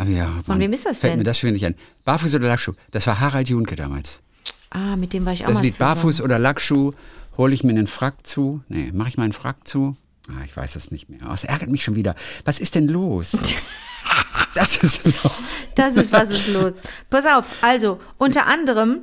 Ah, 0.00 0.04
ja, 0.04 0.30
Mann, 0.46 0.58
wem 0.58 0.72
ist 0.72 0.86
das 0.86 1.00
Fällt 1.00 1.12
denn? 1.12 1.18
mir 1.18 1.24
das 1.24 1.38
schwierig 1.38 1.66
an. 1.66 1.74
Barfuß 2.06 2.34
oder 2.34 2.48
Lackschuh? 2.48 2.72
Das 2.90 3.06
war 3.06 3.20
Harald 3.20 3.48
Junke 3.50 3.76
damals. 3.76 4.22
ah, 4.70 4.96
mit 4.96 5.12
dem 5.12 5.26
war 5.26 5.32
ich 5.34 5.44
auch 5.44 5.48
Das 5.48 5.56
mal 5.56 5.62
Lied 5.62 5.72
zusammen. 5.72 5.94
Barfuß 5.94 6.20
oder 6.22 6.38
Lackschuh, 6.38 6.92
hole 7.36 7.52
ich 7.52 7.64
mir 7.64 7.70
einen 7.70 7.86
Frack 7.86 8.26
zu? 8.26 8.62
Nee, 8.68 8.90
mache 8.94 9.10
ich 9.10 9.18
meinen 9.18 9.32
Frack 9.34 9.68
zu? 9.68 9.96
Ah, 10.28 10.42
ich 10.46 10.56
weiß 10.56 10.76
es 10.76 10.90
nicht 10.90 11.10
mehr. 11.10 11.20
Oh, 11.28 11.32
es 11.34 11.44
ärgert 11.44 11.68
mich 11.68 11.84
schon 11.84 11.96
wieder. 11.96 12.14
Was 12.46 12.60
ist 12.60 12.76
denn 12.76 12.88
los? 12.88 13.32
das 14.54 14.76
ist 14.82 15.04
los. 15.04 15.32
Das 15.74 15.96
ist, 15.96 16.12
was 16.12 16.30
ist 16.30 16.48
los. 16.48 16.72
Pass 17.10 17.26
auf, 17.26 17.44
also 17.60 18.00
unter 18.16 18.46
anderem 18.46 19.00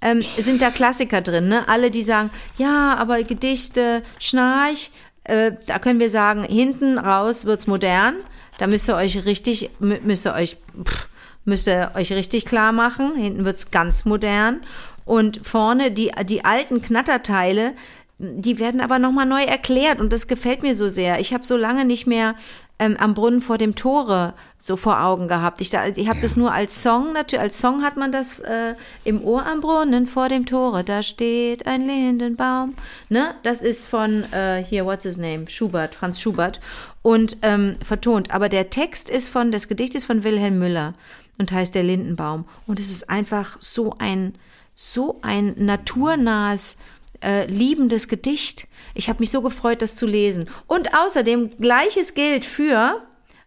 ähm, 0.00 0.22
sind 0.38 0.62
da 0.62 0.70
Klassiker 0.70 1.20
drin, 1.20 1.48
ne? 1.48 1.68
Alle, 1.68 1.90
die 1.90 2.02
sagen, 2.02 2.30
ja, 2.56 2.96
aber 2.96 3.22
Gedichte, 3.22 4.02
Schnarch, 4.18 4.90
äh, 5.24 5.52
da 5.66 5.78
können 5.78 6.00
wir 6.00 6.10
sagen, 6.10 6.42
hinten 6.44 6.98
raus 6.98 7.44
wird's 7.44 7.66
modern. 7.66 8.14
Da 8.60 8.66
müsst 8.66 8.88
ihr 8.90 8.94
euch 8.94 9.24
richtig, 9.24 9.70
mü- 9.80 10.00
müsst 10.02 10.26
ihr 10.26 10.34
euch, 10.34 10.58
pff, 10.84 11.08
müsst 11.46 11.66
ihr 11.66 11.92
euch 11.94 12.12
richtig 12.12 12.44
klar 12.44 12.72
machen. 12.72 13.14
Hinten 13.16 13.46
wird's 13.46 13.70
ganz 13.70 14.04
modern. 14.04 14.60
Und 15.06 15.40
vorne 15.44 15.90
die, 15.90 16.12
die 16.24 16.44
alten 16.44 16.82
Knatterteile, 16.82 17.72
die 18.18 18.58
werden 18.58 18.82
aber 18.82 18.98
nochmal 18.98 19.24
neu 19.24 19.42
erklärt 19.42 19.98
und 19.98 20.12
das 20.12 20.28
gefällt 20.28 20.62
mir 20.62 20.74
so 20.74 20.88
sehr. 20.88 21.20
Ich 21.20 21.32
habe 21.32 21.46
so 21.46 21.56
lange 21.56 21.86
nicht 21.86 22.06
mehr 22.06 22.34
ähm, 22.78 22.96
am 22.98 23.14
Brunnen 23.14 23.40
vor 23.40 23.56
dem 23.56 23.74
Tore 23.74 24.34
so 24.58 24.76
vor 24.76 25.00
Augen 25.02 25.26
gehabt. 25.26 25.62
Ich, 25.62 25.70
da- 25.70 25.86
ich 25.86 26.08
habe 26.08 26.20
das 26.20 26.36
nur 26.36 26.52
als 26.52 26.82
Song, 26.82 27.14
natürlich, 27.14 27.42
als 27.42 27.58
Song 27.58 27.82
hat 27.82 27.96
man 27.96 28.12
das 28.12 28.40
äh, 28.40 28.74
im 29.04 29.24
Ohr 29.24 29.46
am 29.46 29.62
Brunnen 29.62 30.06
vor 30.06 30.28
dem 30.28 30.44
Tore, 30.44 30.84
da 30.84 31.02
steht 31.02 31.66
ein 31.66 31.86
Lindenbaum. 31.86 32.74
Ne? 33.08 33.34
Das 33.42 33.62
ist 33.62 33.86
von, 33.86 34.30
äh, 34.34 34.62
hier, 34.62 34.84
what's 34.84 35.04
his 35.04 35.16
name? 35.16 35.48
Schubert, 35.48 35.94
Franz 35.94 36.20
Schubert. 36.20 36.60
Und 37.02 37.38
ähm, 37.42 37.76
vertont. 37.82 38.30
Aber 38.30 38.48
der 38.48 38.70
Text 38.70 39.08
ist 39.08 39.28
von, 39.28 39.52
das 39.52 39.68
Gedicht 39.68 39.94
ist 39.94 40.04
von 40.04 40.22
Wilhelm 40.22 40.58
Müller 40.58 40.94
und 41.38 41.50
heißt 41.50 41.74
der 41.74 41.82
Lindenbaum. 41.82 42.44
Und 42.66 42.78
es 42.78 42.90
ist 42.90 43.08
einfach 43.08 43.56
so 43.60 43.94
ein, 43.98 44.34
so 44.74 45.18
ein 45.22 45.54
naturnahes, 45.56 46.76
äh, 47.22 47.46
liebendes 47.46 48.08
Gedicht. 48.08 48.66
Ich 48.94 49.08
habe 49.08 49.20
mich 49.20 49.30
so 49.30 49.40
gefreut, 49.40 49.80
das 49.80 49.96
zu 49.96 50.06
lesen. 50.06 50.48
Und 50.66 50.94
außerdem 50.94 51.58
gleiches 51.58 52.14
gilt 52.14 52.44
für 52.44 53.02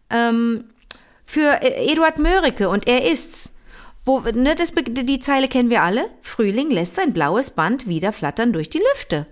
ähm, 0.10 0.66
für 1.26 1.62
äh, 1.62 1.92
Eduard 1.92 2.20
Mörike 2.20 2.70
und 2.70 2.88
er 2.88 3.10
ist's. 3.12 3.60
Wo, 4.06 4.20
ne, 4.20 4.54
das, 4.56 4.74
die 4.76 5.20
Zeile 5.20 5.48
kennen 5.48 5.70
wir 5.70 5.82
alle. 5.82 6.10
Frühling 6.22 6.70
lässt 6.70 6.96
sein 6.96 7.14
blaues 7.14 7.52
Band 7.52 7.88
wieder 7.88 8.12
flattern 8.12 8.52
durch 8.52 8.70
die 8.70 8.82
Lüfte. 8.92 9.26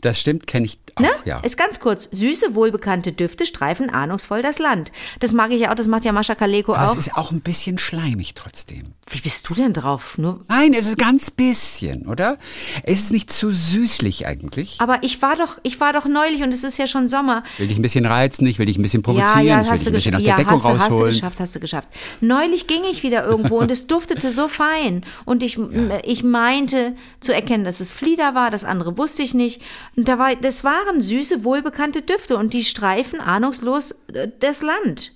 Das 0.00 0.20
stimmt, 0.20 0.46
kenne 0.46 0.66
ich 0.66 0.78
auch, 0.94 1.02
Ne? 1.02 1.08
ja. 1.24 1.40
Ist 1.40 1.56
ganz 1.58 1.80
kurz. 1.80 2.08
Süße, 2.12 2.54
wohlbekannte 2.54 3.12
Düfte 3.12 3.44
streifen 3.46 3.90
ahnungsvoll 3.90 4.42
das 4.42 4.58
Land. 4.60 4.92
Das 5.18 5.32
mag 5.32 5.50
ich 5.50 5.60
ja 5.62 5.70
auch, 5.70 5.74
das 5.74 5.88
macht 5.88 6.04
ja 6.04 6.12
Mascha 6.12 6.36
Kaleko 6.36 6.74
Aber 6.74 6.86
auch. 6.86 6.92
es 6.92 7.06
ist 7.06 7.16
auch 7.16 7.32
ein 7.32 7.40
bisschen 7.40 7.78
schleimig 7.78 8.34
trotzdem. 8.34 8.94
Wie 9.10 9.20
bist 9.20 9.48
du 9.48 9.54
denn 9.54 9.72
drauf? 9.72 10.16
Nur, 10.18 10.40
Nein, 10.48 10.72
es 10.74 10.86
ist 10.86 10.98
ganz 10.98 11.30
bisschen, 11.32 12.06
oder? 12.06 12.38
Es 12.84 13.00
ist 13.00 13.12
nicht 13.12 13.32
zu 13.32 13.50
süßlich 13.50 14.26
eigentlich. 14.26 14.76
aber 14.80 15.02
ich 15.02 15.20
war 15.20 15.34
doch, 15.34 15.58
ich 15.64 15.80
war 15.80 15.92
doch 15.92 16.04
neulich 16.06 16.42
und 16.42 16.54
es 16.54 16.62
ist 16.62 16.78
ja 16.78 16.86
schon 16.86 17.08
Sommer. 17.08 17.42
Will 17.56 17.66
dich 17.68 17.78
ein 17.78 17.82
bisschen 17.82 18.06
reizen, 18.06 18.46
ich 18.46 18.58
will 18.60 18.66
dich 18.66 18.78
ein 18.78 18.82
bisschen 18.82 19.02
provozieren, 19.02 19.46
ja, 19.46 19.62
ja, 19.62 19.62
ich 19.62 19.68
will 19.70 19.78
dich 19.78 19.86
ein 19.88 19.92
bisschen 19.94 20.14
aus 20.14 20.22
der 20.22 20.30
ja, 20.30 20.36
Deckung 20.36 20.52
hast, 20.52 20.64
du- 20.64 20.68
hast 20.68 20.88
du 20.90 20.94
rausholen. 20.94 21.12
geschafft, 21.14 21.40
hast 21.40 21.56
du 21.56 21.60
geschafft. 21.60 21.88
Neulich 22.20 22.66
ging 22.68 22.82
ich 22.90 23.02
wieder 23.02 23.24
irgendwo 23.24 23.58
und 23.58 23.70
es 23.72 23.86
duftete 23.88 24.30
so 24.30 24.46
fein 24.48 25.04
und 25.24 25.42
ich, 25.42 25.58
ich 26.04 26.22
meinte 26.22 26.94
zu 27.20 27.34
erkennen, 27.34 27.64
dass 27.64 27.80
es 27.80 27.90
Flieder 27.90 28.34
war, 28.36 28.50
das 28.52 28.64
andere 28.64 28.96
wusste 28.96 29.22
ich 29.24 29.34
nicht. 29.34 29.60
Und 29.98 30.08
da 30.08 30.16
war, 30.16 30.36
das 30.36 30.62
waren 30.62 31.02
süße, 31.02 31.42
wohlbekannte 31.42 32.02
Düfte 32.02 32.36
und 32.36 32.52
die 32.52 32.64
streifen 32.64 33.18
ahnungslos 33.18 33.96
äh, 34.14 34.28
das 34.38 34.62
Land. 34.62 35.12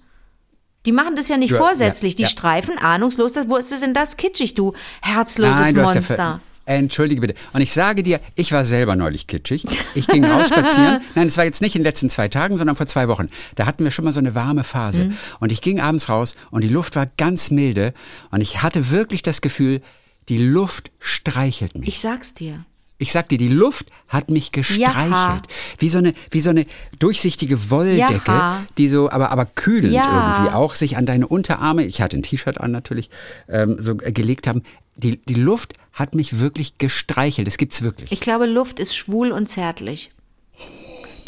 Die 0.86 0.90
machen 0.90 1.14
das 1.14 1.28
ja 1.28 1.36
nicht 1.36 1.52
Ja, 1.52 1.58
vorsätzlich. 1.58 2.14
ja, 2.14 2.16
Die 2.16 2.22
ja. 2.24 2.28
streifen 2.28 2.78
ahnungslos. 2.78 3.36
Wo 3.46 3.58
ist 3.58 3.70
das 3.70 3.78
denn 3.78 3.94
das 3.94 4.16
kitschig, 4.16 4.54
du 4.54 4.72
herzloses 5.00 5.72
du 5.72 5.84
hast 5.84 5.94
ja 5.94 6.00
Monster? 6.00 6.40
Entschuldige 6.64 7.20
bitte. 7.20 7.34
Und 7.52 7.60
ich 7.60 7.72
sage 7.72 8.02
dir, 8.02 8.18
ich 8.34 8.50
war 8.50 8.64
selber 8.64 8.96
neulich 8.96 9.28
kitschig. 9.28 9.64
Ich 9.94 10.08
ging 10.08 10.24
raus 10.24 10.48
spazieren. 10.48 11.00
Nein, 11.14 11.28
es 11.28 11.36
war 11.36 11.44
jetzt 11.44 11.62
nicht 11.62 11.76
in 11.76 11.82
den 11.82 11.86
letzten 11.86 12.10
zwei 12.10 12.26
Tagen, 12.26 12.56
sondern 12.56 12.74
vor 12.74 12.86
zwei 12.86 13.06
Wochen. 13.06 13.30
Da 13.54 13.66
hatten 13.66 13.84
wir 13.84 13.92
schon 13.92 14.04
mal 14.04 14.10
so 14.10 14.18
eine 14.18 14.34
warme 14.34 14.64
Phase. 14.64 15.04
Mhm. 15.04 15.16
Und 15.38 15.52
ich 15.52 15.60
ging 15.60 15.80
abends 15.80 16.08
raus 16.08 16.34
und 16.50 16.64
die 16.64 16.68
Luft 16.68 16.96
war 16.96 17.06
ganz 17.06 17.52
milde. 17.52 17.94
Und 18.32 18.40
ich 18.40 18.62
hatte 18.64 18.90
wirklich 18.90 19.22
das 19.22 19.42
Gefühl, 19.42 19.80
die 20.28 20.38
Luft 20.38 20.90
streichelt 20.98 21.78
mich. 21.78 21.88
Ich 21.88 22.00
sag's 22.00 22.34
dir. 22.34 22.64
Ich 23.02 23.10
sag 23.12 23.28
dir, 23.28 23.36
die 23.36 23.48
Luft 23.48 23.86
hat 24.08 24.30
mich 24.30 24.52
gestreichelt. 24.52 25.10
Ja. 25.10 25.42
Wie 25.78 25.88
so 25.88 25.98
eine, 25.98 26.14
wie 26.30 26.40
so 26.40 26.50
eine 26.50 26.66
durchsichtige 27.00 27.68
Wolldecke, 27.70 28.22
Ja. 28.30 28.64
die 28.78 28.86
so, 28.88 29.10
aber, 29.10 29.30
aber 29.32 29.44
kühlend 29.44 29.92
Ja. 29.92 30.36
irgendwie 30.38 30.54
auch 30.54 30.74
sich 30.76 30.96
an 30.96 31.04
deine 31.04 31.26
Unterarme, 31.26 31.84
ich 31.84 32.00
hatte 32.00 32.16
ein 32.16 32.22
T-Shirt 32.22 32.60
an 32.60 32.70
natürlich, 32.70 33.10
ähm, 33.48 33.76
so 33.80 33.98
äh, 34.00 34.12
gelegt 34.12 34.46
haben. 34.46 34.62
Die, 34.94 35.16
die 35.24 35.34
Luft 35.34 35.72
hat 35.92 36.14
mich 36.14 36.38
wirklich 36.38 36.78
gestreichelt. 36.78 37.46
Das 37.46 37.56
gibt's 37.56 37.82
wirklich. 37.82 38.12
Ich 38.12 38.20
glaube, 38.20 38.46
Luft 38.46 38.78
ist 38.78 38.94
schwul 38.96 39.32
und 39.32 39.48
zärtlich. 39.48 40.12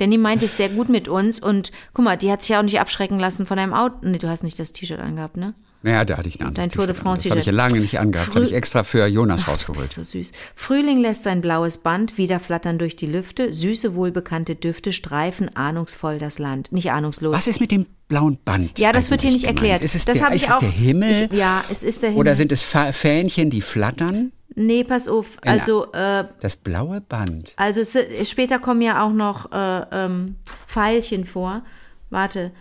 Denn 0.00 0.10
die 0.10 0.18
meint 0.18 0.42
es 0.42 0.56
sehr 0.56 0.68
gut 0.68 0.88
mit 0.88 1.08
uns 1.08 1.40
und 1.40 1.72
guck 1.92 2.04
mal, 2.04 2.16
die 2.16 2.30
hat 2.30 2.42
sich 2.42 2.50
ja 2.50 2.58
auch 2.60 2.64
nicht 2.64 2.78
abschrecken 2.80 3.18
lassen 3.18 3.46
von 3.46 3.56
deinem 3.56 3.74
Auto. 3.74 3.96
Nee, 4.02 4.18
du 4.18 4.28
hast 4.28 4.42
nicht 4.44 4.58
das 4.58 4.72
T-Shirt 4.72 5.00
angehabt, 5.00 5.36
ne? 5.36 5.54
Ja, 5.84 6.04
da 6.04 6.16
hatte 6.16 6.28
ich 6.28 6.40
ein 6.40 6.54
Dein 6.54 6.70
Tour 6.70 6.86
de 6.86 6.94
an. 6.96 7.02
France 7.02 7.22
Das 7.24 7.30
habe 7.30 7.40
ich 7.40 7.46
ja 7.46 7.52
lange 7.52 7.78
nicht 7.80 7.98
angehabt. 8.00 8.28
Früh- 8.28 8.34
Habe 8.36 8.46
ich 8.46 8.54
extra 8.54 8.82
für 8.84 9.06
Jonas 9.06 9.44
Du 9.44 9.50
rausgeholt. 9.50 9.82
so 9.86 10.02
süß. 10.02 10.32
Frühling 10.54 11.00
lässt 11.00 11.24
sein 11.24 11.40
blaues 11.40 11.78
Band 11.78 12.16
wieder 12.18 12.40
flattern 12.40 12.78
durch 12.78 12.96
die 12.96 13.06
Lüfte. 13.06 13.52
Süße, 13.52 13.94
wohlbekannte 13.94 14.54
Düfte 14.54 14.92
streifen 14.92 15.54
ahnungsvoll 15.56 16.18
das 16.18 16.38
Land. 16.38 16.72
Nicht 16.72 16.90
ahnungslos. 16.90 17.34
Was 17.34 17.46
ist 17.46 17.60
mit 17.60 17.70
dem 17.70 17.86
blauen 18.08 18.38
Band? 18.44 18.78
Ja, 18.78 18.92
das 18.92 19.10
wird 19.10 19.22
hier 19.22 19.30
nicht 19.32 19.44
erklärt. 19.44 19.82
Ist 19.82 19.94
es 19.94 20.04
das 20.04 20.18
der, 20.18 20.26
habe 20.26 20.36
ich 20.36 20.42
ist 20.44 20.50
auch. 20.52 20.56
es 20.56 20.60
der 20.60 20.70
Himmel? 20.70 21.28
Ich, 21.30 21.36
ja, 21.38 21.64
es 21.70 21.82
ist 21.82 22.02
der 22.02 22.10
Himmel. 22.10 22.20
Oder 22.20 22.36
sind 22.36 22.52
es 22.52 22.62
Fähnchen, 22.62 23.50
die 23.50 23.60
flattern? 23.60 24.32
nee, 24.56 24.84
pass 24.84 25.08
auf. 25.08 25.38
Also, 25.42 25.92
äh, 25.92 26.24
Das 26.40 26.54
blaue 26.56 27.00
Band. 27.00 27.52
also 27.56 27.80
es, 27.80 27.98
später 28.30 28.60
kommen 28.60 28.82
ja 28.82 29.04
auch 29.04 29.12
noch 29.12 29.50
äh, 29.50 29.82
ähm, 29.90 30.36
Pfeilchen 30.66 31.24
vor. 31.26 31.62
Warte. 32.10 32.52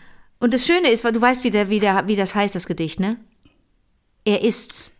Und 0.43 0.53
das 0.53 0.67
Schöne 0.67 0.89
ist, 0.89 1.05
weil 1.05 1.13
du 1.13 1.21
weißt, 1.21 1.45
wie, 1.45 1.51
der, 1.51 1.69
wie, 1.69 1.79
der, 1.79 2.05
wie 2.05 2.17
das 2.17 2.35
heißt, 2.35 2.53
das 2.53 2.67
Gedicht, 2.67 2.99
ne? 2.99 3.15
Er 4.25 4.43
ist's. 4.43 4.91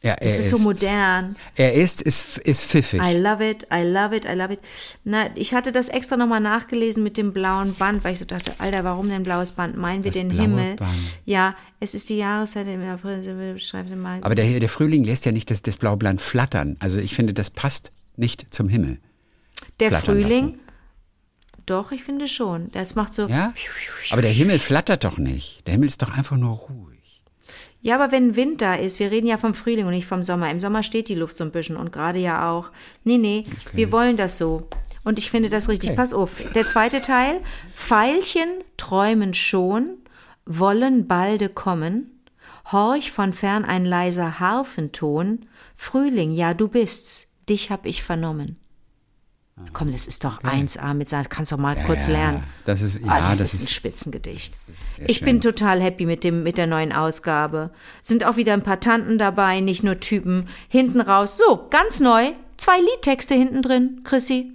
Ja, 0.00 0.12
er 0.12 0.22
Es 0.22 0.38
ist 0.38 0.50
so 0.50 0.58
modern. 0.58 1.34
Er 1.56 1.74
ist, 1.74 2.00
ist, 2.00 2.38
ist 2.38 2.66
pfiffig. 2.66 3.00
I 3.02 3.18
love 3.18 3.44
it, 3.44 3.66
I 3.74 3.82
love 3.82 4.14
it, 4.16 4.26
I 4.26 4.34
love 4.34 4.52
it. 4.52 4.60
Na, 5.02 5.28
ich 5.34 5.54
hatte 5.54 5.72
das 5.72 5.88
extra 5.88 6.16
nochmal 6.16 6.38
nachgelesen 6.38 7.02
mit 7.02 7.16
dem 7.16 7.32
blauen 7.32 7.74
Band, 7.74 8.04
weil 8.04 8.12
ich 8.12 8.20
so 8.20 8.24
dachte, 8.24 8.54
Alter, 8.58 8.84
warum 8.84 9.08
denn 9.08 9.24
blaues 9.24 9.50
Band? 9.50 9.76
Meinen 9.76 10.04
wir 10.04 10.12
Das 10.12 10.20
den 10.20 10.30
Himmel? 10.30 10.76
Band. 10.76 10.92
Ja, 11.24 11.56
es 11.80 11.94
ist 11.94 12.08
die 12.08 12.18
Jahreszeit 12.18 12.68
im 12.68 12.88
April, 12.88 13.58
schreibt 13.58 13.94
mal. 13.96 14.20
Aber 14.22 14.36
der, 14.36 14.60
der 14.60 14.68
Frühling 14.68 15.02
lässt 15.02 15.26
ja 15.26 15.32
nicht 15.32 15.50
das, 15.50 15.62
das 15.62 15.78
blaue 15.78 15.96
Band 15.96 16.20
flattern. 16.20 16.76
Also 16.78 17.00
ich 17.00 17.16
finde, 17.16 17.34
das 17.34 17.50
passt 17.50 17.90
nicht 18.16 18.46
zum 18.54 18.68
Himmel. 18.68 19.00
der 19.80 19.90
Frühling, 19.90 20.50
lassen. 20.52 20.60
Doch, 21.70 21.92
ich 21.92 22.04
finde 22.04 22.28
schon. 22.28 22.70
Das 22.72 22.94
macht 22.94 23.14
so. 23.14 23.28
Ja? 23.28 23.54
Aber 24.10 24.22
der 24.22 24.30
Himmel 24.30 24.58
flattert 24.58 25.04
doch 25.04 25.18
nicht. 25.18 25.66
Der 25.66 25.72
Himmel 25.72 25.88
ist 25.88 26.02
doch 26.02 26.10
einfach 26.10 26.36
nur 26.36 26.56
ruhig. 26.56 27.22
Ja, 27.82 27.94
aber 27.94 28.12
wenn 28.12 28.36
Wind 28.36 28.60
da 28.60 28.74
ist, 28.74 29.00
wir 29.00 29.10
reden 29.10 29.26
ja 29.26 29.38
vom 29.38 29.54
Frühling 29.54 29.86
und 29.86 29.92
nicht 29.92 30.06
vom 30.06 30.22
Sommer. 30.22 30.50
Im 30.50 30.60
Sommer 30.60 30.82
steht 30.82 31.08
die 31.08 31.14
Luft 31.14 31.36
so 31.36 31.44
ein 31.44 31.50
bisschen 31.50 31.76
und 31.76 31.92
gerade 31.92 32.18
ja 32.18 32.50
auch. 32.50 32.70
Nee, 33.04 33.16
nee, 33.16 33.44
wir 33.72 33.90
wollen 33.90 34.16
das 34.16 34.36
so. 34.36 34.68
Und 35.02 35.18
ich 35.18 35.30
finde 35.30 35.48
das 35.48 35.68
richtig. 35.68 35.90
Okay. 35.90 35.96
Pass 35.96 36.12
auf. 36.12 36.52
Der 36.54 36.66
zweite 36.66 37.00
Teil. 37.00 37.40
Veilchen 37.74 38.48
träumen 38.76 39.32
schon, 39.32 39.96
wollen 40.44 41.06
balde 41.06 41.48
kommen. 41.48 42.20
Horch 42.70 43.10
von 43.12 43.32
fern 43.32 43.64
ein 43.64 43.86
leiser 43.86 44.40
Harfenton. 44.40 45.46
Frühling, 45.74 46.32
ja, 46.32 46.52
du 46.52 46.68
bist's. 46.68 47.38
Dich 47.48 47.70
hab 47.70 47.86
ich 47.86 48.02
vernommen. 48.02 48.58
Komm, 49.72 49.92
das 49.92 50.06
ist 50.06 50.24
doch 50.24 50.42
1A 50.42 50.94
mit 50.94 51.08
seiner, 51.08 51.24
kannst 51.28 51.52
doch 51.52 51.56
mal 51.58 51.76
kurz 51.86 52.06
ja, 52.06 52.12
lernen. 52.12 52.44
das 52.64 52.82
ist- 52.82 52.98
ja, 53.00 53.06
ah, 53.06 53.18
das, 53.20 53.38
das 53.38 53.54
ist 53.54 53.60
ein 53.60 53.64
ist- 53.64 53.70
Spitzengedicht. 53.72 54.54
sehr 54.96 55.08
Ich 55.08 55.18
schön. 55.18 55.26
bin 55.26 55.40
total 55.40 55.80
happy 55.80 56.06
mit 56.06 56.24
dem, 56.24 56.42
mit 56.42 56.58
der 56.58 56.66
neuen 56.66 56.92
Ausgabe. 56.92 57.70
Sind 58.02 58.24
auch 58.24 58.36
wieder 58.36 58.52
ein 58.52 58.62
paar 58.64 58.80
Tanten 58.80 59.16
dabei, 59.18 59.60
nicht 59.60 59.84
nur 59.84 60.00
Typen. 60.00 60.48
Hinten 60.68 61.00
raus, 61.00 61.38
so, 61.38 61.68
ganz 61.70 62.00
neu, 62.00 62.32
zwei 62.56 62.78
Liedtexte 62.80 63.34
hinten 63.34 63.62
drin, 63.62 64.00
Chrissy. 64.04 64.52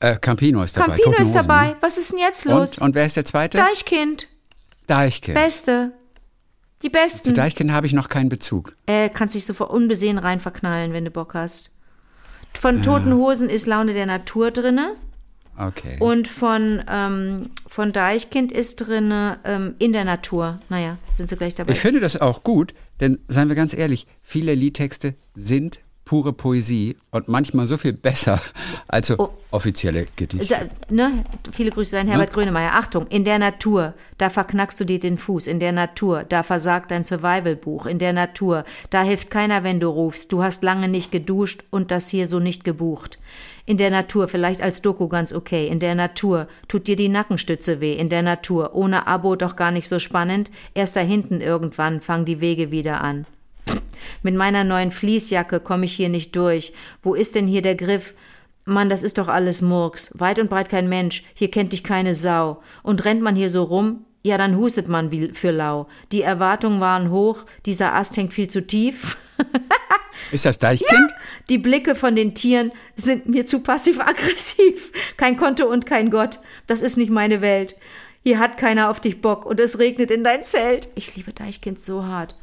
Äh, 0.00 0.16
Campino 0.18 0.62
ist 0.62 0.76
dabei. 0.76 0.88
Campino 0.88 1.10
Toten 1.12 1.22
ist 1.22 1.28
Hosen, 1.28 1.46
dabei. 1.48 1.66
ne? 1.68 1.76
Was 1.80 1.96
ist 1.96 2.12
denn 2.12 2.18
jetzt 2.18 2.44
los? 2.44 2.76
Und, 2.78 2.88
und 2.88 2.94
wer 2.94 3.06
ist 3.06 3.16
der 3.16 3.24
zweite? 3.24 3.56
Deichkind, 3.56 4.28
Deichkind. 4.86 5.34
Beste. 5.34 5.92
Die 6.82 6.88
Zu 6.88 6.92
Besten. 6.92 7.34
Deichkind 7.34 7.72
habe 7.72 7.86
ich 7.86 7.94
noch 7.94 8.10
keinen 8.10 8.28
Bezug. 8.28 8.76
Äh, 8.84 9.08
kannst 9.08 9.34
dich 9.34 9.46
sofort 9.46 9.70
unbesehen 9.70 10.18
rein 10.18 10.40
verknallen, 10.40 10.92
wenn 10.92 11.06
du 11.06 11.10
Bock 11.10 11.32
hast. 11.32 11.70
Von 12.58 12.82
Toten 12.82 13.12
Hosen 13.14 13.50
ist 13.50 13.66
Laune 13.66 13.94
der 13.94 14.06
Natur 14.06 14.50
drinne. 14.50 14.94
Okay. 15.56 15.96
Und 16.00 16.26
von, 16.26 16.82
ähm, 16.88 17.50
von 17.68 17.92
Deichkind 17.92 18.50
ist 18.50 18.76
drinne 18.76 19.38
ähm, 19.44 19.74
in 19.78 19.92
der 19.92 20.04
Natur. 20.04 20.58
Naja, 20.68 20.98
sind 21.12 21.28
sie 21.28 21.36
gleich 21.36 21.54
dabei. 21.54 21.72
Ich 21.72 21.80
finde 21.80 22.00
das 22.00 22.20
auch 22.20 22.42
gut, 22.42 22.74
denn 23.00 23.18
seien 23.28 23.48
wir 23.48 23.54
ganz 23.54 23.72
ehrlich, 23.74 24.06
viele 24.22 24.54
Liedtexte 24.54 25.14
sind 25.34 25.80
pure 26.04 26.32
Poesie 26.32 26.96
und 27.10 27.28
manchmal 27.28 27.66
so 27.66 27.76
viel 27.76 27.92
besser 27.94 28.40
als 28.88 29.06
so 29.06 29.14
Oh. 29.18 29.30
offizielle 29.50 30.06
Gedichte. 30.16 30.68
Ne? 30.90 31.24
Viele 31.52 31.70
Grüße 31.70 31.98
an 31.98 32.08
Herbert 32.08 32.32
Grönemeyer. 32.32 32.74
Achtung, 32.74 33.06
in 33.06 33.24
der 33.24 33.38
Natur, 33.38 33.94
da 34.18 34.28
verknackst 34.28 34.78
du 34.80 34.84
dir 34.84 34.98
den 35.00 35.16
Fuß. 35.18 35.46
In 35.46 35.60
der 35.60 35.72
Natur, 35.72 36.24
da 36.28 36.42
versagt 36.42 36.90
dein 36.90 37.04
Survival-Buch. 37.04 37.86
In 37.86 37.98
der 37.98 38.12
Natur, 38.12 38.64
da 38.90 39.02
hilft 39.02 39.30
keiner, 39.30 39.64
wenn 39.64 39.80
du 39.80 39.88
rufst. 39.88 40.30
Du 40.32 40.42
hast 40.42 40.62
lange 40.62 40.88
nicht 40.88 41.10
geduscht 41.10 41.64
und 41.70 41.90
das 41.90 42.08
hier 42.08 42.26
so 42.26 42.38
nicht 42.38 42.64
gebucht. 42.64 43.18
In 43.66 43.78
der 43.78 43.90
Natur, 43.90 44.28
vielleicht 44.28 44.60
als 44.60 44.82
Doku 44.82 45.08
ganz 45.08 45.32
okay. 45.32 45.68
In 45.68 45.80
der 45.80 45.94
Natur, 45.94 46.48
tut 46.68 46.86
dir 46.86 46.96
die 46.96 47.08
Nackenstütze 47.08 47.80
weh. 47.80 47.94
In 47.94 48.10
der 48.10 48.22
Natur, 48.22 48.74
ohne 48.74 49.06
Abo 49.06 49.36
doch 49.36 49.56
gar 49.56 49.70
nicht 49.70 49.88
so 49.88 49.98
spannend. 49.98 50.50
Erst 50.74 50.96
da 50.96 51.00
hinten 51.00 51.40
irgendwann 51.40 52.02
fangen 52.02 52.26
die 52.26 52.42
Wege 52.42 52.70
wieder 52.70 53.00
an. 53.02 53.24
Mit 54.22 54.34
meiner 54.34 54.64
neuen 54.64 54.90
Fließjacke 54.90 55.60
komme 55.60 55.84
ich 55.84 55.94
hier 55.94 56.08
nicht 56.08 56.34
durch. 56.36 56.72
Wo 57.02 57.14
ist 57.14 57.34
denn 57.34 57.46
hier 57.46 57.62
der 57.62 57.74
Griff? 57.74 58.14
Mann, 58.64 58.88
das 58.88 59.02
ist 59.02 59.18
doch 59.18 59.28
alles 59.28 59.60
Murks. 59.60 60.10
Weit 60.14 60.38
und 60.38 60.48
breit 60.48 60.70
kein 60.70 60.88
Mensch. 60.88 61.22
Hier 61.34 61.50
kennt 61.50 61.72
dich 61.72 61.84
keine 61.84 62.14
Sau. 62.14 62.62
Und 62.82 63.04
rennt 63.04 63.22
man 63.22 63.36
hier 63.36 63.50
so 63.50 63.62
rum? 63.62 64.06
Ja, 64.22 64.38
dann 64.38 64.56
hustet 64.56 64.88
man 64.88 65.10
wie 65.10 65.32
für 65.34 65.50
lau. 65.50 65.86
Die 66.10 66.22
Erwartungen 66.22 66.80
waren 66.80 67.10
hoch. 67.10 67.44
Dieser 67.66 67.94
Ast 67.94 68.16
hängt 68.16 68.32
viel 68.32 68.48
zu 68.48 68.66
tief. 68.66 69.18
Ist 70.32 70.46
das 70.46 70.58
Deichkind? 70.58 71.12
Die 71.50 71.58
Blicke 71.58 71.94
von 71.94 72.16
den 72.16 72.34
Tieren 72.34 72.72
sind 72.96 73.28
mir 73.28 73.44
zu 73.44 73.60
passiv-aggressiv. 73.60 74.92
Kein 75.18 75.36
Konto 75.36 75.66
und 75.66 75.84
kein 75.84 76.10
Gott. 76.10 76.38
Das 76.66 76.80
ist 76.80 76.96
nicht 76.96 77.10
meine 77.10 77.42
Welt. 77.42 77.76
Hier 78.22 78.38
hat 78.38 78.56
keiner 78.56 78.90
auf 78.90 79.00
dich 79.00 79.20
Bock 79.20 79.44
und 79.44 79.60
es 79.60 79.78
regnet 79.78 80.10
in 80.10 80.24
dein 80.24 80.42
Zelt. 80.42 80.88
Ich 80.94 81.14
liebe 81.14 81.34
Deichkind 81.34 81.78
so 81.78 82.06
hart. 82.06 82.34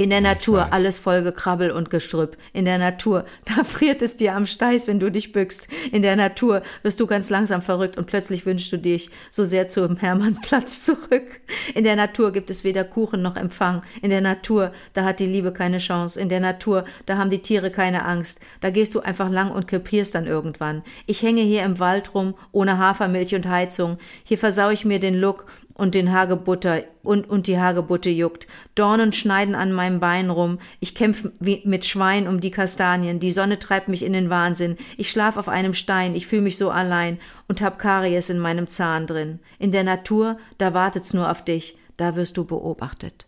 In 0.00 0.10
der 0.10 0.20
Natur 0.20 0.58
weiß. 0.58 0.72
alles 0.72 0.96
voll 0.96 1.24
Gekrabbel 1.24 1.72
und 1.72 1.90
Gestrüpp. 1.90 2.36
In 2.52 2.64
der 2.64 2.78
Natur, 2.78 3.24
da 3.44 3.64
friert 3.64 4.00
es 4.00 4.16
dir 4.16 4.36
am 4.36 4.46
Steiß, 4.46 4.86
wenn 4.86 5.00
du 5.00 5.10
dich 5.10 5.32
bückst. 5.32 5.66
In 5.90 6.02
der 6.02 6.14
Natur 6.14 6.62
wirst 6.84 7.00
du 7.00 7.08
ganz 7.08 7.30
langsam 7.30 7.62
verrückt 7.62 7.98
und 7.98 8.06
plötzlich 8.06 8.46
wünschst 8.46 8.72
du 8.72 8.76
dich 8.78 9.10
so 9.32 9.44
sehr 9.44 9.66
zum 9.66 9.96
Hermannsplatz 9.96 10.82
zurück. 10.84 11.40
In 11.74 11.82
der 11.82 11.96
Natur 11.96 12.30
gibt 12.30 12.48
es 12.48 12.62
weder 12.62 12.84
Kuchen 12.84 13.22
noch 13.22 13.36
Empfang. 13.36 13.82
In 14.00 14.10
der 14.10 14.20
Natur, 14.20 14.70
da 14.94 15.02
hat 15.02 15.18
die 15.18 15.26
Liebe 15.26 15.52
keine 15.52 15.78
Chance. 15.78 16.20
In 16.20 16.28
der 16.28 16.38
Natur, 16.38 16.84
da 17.06 17.18
haben 17.18 17.30
die 17.30 17.42
Tiere 17.42 17.72
keine 17.72 18.04
Angst. 18.04 18.40
Da 18.60 18.70
gehst 18.70 18.94
du 18.94 19.00
einfach 19.00 19.28
lang 19.28 19.50
und 19.50 19.66
krepierst 19.66 20.14
dann 20.14 20.28
irgendwann. 20.28 20.84
Ich 21.06 21.22
hänge 21.22 21.42
hier 21.42 21.64
im 21.64 21.80
Wald 21.80 22.14
rum, 22.14 22.34
ohne 22.52 22.78
Hafermilch 22.78 23.34
und 23.34 23.48
Heizung. 23.48 23.98
Hier 24.22 24.38
versau 24.38 24.70
ich 24.70 24.84
mir 24.84 25.00
den 25.00 25.18
Look 25.18 25.46
und 25.78 25.94
den 25.94 26.12
Hagebutter 26.12 26.82
und, 27.02 27.30
und 27.30 27.46
die 27.46 27.58
Hagebutte 27.58 28.10
juckt. 28.10 28.46
Dornen 28.74 29.14
schneiden 29.14 29.54
an 29.54 29.72
meinem 29.72 30.00
Bein 30.00 30.28
rum. 30.28 30.58
Ich 30.80 30.94
kämpfe 30.94 31.32
wie 31.40 31.62
mit 31.64 31.86
Schwein 31.86 32.28
um 32.28 32.40
die 32.40 32.50
Kastanien. 32.50 33.20
Die 33.20 33.30
Sonne 33.30 33.58
treibt 33.58 33.88
mich 33.88 34.02
in 34.02 34.12
den 34.12 34.28
Wahnsinn. 34.28 34.76
Ich 34.96 35.08
schlaf 35.08 35.36
auf 35.36 35.48
einem 35.48 35.74
Stein. 35.74 36.14
Ich 36.16 36.26
fühle 36.26 36.42
mich 36.42 36.58
so 36.58 36.70
allein 36.70 37.18
und 37.46 37.62
hab 37.62 37.78
Karies 37.78 38.28
in 38.28 38.40
meinem 38.40 38.66
Zahn 38.66 39.06
drin. 39.06 39.38
In 39.58 39.72
der 39.72 39.84
Natur, 39.84 40.36
da 40.58 40.74
wartet's 40.74 41.14
nur 41.14 41.30
auf 41.30 41.44
dich. 41.44 41.78
Da 41.96 42.16
wirst 42.16 42.36
du 42.36 42.44
beobachtet. 42.44 43.26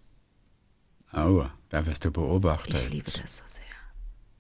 Oh, 1.15 1.45
da 1.71 1.87
wirst 1.87 2.05
du 2.05 2.11
beobachtet. 2.11 2.75
Ich 2.75 2.91
liebe 2.91 3.11
das 3.11 3.39
so 3.39 3.45
sehr. 3.47 3.65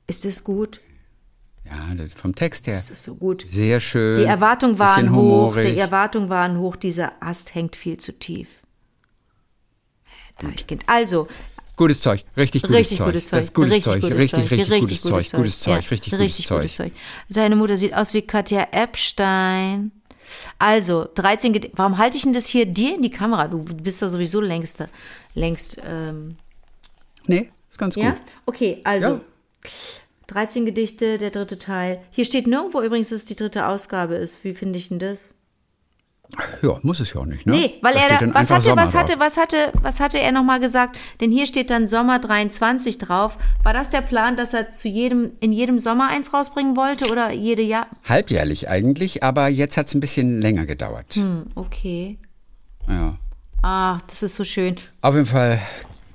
Ist 0.09 0.25
es 0.25 0.42
gut? 0.42 0.81
Ja, 1.70 1.94
das, 1.94 2.14
vom 2.14 2.35
Text 2.35 2.66
her. 2.66 2.74
Es 2.74 2.90
ist 2.90 3.04
so 3.04 3.14
gut. 3.14 3.44
Sehr 3.48 3.78
schön. 3.80 4.18
Die 4.18 4.24
Erwartungen 4.24 4.79
waren 4.79 5.14
hoch. 5.14 5.54
Die 5.56 5.79
Erwartungen 5.79 6.29
waren 6.29 6.58
hoch. 6.58 6.77
Dieser 6.77 7.12
Ast 7.21 7.54
hängt 7.54 7.77
viel 7.77 7.98
zu 7.98 8.12
tief. 8.18 8.48
Deichkind. 10.40 10.83
Also, 10.87 11.29
Gutes 11.77 12.02
Zeug, 12.02 12.25
richtig 12.37 12.60
gutes 12.62 12.77
richtig 12.77 12.98
Zeug. 12.98 13.06
gutes 13.06 13.29
Zeug. 13.29 13.40
Das 13.40 13.54
gutes 13.54 13.73
richtig 13.73 13.85
Zeug, 13.85 14.00
gutes 14.02 14.18
richtig, 14.18 14.31
Zeug. 14.40 14.50
richtig, 14.50 14.81
gutes 14.81 15.00
Zeug, 15.02 15.33
gutes 15.40 15.60
Zeug, 15.60 15.73
Ja, 15.85 15.90
richtig, 15.90 16.12
richtig 16.18 16.48
gutes 16.48 16.48
gutes 16.48 16.75
Zeug. 16.77 16.92
Deine 17.31 17.56
Mutter 17.56 17.75
sieht 17.77 17.94
aus 17.94 18.12
wie 18.12 18.21
Katja 18.21 18.68
Epstein. 18.73 19.90
Also, 20.58 21.08
13 21.14 21.54
Gedichte. 21.54 21.77
Warum 21.79 21.96
halte 21.96 22.18
ich 22.18 22.25
denn 22.25 22.35
das 22.35 22.46
hier 22.46 22.66
dir 22.66 22.94
in 22.96 23.02
die 23.02 23.10
Kamera? 23.10 23.48
Du 23.48 23.64
bist 23.64 24.02
doch 24.02 24.10
sowieso 24.10 24.40
längst, 24.42 24.85
längst, 25.35 25.81
ähm, 25.83 26.37
Nee, 27.27 27.48
ist 27.71 27.79
ganz 27.79 27.96
ja? 27.96 28.10
gut. 28.10 28.21
Okay, 28.44 28.81
also. 28.85 29.08
Ja. 29.08 29.21
13 30.31 30.64
Gedichte, 30.66 31.18
der 31.18 31.31
dritte 31.31 31.58
Teil. 31.58 32.00
Hier 32.10 32.24
steht 32.24 32.46
nirgendwo 32.46 32.81
übrigens, 32.83 33.08
dass 33.10 33.20
es 33.20 33.26
die 33.26 33.37
dritte 33.37 33.66
Ausgabe 33.66 34.14
ist. 34.14 34.42
Wie 34.44 34.54
finde 34.54 34.78
ich 34.78 34.88
denn 34.88 34.98
das? 34.98 35.35
Ja, 36.62 36.78
muss 36.83 37.00
es 37.00 37.12
ja 37.12 37.20
auch 37.20 37.26
nicht, 37.26 37.44
ne? 37.44 37.52
Nee, 37.52 37.74
weil 37.83 37.94
Da 37.94 38.00
er 38.06 38.18
da, 38.18 38.35
was 38.35 38.50
hatte, 38.50 38.62
Sommer 38.62 38.83
was 38.83 38.94
hatte, 38.94 39.18
was 39.18 39.37
hatte, 39.37 39.72
was 39.83 39.98
hatte 39.98 40.20
er 40.20 40.31
nochmal 40.31 40.60
gesagt? 40.60 40.96
Denn 41.20 41.33
hier 41.33 41.46
steht 41.46 41.70
dann 41.70 41.88
Sommer 41.88 42.20
23 42.20 42.98
drauf. 42.98 43.37
War 43.64 43.72
das 43.72 43.90
der 43.90 44.02
Plan, 44.02 44.37
dass 44.37 44.54
er 44.54 44.70
zu 44.70 44.87
jedem, 44.87 45.33
in 45.40 45.52
jedem 45.52 45.81
Sommer 45.81 46.08
eins 46.08 46.33
rausbringen 46.33 46.76
wollte 46.76 47.10
oder 47.10 47.33
jede 47.33 47.62
Jahr? 47.62 47.88
Halbjährlich 48.08 48.68
eigentlich, 48.68 49.24
aber 49.24 49.48
jetzt 49.48 49.76
hat 49.76 49.88
es 49.88 49.94
ein 49.94 50.00
bisschen 50.00 50.40
länger 50.40 50.66
gedauert. 50.66 51.14
Hm, 51.14 51.46
okay. 51.56 52.18
Ja. 52.88 53.18
Ah, 53.62 53.98
das 54.06 54.22
ist 54.22 54.37
so 54.37 54.44
schön. 54.44 54.76
Auf 55.00 55.14
jeden 55.14 55.26
Fall 55.26 55.60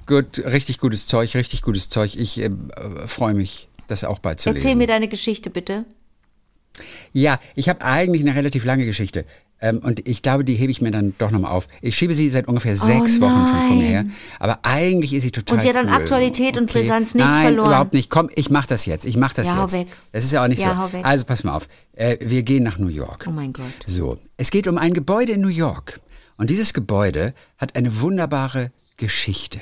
gut, 0.05 0.39
richtig 0.39 0.79
gutes 0.79 1.07
Zeug, 1.07 1.35
richtig 1.35 1.61
gutes 1.61 1.89
Zeug. 1.89 2.15
Ich 2.15 2.39
äh, 2.39 2.45
äh, 2.45 3.07
freue 3.07 3.33
mich, 3.33 3.67
das 3.87 4.03
auch 4.03 4.19
bald 4.19 4.39
zu 4.39 4.49
Erzähl 4.49 4.69
lesen. 4.69 4.77
mir 4.79 4.87
deine 4.87 5.07
Geschichte 5.07 5.49
bitte. 5.49 5.85
Ja, 7.13 7.39
ich 7.55 7.69
habe 7.69 7.83
eigentlich 7.83 8.21
eine 8.21 8.35
relativ 8.35 8.65
lange 8.65 8.85
Geschichte. 8.85 9.25
Ähm, 9.61 9.79
und 9.79 10.05
ich 10.05 10.21
glaube, 10.21 10.43
die 10.43 10.55
hebe 10.55 10.69
ich 10.71 10.81
mir 10.81 10.91
dann 10.91 11.15
doch 11.17 11.31
nochmal 11.31 11.51
auf. 11.51 11.69
Ich 11.81 11.95
schiebe 11.95 12.13
sie 12.13 12.27
seit 12.27 12.49
ungefähr 12.49 12.75
sechs 12.75 13.21
Wochen 13.21 13.47
schon 13.47 13.67
vor 13.67 13.75
mir 13.77 13.87
her. 13.87 14.05
Aber 14.37 14.59
eigentlich 14.63 15.13
ist 15.13 15.23
sie 15.23 15.31
total 15.31 15.53
Oh 15.53 15.55
Und 15.55 15.61
sie 15.61 15.69
hat 15.69 15.77
an 15.77 15.87
cool. 15.87 15.93
Aktualität 15.93 16.57
und 16.57 16.69
Brisanz 16.69 17.15
nichts 17.15 17.29
Nein, 17.29 17.43
verloren. 17.43 17.67
überhaupt 17.67 17.93
nicht. 17.93 18.09
Komm, 18.09 18.29
ich 18.35 18.49
mach 18.49 18.65
das 18.65 18.85
jetzt. 18.85 19.05
Ich 19.05 19.15
mach 19.15 19.31
das 19.33 19.47
Ja, 19.47 19.55
hau 19.55 19.61
jetzt. 19.63 19.73
weg. 19.75 19.87
Das 20.11 20.25
ist 20.25 20.33
ja 20.33 20.43
auch 20.43 20.49
nicht 20.49 20.61
Ja, 20.61 20.89
so. 20.91 20.97
hau. 20.97 21.03
Also 21.03 21.23
pass 21.23 21.45
mal 21.45 21.55
auf. 21.55 21.69
Äh, 21.93 22.17
wir 22.19 22.43
gehen 22.43 22.63
nach 22.63 22.77
New 22.77 22.89
York. 22.89 23.25
Oh 23.29 23.31
mein 23.31 23.53
Gott. 23.53 23.65
So, 23.85 24.17
es 24.35 24.51
geht 24.51 24.67
um 24.67 24.77
ein 24.77 24.93
Gebäude 24.93 25.31
in 25.31 25.41
New 25.41 25.47
York. 25.47 26.01
Und 26.37 26.49
dieses 26.49 26.73
Gebäude 26.73 27.33
hat 27.57 27.77
eine 27.77 28.01
wunderbare 28.01 28.71
Geschichte. 28.97 29.59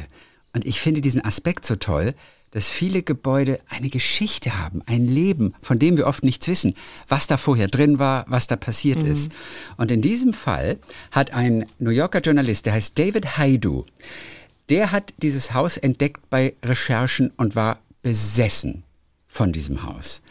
Und 0.53 0.65
ich 0.65 0.81
finde 0.81 1.01
diesen 1.01 1.23
Aspekt 1.23 1.67
so 1.67 1.75
toll, 1.75 2.15
dass 2.53 2.69
viele 2.69 3.01
Gebäude 3.01 3.59
eine 3.67 3.89
Geschichte 3.89 4.59
haben, 4.59 4.83
ein 4.85 5.07
Leben, 5.07 5.55
von 5.59 5.79
dem 5.79 5.97
wir 5.97 6.05
oft 6.05 6.23
nichts 6.23 6.47
wissen, 6.47 6.75
was 7.07 7.25
da 7.25 7.37
vorher 7.37 7.67
drin 7.67 7.97
war, 7.97 8.25
was 8.27 8.45
da 8.45 8.55
passiert 8.55 9.01
ist. 9.01 9.31
Und 9.75 9.89
in 9.89 10.03
diesem 10.03 10.33
Fall 10.33 10.77
hat 11.09 11.33
ein 11.33 11.65
New 11.79 11.89
Yorker 11.89 12.21
Journalist, 12.21 12.67
der 12.67 12.73
heißt 12.73 12.97
David 12.97 13.39
Haidu, 13.39 13.85
der 14.69 14.91
hat 14.91 15.15
dieses 15.17 15.55
Haus 15.55 15.77
entdeckt 15.77 16.29
bei 16.29 16.53
Recherchen 16.63 17.31
und 17.37 17.55
war 17.55 17.79
besessen 18.03 18.83
von 19.27 19.51
diesem 19.51 19.81
Haus. 19.81 20.21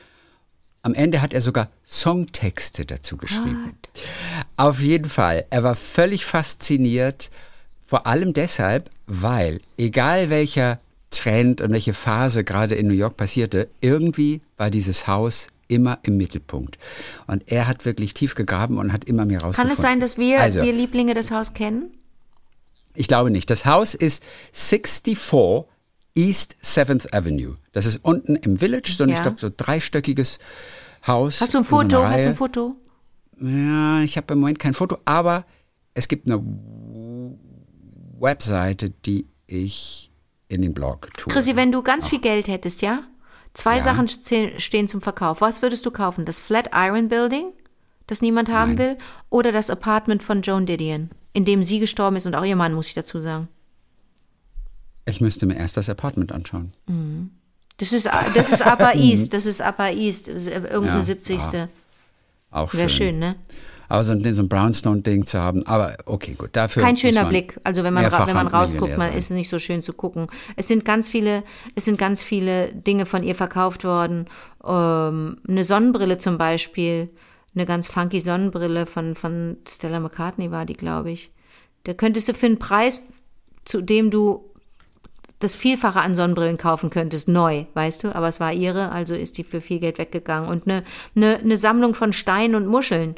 Am 0.82 0.94
Ende 0.94 1.22
hat 1.22 1.34
er 1.34 1.40
sogar 1.40 1.70
Songtexte 1.84 2.86
dazu 2.86 3.16
geschrieben. 3.16 3.74
Auf 4.56 4.80
jeden 4.80 5.08
Fall, 5.08 5.44
er 5.50 5.64
war 5.64 5.74
völlig 5.74 6.24
fasziniert, 6.24 7.32
vor 7.84 8.06
allem 8.06 8.32
deshalb, 8.32 8.90
weil 9.06 9.60
egal 9.76 10.30
welcher 10.30 10.78
Trend 11.12 11.60
und 11.60 11.70
welche 11.72 11.94
Phase 11.94 12.42
gerade 12.44 12.74
in 12.74 12.88
New 12.88 12.94
York 12.94 13.16
passierte, 13.16 13.68
irgendwie 13.80 14.40
war 14.56 14.70
dieses 14.70 15.06
Haus 15.06 15.46
immer 15.68 15.98
im 16.02 16.16
Mittelpunkt. 16.16 16.78
Und 17.26 17.44
er 17.46 17.66
hat 17.68 17.84
wirklich 17.84 18.12
tief 18.14 18.34
gegraben 18.34 18.78
und 18.78 18.92
hat 18.92 19.04
immer 19.04 19.24
mehr 19.24 19.38
Kann 19.38 19.46
rausgefunden. 19.48 19.72
es 19.76 19.80
sein, 19.80 20.00
dass 20.00 20.18
wir, 20.18 20.40
also, 20.40 20.60
wir 20.62 20.72
Lieblinge 20.72 21.14
das 21.14 21.30
Haus 21.30 21.54
kennen? 21.54 21.90
ich 22.94 23.08
glaube 23.08 23.30
nicht. 23.30 23.48
Das 23.48 23.64
Haus 23.64 23.94
ist 23.94 24.22
64 24.52 25.16
East 26.14 26.56
7th 26.62 27.14
Avenue. 27.14 27.56
Das 27.72 27.86
ist 27.86 28.04
unten 28.04 28.36
im 28.36 28.58
Village, 28.58 28.92
so 28.94 29.04
ein, 29.04 29.08
Ja. 29.08 29.14
ich 29.16 29.22
glaube, 29.22 29.38
so 29.40 29.50
dreistöckiges 29.56 30.38
Haus. 31.06 31.40
Hast 31.40 31.54
du 31.54 31.58
ein 31.58 31.64
in 31.64 31.70
so 31.70 31.76
Foto? 31.76 32.04
Hast 32.04 32.24
du 32.24 32.28
ein 32.28 32.36
Foto? 32.36 32.76
Ja, 33.40 34.02
ich 34.02 34.18
habe 34.18 34.34
im 34.34 34.40
Moment 34.40 34.58
kein 34.58 34.74
Foto, 34.74 34.98
aber 35.06 35.46
es 35.94 36.06
gibt 36.06 36.30
eine 36.30 36.42
Webseite, 38.20 38.90
die 38.90 39.26
ich 39.46 40.11
in 40.52 40.62
den 40.62 40.74
Blog 40.74 41.08
tue. 41.16 41.32
Chrissy, 41.32 41.56
wenn 41.56 41.72
du 41.72 41.82
ganz 41.82 42.06
viel 42.06 42.20
Geld 42.20 42.46
hättest, 42.48 42.82
ja? 42.82 43.02
Zwei 43.54 43.80
Sachen 43.80 44.08
ste- 44.08 44.58
stehen 44.60 44.88
zum 44.88 45.00
Verkauf. 45.02 45.40
Was 45.40 45.60
würdest 45.62 45.84
du 45.84 45.90
kaufen? 45.90 46.24
Das 46.24 46.40
Flatiron 46.40 47.08
Building, 47.08 47.52
das 48.06 48.22
niemand 48.22 48.50
haben 48.50 48.78
will, 48.78 48.96
oder 49.30 49.52
das 49.52 49.68
Apartment 49.70 50.22
von 50.22 50.40
Joan 50.42 50.64
Didion, 50.66 51.10
in 51.34 51.44
dem 51.44 51.62
sie 51.64 51.78
gestorben 51.78 52.16
ist 52.16 52.26
und 52.26 52.34
auch 52.34 52.44
ihr 52.44 52.56
Mann, 52.56 52.72
muss 52.74 52.86
ich 52.88 52.94
dazu 52.94 53.20
sagen. 53.20 53.48
Ich 55.04 55.20
müsste 55.20 55.46
mir 55.46 55.56
erst 55.56 55.76
das 55.76 55.88
Apartment 55.88 56.32
anschauen. 56.32 56.72
Das 57.78 57.92
ist, 57.92 58.06
das 58.34 58.52
ist 58.52 58.64
Upper 58.64 58.94
East, 58.96 59.34
das 59.34 59.46
ist 59.46 59.60
Upper 59.60 59.90
East, 59.90 60.28
das 60.28 60.42
ist 60.42 60.48
irgendeine 60.48 60.98
Ja, 60.98 61.02
70. 61.02 61.40
Auch 62.50 62.70
schön. 62.70 62.78
Wäre 62.80 62.88
schön, 62.88 63.18
ne? 63.18 63.34
Aber 63.88 64.04
so 64.04 64.12
ein, 64.12 64.34
so 64.34 64.42
ein 64.42 64.48
Brownstone-Ding 64.48 65.26
zu 65.26 65.38
haben, 65.38 65.66
aber 65.66 65.96
okay, 66.06 66.34
gut. 66.34 66.50
Dafür 66.52 66.82
Kein 66.82 66.96
schöner 66.96 67.24
Blick. 67.26 67.58
Also 67.64 67.84
wenn 67.84 67.94
man, 67.94 68.10
wenn 68.10 68.34
man 68.34 68.46
rausguckt, 68.46 68.96
man 68.96 69.12
ist 69.12 69.26
es 69.26 69.30
nicht 69.30 69.48
so 69.48 69.58
schön 69.58 69.82
zu 69.82 69.92
gucken. 69.92 70.28
Es 70.56 70.68
sind 70.68 70.84
ganz 70.84 71.08
viele, 71.08 71.44
es 71.74 71.84
sind 71.84 71.98
ganz 71.98 72.22
viele 72.22 72.72
Dinge 72.72 73.06
von 73.06 73.22
ihr 73.22 73.34
verkauft 73.34 73.84
worden. 73.84 74.26
Ähm, 74.64 75.38
eine 75.46 75.64
Sonnenbrille 75.64 76.18
zum 76.18 76.38
Beispiel, 76.38 77.10
eine 77.54 77.66
ganz 77.66 77.88
funky 77.88 78.20
Sonnenbrille 78.20 78.86
von, 78.86 79.14
von 79.14 79.58
Stella 79.68 80.00
McCartney 80.00 80.50
war 80.50 80.64
die, 80.64 80.74
glaube 80.74 81.10
ich. 81.10 81.32
Da 81.84 81.94
könntest 81.94 82.28
du 82.28 82.34
für 82.34 82.46
einen 82.46 82.58
Preis, 82.58 83.00
zu 83.64 83.82
dem 83.82 84.10
du 84.10 84.52
das 85.42 85.54
Vielfache 85.54 86.00
an 86.00 86.14
Sonnenbrillen 86.14 86.56
kaufen 86.56 86.90
könntest, 86.90 87.28
neu, 87.28 87.64
weißt 87.74 88.04
du, 88.04 88.14
aber 88.14 88.28
es 88.28 88.38
war 88.38 88.52
ihre, 88.52 88.92
also 88.92 89.14
ist 89.14 89.38
die 89.38 89.44
für 89.44 89.60
viel 89.60 89.80
Geld 89.80 89.98
weggegangen. 89.98 90.48
Und 90.48 90.68
eine, 90.68 90.84
eine, 91.16 91.38
eine 91.38 91.56
Sammlung 91.56 91.94
von 91.94 92.12
Steinen 92.12 92.54
und 92.54 92.66
Muscheln, 92.66 93.16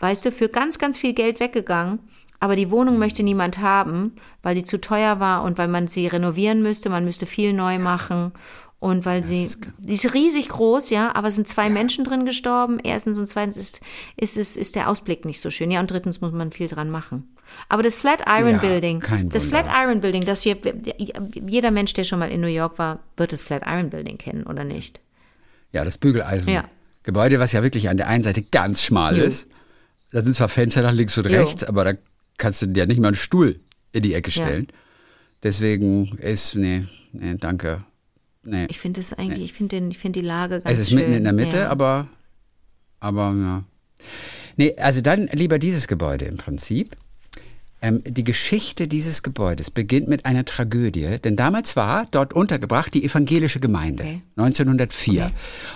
weißt 0.00 0.24
du, 0.24 0.32
für 0.32 0.48
ganz, 0.48 0.78
ganz 0.78 0.98
viel 0.98 1.12
Geld 1.12 1.40
weggegangen. 1.40 1.98
Aber 2.38 2.54
die 2.54 2.70
Wohnung 2.70 2.98
möchte 2.98 3.22
niemand 3.22 3.58
haben, 3.58 4.12
weil 4.42 4.54
die 4.54 4.62
zu 4.62 4.78
teuer 4.78 5.20
war 5.20 5.42
und 5.42 5.56
weil 5.56 5.68
man 5.68 5.88
sie 5.88 6.06
renovieren 6.06 6.62
müsste, 6.62 6.90
man 6.90 7.04
müsste 7.04 7.24
viel 7.24 7.52
neu 7.52 7.78
machen. 7.78 8.32
Und 8.78 9.06
weil 9.06 9.24
sie, 9.24 9.48
die 9.78 9.94
ist 9.94 10.12
riesig 10.12 10.50
groß, 10.50 10.90
ja, 10.90 11.14
aber 11.16 11.28
es 11.28 11.34
sind 11.34 11.48
zwei 11.48 11.70
Menschen 11.70 12.04
drin 12.04 12.26
gestorben. 12.26 12.78
Erstens 12.78 13.18
und 13.18 13.26
zweitens 13.26 13.56
ist, 13.56 13.80
ist, 14.18 14.36
ist, 14.36 14.56
ist 14.56 14.76
der 14.76 14.90
Ausblick 14.90 15.24
nicht 15.24 15.40
so 15.40 15.50
schön. 15.50 15.70
Ja, 15.70 15.80
und 15.80 15.90
drittens 15.90 16.20
muss 16.20 16.32
man 16.32 16.52
viel 16.52 16.68
dran 16.68 16.90
machen. 16.90 17.34
Aber 17.70 17.82
das 17.82 17.96
Flatiron 17.98 18.52
Ja, 18.52 18.58
Building, 18.58 19.00
das 19.00 19.10
Wunder. 19.46 19.64
Flatiron 19.64 20.00
Building, 20.02 20.24
das 20.26 20.44
wir, 20.44 20.58
jeder 21.46 21.70
Mensch, 21.70 21.94
der 21.94 22.04
schon 22.04 22.18
mal 22.18 22.30
in 22.30 22.42
New 22.42 22.48
York 22.48 22.78
war, 22.78 22.98
wird 23.16 23.32
das 23.32 23.42
Flatiron 23.42 23.88
Building 23.88 24.18
kennen, 24.18 24.44
oder 24.44 24.62
nicht? 24.62 25.00
Ja, 25.72 25.84
das 25.84 25.96
Bügeleisen. 25.96 26.52
Ja. 26.52 26.64
Gebäude, 27.02 27.38
was 27.38 27.52
ja 27.52 27.62
wirklich 27.62 27.88
an 27.88 27.96
der 27.96 28.08
einen 28.08 28.24
Seite 28.24 28.42
ganz 28.42 28.82
schmal 28.82 29.16
Jo. 29.16 29.24
ist. 29.24 29.48
Da 30.12 30.22
sind 30.22 30.34
zwar 30.34 30.48
Fenster 30.48 30.82
nach 30.82 30.92
links 30.92 31.16
und 31.18 31.24
Jo. 31.30 31.38
rechts, 31.40 31.64
aber 31.64 31.84
da 31.84 31.92
kannst 32.38 32.62
du 32.62 32.66
dir 32.66 32.86
nicht 32.86 33.00
mal 33.00 33.08
einen 33.08 33.16
Stuhl 33.16 33.60
in 33.92 34.02
die 34.02 34.14
Ecke 34.14 34.30
Ja. 34.30 34.44
stellen. 34.44 34.68
Deswegen 35.42 36.16
ist, 36.18 36.54
nee, 36.54 36.84
nee, 37.12 37.34
danke. 37.38 37.84
Nee. 38.42 38.66
Ich 38.70 38.78
finde 38.78 39.00
es 39.00 39.12
eigentlich, 39.12 39.42
ich 39.44 39.52
finde 39.52 39.76
den, 39.76 39.90
ich 39.90 39.98
finde 39.98 40.20
die 40.20 40.26
Lage 40.26 40.60
ganz 40.60 40.72
Es 40.74 40.78
ist 40.84 40.88
schön. 40.90 40.98
mitten 40.98 41.12
in 41.14 41.24
der 41.24 41.32
Mitte, 41.32 41.56
ja. 41.58 41.68
aber, 41.68 42.08
aber 43.00 43.34
ja. 43.36 43.64
Nee, 44.56 44.74
also 44.78 45.00
dann 45.00 45.28
lieber 45.32 45.58
dieses 45.58 45.86
Gebäude 45.88 46.24
im 46.26 46.36
Prinzip. 46.36 46.96
Ähm, 47.82 48.02
die 48.06 48.24
Geschichte 48.24 48.88
dieses 48.88 49.22
Gebäudes 49.22 49.70
beginnt 49.70 50.08
mit 50.08 50.24
einer 50.24 50.44
Tragödie, 50.44 51.18
denn 51.22 51.36
damals 51.36 51.76
war 51.76 52.06
dort 52.10 52.32
untergebracht 52.32 52.94
die 52.94 53.04
evangelische 53.04 53.60
Gemeinde, 53.60 54.02
Okay. 54.02 54.22
1904. 54.36 55.30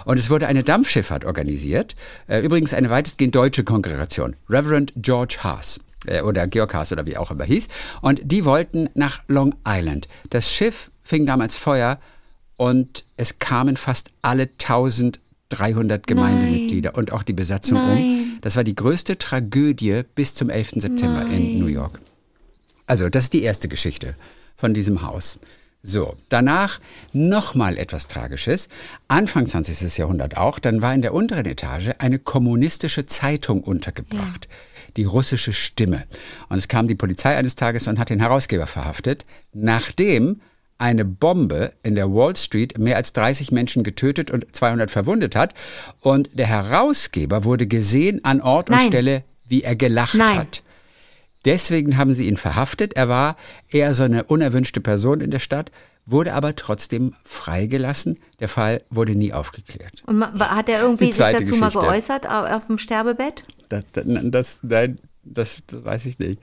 Und 0.06 0.18
es 0.18 0.30
wurde 0.30 0.46
eine 0.46 0.62
Dampfschifffahrt 0.64 1.24
organisiert, 1.24 1.94
äh, 2.26 2.40
übrigens 2.40 2.72
eine 2.72 2.88
weitestgehend 2.90 3.34
deutsche 3.34 3.64
Kongregation, 3.64 4.34
Reverend 4.48 4.92
George 4.96 5.38
Haas 5.42 5.80
äh, 6.06 6.22
oder 6.22 6.46
Georg 6.46 6.72
Haas 6.72 6.90
oder 6.92 7.06
wie 7.06 7.16
auch 7.18 7.30
immer 7.30 7.44
hieß. 7.44 7.68
Und 8.00 8.20
die 8.24 8.44
wollten 8.46 8.88
nach 8.94 9.20
Long 9.28 9.54
Island. 9.68 10.08
Das 10.30 10.50
Schiff 10.50 10.90
fing 11.02 11.26
damals 11.26 11.56
Feuer 11.56 11.98
und 12.56 13.04
es 13.16 13.38
kamen 13.38 13.76
fast 13.76 14.10
alle 14.22 14.44
1300 14.44 16.06
Gemeindemitglieder 16.06 16.94
und 16.94 17.12
auch 17.12 17.22
die 17.22 17.32
Besatzung 17.34 17.78
um. 17.78 18.29
Das 18.40 18.56
war 18.56 18.64
die 18.64 18.74
größte 18.74 19.18
Tragödie 19.18 20.02
bis 20.14 20.34
zum 20.34 20.50
11. 20.50 20.72
September 20.76 21.26
in 21.26 21.58
New 21.58 21.66
York. 21.66 22.00
Also, 22.86 23.08
das 23.08 23.24
ist 23.24 23.32
die 23.32 23.42
erste 23.42 23.68
Geschichte 23.68 24.14
von 24.56 24.74
diesem 24.74 25.02
Haus. 25.02 25.38
So, 25.82 26.16
danach 26.28 26.78
nochmal 27.12 27.78
etwas 27.78 28.06
Tragisches. 28.06 28.68
Anfang 29.08 29.46
20. 29.46 29.96
Jahrhundert 29.96 30.36
auch, 30.36 30.58
dann 30.58 30.82
war 30.82 30.94
in 30.94 31.00
der 31.00 31.14
unteren 31.14 31.46
Etage 31.46 31.90
eine 31.98 32.18
kommunistische 32.18 33.06
Zeitung 33.06 33.62
untergebracht. 33.62 34.48
Die 34.96 35.04
russische 35.04 35.52
Stimme. 35.52 36.04
Und 36.48 36.58
es 36.58 36.68
kam 36.68 36.86
die 36.86 36.96
Polizei 36.96 37.36
eines 37.36 37.56
Tages 37.56 37.86
und 37.86 37.98
hat 37.98 38.10
den 38.10 38.20
Herausgeber 38.20 38.66
verhaftet, 38.66 39.24
nachdem 39.52 40.40
eine 40.80 41.04
Bombe 41.04 41.72
in 41.82 41.94
der 41.94 42.12
Wall 42.12 42.34
Street 42.36 42.78
mehr 42.78 42.96
als 42.96 43.12
30 43.12 43.52
Menschen 43.52 43.84
getötet 43.84 44.30
und 44.30 44.46
200 44.54 44.90
verwundet 44.90 45.36
hat. 45.36 45.54
Und 46.00 46.30
der 46.32 46.46
Herausgeber 46.46 47.44
wurde 47.44 47.66
gesehen 47.66 48.24
an 48.24 48.40
Ort 48.40 48.70
und 48.70 48.76
Nein. 48.76 48.86
Stelle, 48.86 49.24
wie 49.46 49.62
er 49.62 49.76
gelacht 49.76 50.14
Nein. 50.14 50.38
hat. 50.38 50.62
Deswegen 51.44 51.96
haben 51.96 52.12
sie 52.14 52.28
ihn 52.28 52.36
verhaftet. 52.36 52.94
Er 52.94 53.08
war 53.08 53.36
eher 53.70 53.94
so 53.94 54.02
eine 54.04 54.24
unerwünschte 54.24 54.80
Person 54.80 55.20
in 55.20 55.30
der 55.30 55.38
Stadt, 55.38 55.70
wurde 56.06 56.34
aber 56.34 56.54
trotzdem 56.56 57.14
freigelassen. 57.24 58.18
Der 58.40 58.48
Fall 58.48 58.82
wurde 58.90 59.14
nie 59.14 59.32
aufgeklärt. 59.32 60.02
Und 60.06 60.22
hat 60.22 60.68
er 60.68 60.82
irgendwie 60.82 61.12
sich 61.12 61.16
dazu 61.24 61.56
mal 61.56 61.68
Geschichte. 61.68 61.86
geäußert 61.86 62.26
au- 62.28 62.44
auf 62.56 62.66
dem 62.66 62.78
Sterbebett? 62.78 63.42
Das, 63.68 63.84
das, 63.92 64.04
das, 64.24 64.58
nein, 64.62 64.98
das, 65.22 65.62
weiß 65.70 66.06
ich 66.06 66.18
nicht. 66.18 66.40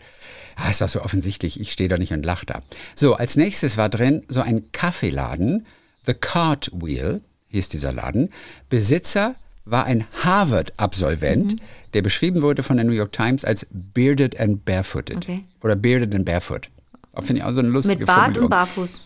Ah, 0.55 0.69
ist 0.69 0.81
doch 0.81 0.89
so 0.89 1.01
offensichtlich. 1.01 1.59
Ich 1.59 1.71
stehe 1.71 1.89
da 1.89 1.97
nicht 1.97 2.13
und 2.13 2.23
lache 2.25 2.45
da. 2.45 2.61
So, 2.95 3.15
als 3.15 3.35
nächstes 3.35 3.77
war 3.77 3.89
drin 3.89 4.23
so 4.27 4.41
ein 4.41 4.71
Kaffeeladen. 4.71 5.65
The 6.05 6.13
Cartwheel 6.13 7.21
hieß 7.49 7.69
dieser 7.69 7.91
Laden. 7.91 8.29
Besitzer 8.69 9.35
war 9.65 9.85
ein 9.85 10.05
Harvard-Absolvent, 10.23 11.53
Mhm. 11.53 11.59
der 11.93 12.01
beschrieben 12.01 12.41
wurde 12.41 12.63
von 12.63 12.77
der 12.77 12.85
New 12.85 12.93
York 12.93 13.11
Times 13.11 13.43
als 13.45 13.67
bearded 13.71 14.39
and 14.39 14.63
barefooted. 14.65 15.17
Okay. 15.17 15.41
Oder 15.61 15.75
bearded 15.75 16.13
and 16.15 16.25
barefoot. 16.25 16.69
Finde 17.21 17.37
ich 17.41 17.43
auch 17.43 17.53
so 17.53 17.59
eine 17.59 17.69
lustige 17.69 17.99
Mit 17.99 18.07
Bart 18.07 18.37
und 18.37 18.49
Barfuß. 18.49 19.05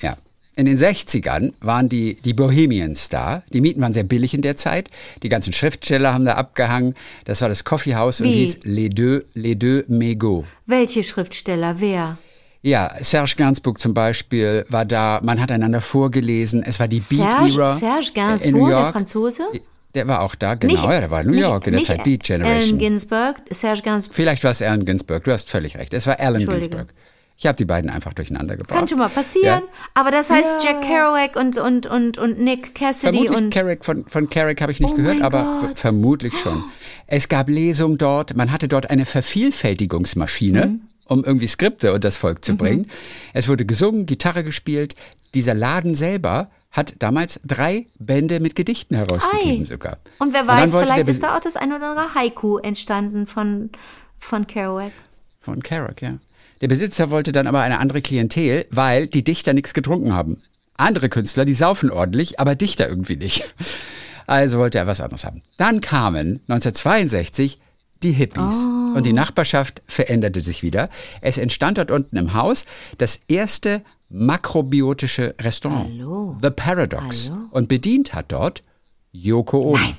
Ja. 0.00 0.16
In 0.56 0.66
den 0.66 0.76
60ern 0.78 1.52
waren 1.60 1.88
die, 1.88 2.14
die 2.24 2.32
Bohemians 2.32 3.08
da. 3.08 3.42
Die 3.52 3.60
Mieten 3.60 3.80
waren 3.80 3.92
sehr 3.92 4.04
billig 4.04 4.34
in 4.34 4.42
der 4.42 4.56
Zeit. 4.56 4.88
Die 5.22 5.28
ganzen 5.28 5.52
Schriftsteller 5.52 6.14
haben 6.14 6.24
da 6.24 6.34
abgehangen. 6.34 6.94
Das 7.24 7.40
war 7.40 7.48
das 7.48 7.64
Coffeehouse 7.64 8.20
und 8.20 8.28
hieß 8.28 8.60
Les 8.62 8.88
Deux, 8.90 9.24
Les 9.34 9.56
Deux 9.58 9.84
Mégots. 9.88 10.44
Welche 10.66 11.02
Schriftsteller? 11.02 11.76
Wer? 11.80 12.18
Ja, 12.62 12.94
Serge 13.00 13.34
Gainsbourg 13.36 13.78
zum 13.80 13.94
Beispiel 13.94 14.64
war 14.68 14.84
da. 14.84 15.20
Man 15.22 15.40
hat 15.40 15.50
einander 15.50 15.80
vorgelesen. 15.80 16.62
Es 16.62 16.78
war 16.80 16.88
die 16.88 17.00
Beat-Era. 17.00 17.68
Serge 17.68 18.08
in 18.44 18.54
New 18.54 18.60
Gainsbourg, 18.66 18.68
der. 18.70 18.92
Franzose? 18.92 19.42
Der 19.94 20.08
war 20.08 20.22
auch 20.22 20.34
da, 20.34 20.54
genau. 20.54 20.74
ja, 20.90 21.00
der 21.00 21.10
war 21.10 21.20
in 21.20 21.26
New 21.28 21.32
nicht- 21.34 21.42
York 21.42 21.66
in 21.66 21.72
der 21.72 21.78
nicht 21.80 21.86
Zeit 21.88 22.02
Beat 22.04 22.28
Allen 22.30 22.42
Generation. 22.42 22.78
Ginsberg, 22.78 23.36
Serge 23.50 23.82
Gainsbourg. 23.82 24.14
Vielleicht 24.16 24.42
war 24.44 24.50
es 24.50 24.62
Allen 24.62 24.84
Ginsberg. 24.84 25.22
Du 25.24 25.30
hast 25.32 25.48
völlig 25.50 25.76
recht. 25.76 25.92
Es 25.94 26.06
war 26.06 26.18
Allen. 26.18 26.46
Ginsberg. 26.46 26.88
Ich 27.36 27.46
habe 27.46 27.56
die 27.56 27.64
beiden 27.64 27.90
einfach 27.90 28.14
durcheinander 28.14 28.56
gebracht. 28.56 28.78
Kann 28.78 28.86
schon 28.86 28.98
mal 28.98 29.08
passieren. 29.08 29.62
Ja. 29.66 29.72
Aber 29.94 30.10
das 30.12 30.30
heißt 30.30 30.64
Jack 30.64 30.82
Kerouac 30.82 31.34
und, 31.36 31.58
und, 31.58 31.86
und, 31.86 32.16
und 32.16 32.38
Nick 32.38 32.74
Cassidy 32.76 33.12
Vermutlich 33.18 33.38
und. 33.46 33.50
Carrick, 33.52 33.84
von, 33.84 34.04
von 34.06 34.30
Carrick 34.30 34.60
habe 34.62 34.70
ich 34.70 34.78
nicht 34.80 34.92
Oh 34.92 34.96
gehört, 34.96 35.20
aber 35.20 35.58
Gott. 35.62 35.78
vermutlich 35.78 36.32
schon. 36.38 36.62
Es 37.08 37.28
gab 37.28 37.48
Lesungen 37.48 37.98
dort, 37.98 38.36
man 38.36 38.52
hatte 38.52 38.68
dort 38.68 38.88
eine 38.88 39.04
Vervielfältigungsmaschine, 39.04 40.66
Mhm. 40.66 40.80
um 41.06 41.24
irgendwie 41.24 41.46
Skripte 41.48 41.92
und 41.92 42.04
das 42.04 42.16
Volk 42.16 42.44
zu 42.44 42.56
bringen. 42.56 42.86
Es 43.32 43.48
wurde 43.48 43.64
gesungen, 43.66 44.06
Gitarre 44.06 44.44
gespielt. 44.44 44.94
Dieser 45.34 45.54
Laden 45.54 45.94
selber 45.94 46.50
hat 46.70 46.94
damals 47.00 47.40
drei 47.44 47.86
Bände 47.98 48.40
mit 48.40 48.54
Gedichten 48.54 48.94
herausgegeben 48.96 49.62
Ei. 49.62 49.64
sogar. 49.64 49.98
Und 50.18 50.32
wer 50.32 50.42
Und 50.42 50.48
weiß, 50.48 50.72
wollte 50.72 50.86
vielleicht 50.88 51.08
ist 51.08 51.22
da 51.22 51.36
auch 51.36 51.40
das 51.40 51.56
ein 51.56 51.72
oder 51.72 51.90
andere 51.90 52.14
Haiku 52.14 52.58
entstanden 52.58 53.26
von, 53.26 53.70
von 54.18 54.46
Kerouac. 54.46 54.92
Von 55.40 55.62
Carrick, 55.62 56.02
ja. 56.02 56.14
Der 56.64 56.68
Besitzer 56.68 57.10
wollte 57.10 57.30
dann 57.30 57.46
aber 57.46 57.60
eine 57.60 57.78
andere 57.78 58.00
Klientel, 58.00 58.64
weil 58.70 59.06
die 59.06 59.22
Dichter 59.22 59.52
nichts 59.52 59.74
getrunken 59.74 60.14
haben. 60.14 60.40
Andere 60.78 61.10
Künstler, 61.10 61.44
die 61.44 61.52
saufen 61.52 61.90
ordentlich, 61.90 62.40
aber 62.40 62.54
Dichter 62.54 62.88
irgendwie 62.88 63.16
nicht. 63.16 63.44
Also 64.26 64.56
wollte 64.56 64.78
er 64.78 64.86
was 64.86 65.02
anderes 65.02 65.26
haben. 65.26 65.42
Dann 65.58 65.82
kamen 65.82 66.40
1962 66.48 67.58
die 68.02 68.12
Hippies. 68.12 68.66
Oh. 68.66 68.96
Und 68.96 69.04
die 69.04 69.12
Nachbarschaft 69.12 69.82
veränderte 69.86 70.40
sich 70.40 70.62
wieder. 70.62 70.88
Es 71.20 71.36
entstand 71.36 71.76
dort 71.76 71.90
unten 71.90 72.16
im 72.16 72.32
Haus 72.32 72.64
das 72.96 73.20
erste 73.28 73.82
makrobiotische 74.08 75.34
Restaurant. 75.38 75.90
Hallo. 75.90 76.38
The 76.40 76.48
Paradox. 76.48 77.28
Hallo. 77.28 77.42
Und 77.50 77.68
bedient 77.68 78.14
hat 78.14 78.32
dort 78.32 78.62
Yoko 79.12 79.60
Ono. 79.72 79.76
Nein. 79.76 79.96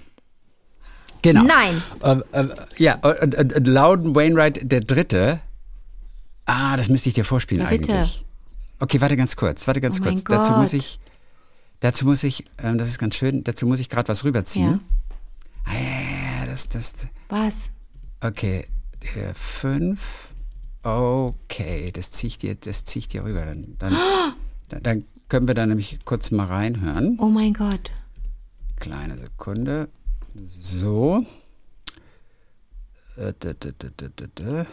Genau. 1.21 1.43
Nein. 1.43 1.83
Äh, 2.01 2.39
äh, 2.41 2.47
ja, 2.77 2.95
und, 2.95 3.35
und, 3.35 3.53
und 3.53 3.67
Loudon 3.67 4.15
Wainwright 4.15 4.61
der 4.63 4.81
Dritte. 4.81 5.41
Ah, 6.45 6.77
das 6.77 6.89
müsste 6.89 7.09
ich 7.09 7.15
dir 7.15 7.25
vorspielen 7.25 7.63
Ja, 7.63 7.69
eigentlich. 7.69 8.25
Okay, 8.79 9.01
warte 9.01 9.15
ganz 9.15 9.35
kurz, 9.35 9.67
warte 9.67 9.81
ganz 9.81 9.99
Oh 9.99 10.03
kurz. 10.03 10.23
Dazu 10.23 10.51
muss 10.53 10.73
ich, 10.73 10.99
dazu 11.79 12.05
muss 12.05 12.23
ich, 12.23 12.43
ähm, 12.57 12.77
das 12.77 12.89
ist 12.89 12.99
ganz 12.99 13.15
schön, 13.15 13.43
dazu 13.43 13.65
muss 13.65 13.79
ich 13.79 13.89
gerade 13.89 14.07
was 14.09 14.23
rüberziehen. 14.23 14.81
Ah, 15.63 15.73
ja, 15.73 15.79
ja, 15.79 16.39
ja, 16.39 16.45
das, 16.45 16.69
das, 16.69 16.93
Was? 17.29 17.71
okay, 18.21 18.67
der 19.15 19.33
fünf, 19.33 20.29
okay, 20.83 21.91
das 21.91 22.11
ziehe 22.11 22.27
ich 22.27 22.37
dir, 22.37 22.55
das 22.55 22.83
ziehe 22.85 23.01
ich 23.01 23.07
dir 23.07 23.23
rüber. 23.23 23.45
Dann, 23.45 23.75
dann, 23.79 23.97
dann, 24.69 24.83
dann 24.83 25.03
können 25.29 25.47
wir 25.47 25.55
da 25.55 25.65
nämlich 25.65 25.99
kurz 26.05 26.31
mal 26.31 26.45
reinhören. 26.45 27.17
Oh 27.19 27.29
mein 27.29 27.53
Gott. 27.53 27.91
Kleine 28.75 29.17
Sekunde. 29.17 29.89
So. 30.35 31.25
Äh, 33.15 33.33
da, 33.39 33.53
da, 33.53 33.71
da. 34.35 34.65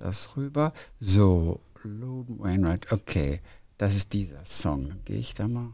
Das 0.00 0.36
rüber. 0.36 0.72
So. 0.98 1.60
Logan 1.84 2.38
Wainwright. 2.38 2.90
Okay. 2.90 3.40
Das 3.78 3.94
ist 3.94 4.12
dieser 4.12 4.44
Song. 4.44 4.92
Gehe 5.04 5.18
ich 5.18 5.34
da 5.34 5.46
mal 5.46 5.68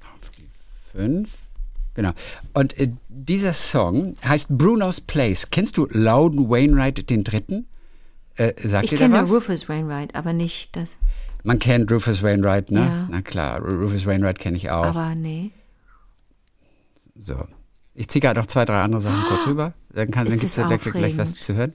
auf 0.00 0.30
die 0.36 0.48
5. 0.92 1.30
Genau. 1.94 2.12
Und 2.52 2.78
äh, 2.78 2.90
dieser 3.08 3.52
Song 3.52 4.14
heißt 4.24 4.56
Bruno's 4.56 5.00
Place. 5.00 5.50
Kennst 5.50 5.76
du 5.76 5.86
Loudon 5.90 6.48
Wainwright 6.48 7.08
den 7.10 7.24
Dritten? 7.24 7.66
Äh, 8.36 8.54
sagt 8.66 8.84
Ich 8.84 8.90
dir 8.90 8.98
kenne? 8.98 9.22
Rufus 9.22 9.68
Wainwright, 9.68 10.14
aber 10.14 10.32
nicht 10.32 10.74
das. 10.76 10.96
Man 11.44 11.58
kennt 11.58 11.90
Rufus 11.92 12.22
Wainwright, 12.22 12.70
ne? 12.70 12.80
Ja. 12.80 13.08
Na 13.10 13.22
klar, 13.22 13.60
Rufus 13.60 14.06
Wainwright 14.06 14.38
kenne 14.38 14.56
ich 14.56 14.70
auch. 14.70 14.84
Aber 14.86 15.14
nee. 15.14 15.50
So. 17.16 17.36
Ich 17.94 18.08
ziehe 18.08 18.20
gerade 18.20 18.40
noch 18.40 18.46
zwei, 18.46 18.64
drei 18.64 18.82
andere 18.82 19.00
Sachen 19.00 19.24
kurz 19.28 19.46
rüber. 19.46 19.72
Dann, 19.90 20.10
kann, 20.10 20.26
dann 20.26 20.34
gibt 20.34 20.44
es 20.44 20.54
da 20.54 20.76
gleich, 20.76 21.16
was 21.16 21.34
zu 21.36 21.54
hören. 21.54 21.74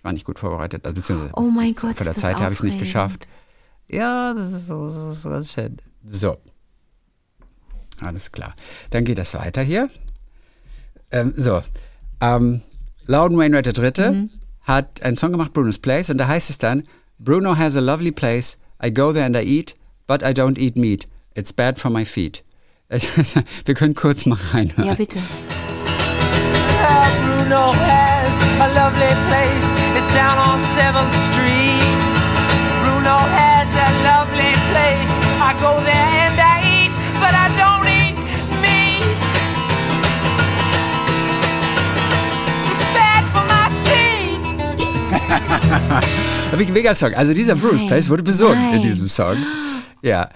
Ich 0.00 0.04
war 0.04 0.14
nicht 0.14 0.24
gut 0.24 0.38
vorbereitet. 0.38 0.86
Also, 0.86 0.94
beziehungsweise 0.94 1.34
Oh 1.36 1.42
mein 1.50 1.74
Gott, 1.74 1.94
Von 1.94 2.06
der 2.06 2.16
Zeit 2.16 2.38
her 2.38 2.44
habe 2.44 2.54
ich 2.54 2.60
es 2.60 2.64
nicht 2.64 2.78
geschafft. 2.78 3.28
Ja, 3.86 4.32
das 4.32 4.50
ist 4.50 4.66
so, 4.66 4.86
das 4.86 4.96
ist 4.96 5.22
so 5.22 5.28
ganz 5.28 5.52
schön. 5.52 5.76
So. 6.06 6.38
Alles 8.00 8.32
klar. 8.32 8.54
Dann 8.92 9.04
geht 9.04 9.18
das 9.18 9.34
weiter 9.34 9.60
hier. 9.60 9.90
Ähm, 11.10 11.34
so. 11.36 11.62
Ähm, 12.22 12.62
Loudon 13.06 13.36
Wainwright 13.36 13.66
III. 13.66 14.10
Mhm. 14.10 14.30
hat 14.62 15.02
einen 15.02 15.16
Song 15.18 15.32
gemacht, 15.32 15.52
Bruno's 15.52 15.76
Place, 15.78 16.08
und 16.08 16.16
da 16.16 16.28
heißt 16.28 16.48
es 16.48 16.56
dann, 16.56 16.84
Bruno 17.18 17.58
has 17.58 17.76
a 17.76 17.80
lovely 17.80 18.10
place, 18.12 18.56
I 18.82 18.90
go 18.90 19.12
there 19.12 19.26
and 19.26 19.36
I 19.36 19.42
eat, 19.42 19.74
but 20.06 20.22
I 20.22 20.32
don't 20.32 20.58
eat 20.58 20.76
meat. 20.76 21.06
It's 21.34 21.52
bad 21.52 21.78
for 21.78 21.90
my 21.90 22.06
feet. 22.06 22.42
Wir 23.64 23.74
können 23.74 23.94
kurz 23.94 24.24
mal 24.24 24.38
reinhören. 24.52 24.86
Ja, 24.88 24.94
bitte. 24.94 25.18
Bruno 27.22 27.72
has 27.72 28.38
a 28.60 28.66
lovely 28.68 29.14
place. 29.28 29.79
It's 30.00 30.14
down 30.14 30.38
on 30.38 30.62
7th 30.62 31.12
Street. 31.28 31.84
Bruno 32.80 33.18
has 33.36 33.68
a 33.68 33.90
lovely 34.08 34.54
place. 34.72 35.12
I 35.44 35.52
go 35.60 35.76
there 35.84 36.08
and 36.24 36.40
I 36.40 36.56
eat, 36.64 36.92
but 37.20 37.34
I 37.36 37.52
don't 37.60 37.84
eat 37.84 38.16
meat. 38.64 39.20
It's 42.72 42.88
bad 42.96 43.28
for 43.28 43.44
my 43.44 43.68
feet. 43.84 44.40
Wirklich 46.50 46.70
mega 46.70 46.94
Song. 46.94 47.12
Also 47.14 47.34
dieser 47.34 47.54
Bruce 47.56 47.86
Place 47.86 48.08
wurde 48.08 48.22
besungen 48.22 48.56
in 48.56 48.70
nein. 48.70 48.82
diesem 48.82 49.06
Song. 49.06 49.36
Ja. 50.00 50.30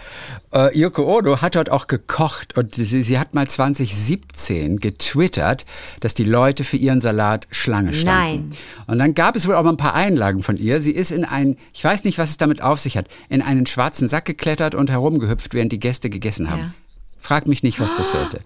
Äh, 0.54 0.78
Yoko 0.78 1.18
Ono 1.18 1.42
hat 1.42 1.56
dort 1.56 1.68
auch 1.68 1.88
gekocht 1.88 2.56
und 2.56 2.76
sie, 2.76 3.02
sie 3.02 3.18
hat 3.18 3.34
mal 3.34 3.48
2017 3.48 4.78
getwittert, 4.78 5.66
dass 5.98 6.14
die 6.14 6.22
Leute 6.24 6.62
für 6.62 6.76
ihren 6.76 7.00
Salat 7.00 7.48
Schlange 7.50 7.92
standen. 7.92 8.50
Nein. 8.50 8.50
Und 8.86 8.98
dann 8.98 9.14
gab 9.14 9.34
es 9.34 9.48
wohl 9.48 9.56
auch 9.56 9.64
mal 9.64 9.70
ein 9.70 9.76
paar 9.76 9.94
Einlagen 9.94 10.44
von 10.44 10.56
ihr. 10.56 10.80
Sie 10.80 10.92
ist 10.92 11.10
in 11.10 11.24
einen, 11.24 11.56
ich 11.72 11.82
weiß 11.82 12.04
nicht, 12.04 12.18
was 12.18 12.30
es 12.30 12.36
damit 12.36 12.62
auf 12.62 12.78
sich 12.78 12.96
hat, 12.96 13.08
in 13.28 13.42
einen 13.42 13.66
schwarzen 13.66 14.06
Sack 14.06 14.26
geklettert 14.26 14.76
und 14.76 14.90
herumgehüpft, 14.90 15.54
während 15.54 15.72
die 15.72 15.80
Gäste 15.80 16.08
gegessen 16.08 16.48
haben. 16.50 16.60
Ja. 16.60 16.74
Frag 17.18 17.46
mich 17.46 17.64
nicht, 17.64 17.80
was 17.80 17.96
das 17.96 18.12
sollte. 18.12 18.40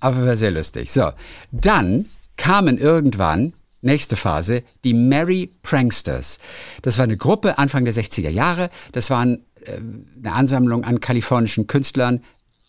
Aber 0.00 0.26
war 0.26 0.36
sehr 0.36 0.50
lustig. 0.50 0.90
So, 0.90 1.10
dann 1.52 2.06
kamen 2.36 2.78
irgendwann, 2.78 3.52
nächste 3.82 4.16
Phase, 4.16 4.62
die 4.84 4.94
Merry 4.94 5.50
Pranksters. 5.62 6.38
Das 6.82 6.98
war 6.98 7.04
eine 7.04 7.16
Gruppe 7.16 7.58
Anfang 7.58 7.84
der 7.84 7.94
60er 7.94 8.30
Jahre. 8.30 8.70
Das 8.92 9.10
waren 9.10 9.44
äh, 9.64 9.78
eine 10.18 10.32
Ansammlung 10.32 10.84
an 10.84 11.00
kalifornischen 11.00 11.66
Künstlern, 11.66 12.20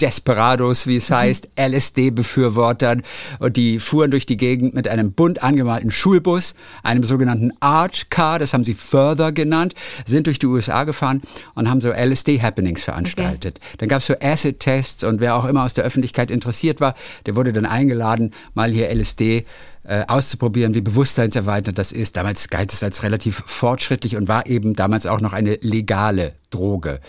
Desperados, 0.02 0.88
wie 0.88 0.98
es 0.98 1.12
heißt, 1.12 1.50
LSD-Befürwortern. 1.56 3.04
Und 3.40 3.58
die 3.58 3.80
fuhren 3.80 4.12
durch 4.12 4.26
die 4.26 4.38
Gegend 4.38 4.74
mit 4.74 4.88
einem 4.88 5.14
bunt 5.14 5.44
angemalten 5.44 5.92
Schulbus, 5.92 6.56
einem 6.82 7.04
sogenannten 7.04 7.52
Arch 7.60 8.10
Car, 8.10 8.40
das 8.40 8.54
haben 8.54 8.64
sie 8.64 8.74
Further 8.74 9.32
genannt, 9.32 9.76
sind 10.06 10.28
durch 10.28 10.40
die 10.40 10.48
USA 10.48 10.84
gefahren 10.84 11.22
und 11.54 11.70
haben 11.70 11.80
so 11.80 11.92
LSD-Happenings 11.92 12.84
veranstaltet. 12.84 13.60
Dann 13.78 13.88
gab 13.88 14.00
es 14.00 14.08
so 14.08 14.16
Acid-Tests 14.20 15.04
und 15.04 15.22
wer 15.22 15.36
auch 15.36 15.46
immer 15.46 15.64
aus 15.64 15.74
der 15.74 15.86
Öffentlichkeit 15.86 16.32
interessiert 16.32 16.82
war, 16.82 16.96
der 17.26 17.36
wurde 17.36 17.54
dann 17.54 17.66
eingeladen, 17.66 18.32
mal 18.56 18.72
hier 18.72 18.94
LSD 18.94 19.46
äh, 19.86 20.06
auszuprobieren, 20.08 20.74
wie 20.74 20.82
bewusstseinserweiternd 20.82 21.78
das 21.78 21.92
ist. 21.92 22.18
Damals 22.18 22.50
galt 22.50 22.74
es 22.74 22.84
als 22.84 23.04
relativ 23.04 23.44
fortschrittlich 23.46 24.16
und 24.16 24.28
war 24.28 24.48
eben 24.48 24.76
damals 24.76 25.06
auch 25.06 25.22
noch 25.22 25.34
eine 25.34 25.56
legale 25.62 26.34
Droge. 26.50 27.00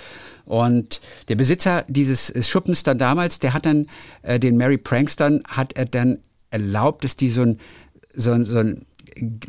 Und 0.45 1.01
der 1.29 1.37
Besitzer 1.37 1.85
dieses 1.89 2.49
Schuppens 2.49 2.83
dann 2.83 2.99
damals, 2.99 3.39
der 3.39 3.55
hat 3.55 3.66
dann 3.66 3.87
äh, 4.22 4.39
den 4.39 4.57
Mary 4.57 4.79
Prankstern, 4.79 5.43
hat 5.49 5.75
er 5.75 5.87
dann 5.87 6.18
erlaubt, 6.51 7.05
dass 7.05 7.16
die 7.16 7.31
so 7.31 7.43
ein, 7.43 7.61
so 8.14 8.33
ein, 8.33 8.45
so 8.45 8.59
ein 8.59 8.87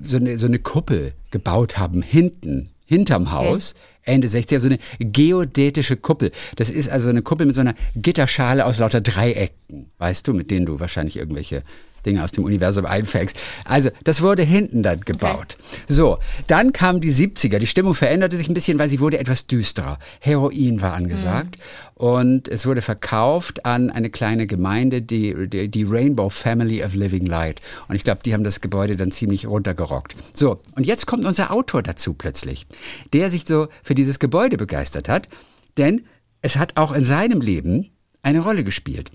so 0.04 0.18
eine, 0.18 0.38
so 0.38 0.48
eine 0.48 0.60
Kuppel 0.60 1.14
gebaut 1.32 1.78
haben, 1.78 2.02
hinten, 2.02 2.70
hinterm 2.86 3.32
Haus. 3.32 3.76
Ende 4.04 4.28
60er, 4.28 4.60
so 4.60 4.68
eine 4.68 4.78
geodätische 5.00 5.98
Kuppel. 5.98 6.32
Das 6.58 6.70
ist 6.70 6.90
also 6.90 7.10
eine 7.10 7.24
Kuppel 7.24 7.48
mit 7.48 7.56
so 7.56 7.62
einer 7.62 7.74
Gitterschale 7.96 8.66
aus 8.66 8.78
lauter 8.78 9.02
Dreiecken, 9.02 9.90
weißt 9.98 10.28
du, 10.28 10.34
mit 10.34 10.52
denen 10.52 10.68
du 10.68 10.80
wahrscheinlich 10.80 11.18
irgendwelche 11.18 11.64
Dinge 12.06 12.24
aus 12.24 12.32
dem 12.32 12.44
Universum 12.44 12.86
einfängst. 12.86 13.38
Also, 13.64 13.90
das 14.04 14.22
wurde 14.22 14.44
hinten 14.44 14.84
dann 14.84 15.02
gebaut. 15.02 15.58
So, 15.88 16.18
dann 16.48 16.74
kamen 16.74 17.02
die 17.02 17.12
70er. 17.12 17.60
Die 17.60 17.68
Stimmung 17.68 17.96
veränderte 17.96 18.38
sich 18.38 18.48
ein 18.48 18.54
bisschen, 18.54 18.80
weil 18.80 18.90
sie 18.90 19.00
wurde 19.00 19.20
etwas 19.20 19.48
düsterer. 19.48 20.00
Heroin 20.20 20.82
war 20.82 20.94
angesagt 20.94 21.58
und 21.96 22.48
es 22.50 22.66
wurde 22.66 22.82
verkauft 22.82 23.66
an 23.66 23.90
eine 23.90 24.10
kleine 24.10 24.48
Gemeinde, 24.48 25.02
die, 25.02 25.48
die, 25.48 25.70
die 25.70 25.84
Rainbow 25.84 26.30
Family 26.30 26.84
of 26.84 26.94
Living 26.94 27.26
Light. 27.26 27.62
Und 27.88 27.96
ich 27.96 28.04
glaube, 28.04 28.22
die 28.24 28.34
haben 28.34 28.44
das 28.44 28.62
Gebäude 28.62 28.98
dann 28.98 29.12
ziemlich 29.12 29.48
runtergerockt. 29.48 30.16
So, 30.34 30.60
und 30.76 30.86
jetzt 30.86 31.08
kommt 31.08 31.26
unser 31.26 31.52
Autor 31.52 31.84
dazu 31.84 32.14
plötzlich, 32.14 32.68
der 33.14 33.32
sich 33.32 33.46
so 33.48 33.68
für 33.82 33.96
dieses 33.96 34.20
Gebäude 34.20 34.58
begeistert 34.58 35.10
hat, 35.10 35.30
denn 35.78 36.04
es 36.42 36.58
hat 36.58 36.74
auch 36.76 36.92
in 36.92 37.06
seinem 37.06 37.42
Leben 37.42 37.92
eine 38.22 38.42
Rolle 38.42 38.64
gespielt. 38.64 39.12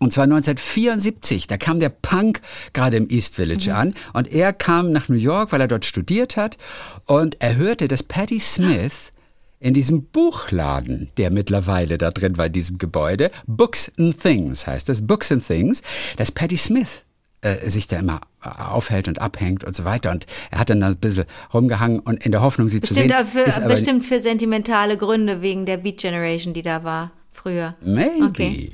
Und 0.00 0.12
zwar 0.12 0.24
1974, 0.24 1.46
da 1.46 1.56
kam 1.56 1.80
der 1.80 1.88
Punk 1.88 2.40
gerade 2.72 2.96
im 2.96 3.08
East 3.08 3.36
Village 3.36 3.74
an 3.74 3.94
und 4.12 4.32
er 4.32 4.52
kam 4.52 4.92
nach 4.92 5.08
New 5.08 5.16
York, 5.16 5.52
weil 5.52 5.60
er 5.60 5.68
dort 5.68 5.84
studiert 5.84 6.36
hat 6.36 6.58
und 7.06 7.40
er 7.40 7.56
hörte, 7.56 7.88
dass 7.88 8.02
Patti 8.02 8.40
Smith 8.40 9.12
in 9.60 9.72
diesem 9.72 10.04
Buchladen, 10.04 11.10
der 11.16 11.30
mittlerweile 11.30 11.96
da 11.96 12.10
drin 12.10 12.36
war 12.36 12.46
in 12.46 12.52
diesem 12.52 12.76
Gebäude, 12.78 13.30
Books 13.46 13.90
and 13.98 14.20
Things 14.20 14.66
heißt 14.66 14.88
das, 14.88 15.06
Books 15.06 15.32
and 15.32 15.46
Things, 15.46 15.82
dass 16.16 16.32
Patti 16.32 16.58
Smith 16.58 17.02
äh, 17.40 17.70
sich 17.70 17.86
da 17.86 17.98
immer 17.98 18.20
äh, 18.42 18.48
aufhält 18.48 19.06
und 19.08 19.20
abhängt 19.20 19.64
und 19.64 19.74
so 19.74 19.84
weiter. 19.84 20.10
Und 20.10 20.26
er 20.50 20.58
hat 20.58 20.70
dann 20.70 20.80
da 20.80 20.88
ein 20.88 20.96
bisschen 20.96 21.24
rumgehangen 21.52 22.00
und 22.00 22.24
in 22.24 22.32
der 22.32 22.42
Hoffnung, 22.42 22.68
sie 22.68 22.80
zu 22.80 22.94
Bestimmt, 22.94 23.10
sehen. 23.10 23.24
dafür, 23.24 23.46
ist 23.46 23.66
bestimmt 23.66 24.04
für 24.04 24.20
sentimentale 24.20 24.96
Gründe 24.96 25.40
wegen 25.40 25.66
der 25.66 25.78
Beat 25.78 25.98
Generation, 25.98 26.52
die 26.52 26.62
da 26.62 26.84
war 26.84 27.12
früher. 27.32 27.74
Maybe. 27.82 28.24
Okay. 28.24 28.72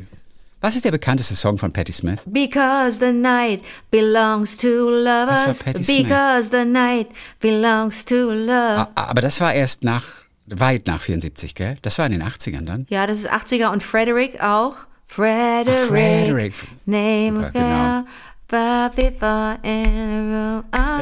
Was 0.62 0.76
ist 0.76 0.84
der 0.84 0.90
bekannteste 0.90 1.34
Song 1.36 1.56
von 1.56 1.72
Patti 1.72 1.92
Smith? 1.92 2.20
Because 2.26 2.98
the 2.98 3.12
night 3.12 3.62
belongs 3.90 4.58
to 4.58 4.68
lovers. 4.90 5.44
Das 5.46 5.66
war 5.66 5.72
Patti 5.72 5.84
Smith. 5.84 6.02
Because 6.02 6.50
the 6.50 6.66
night 6.66 7.08
belongs 7.40 8.04
to 8.04 8.30
love. 8.30 8.88
Aber 8.94 9.22
das 9.22 9.40
war 9.40 9.54
erst 9.54 9.84
nach, 9.84 10.04
weit 10.46 10.86
nach 10.86 11.00
74, 11.00 11.54
gell? 11.54 11.78
Das 11.80 11.98
war 11.98 12.04
in 12.04 12.12
den 12.12 12.22
80ern 12.22 12.66
dann. 12.66 12.86
Ja, 12.90 13.06
das 13.06 13.20
ist 13.20 13.32
80er 13.32 13.72
und 13.72 13.82
Frederick 13.82 14.42
auch. 14.42 14.74
Frederick. 15.06 15.74
Ach, 15.82 15.88
Frederick. 15.88 16.54
Name 16.84 17.46
Super, 17.46 18.04
up 18.50 18.96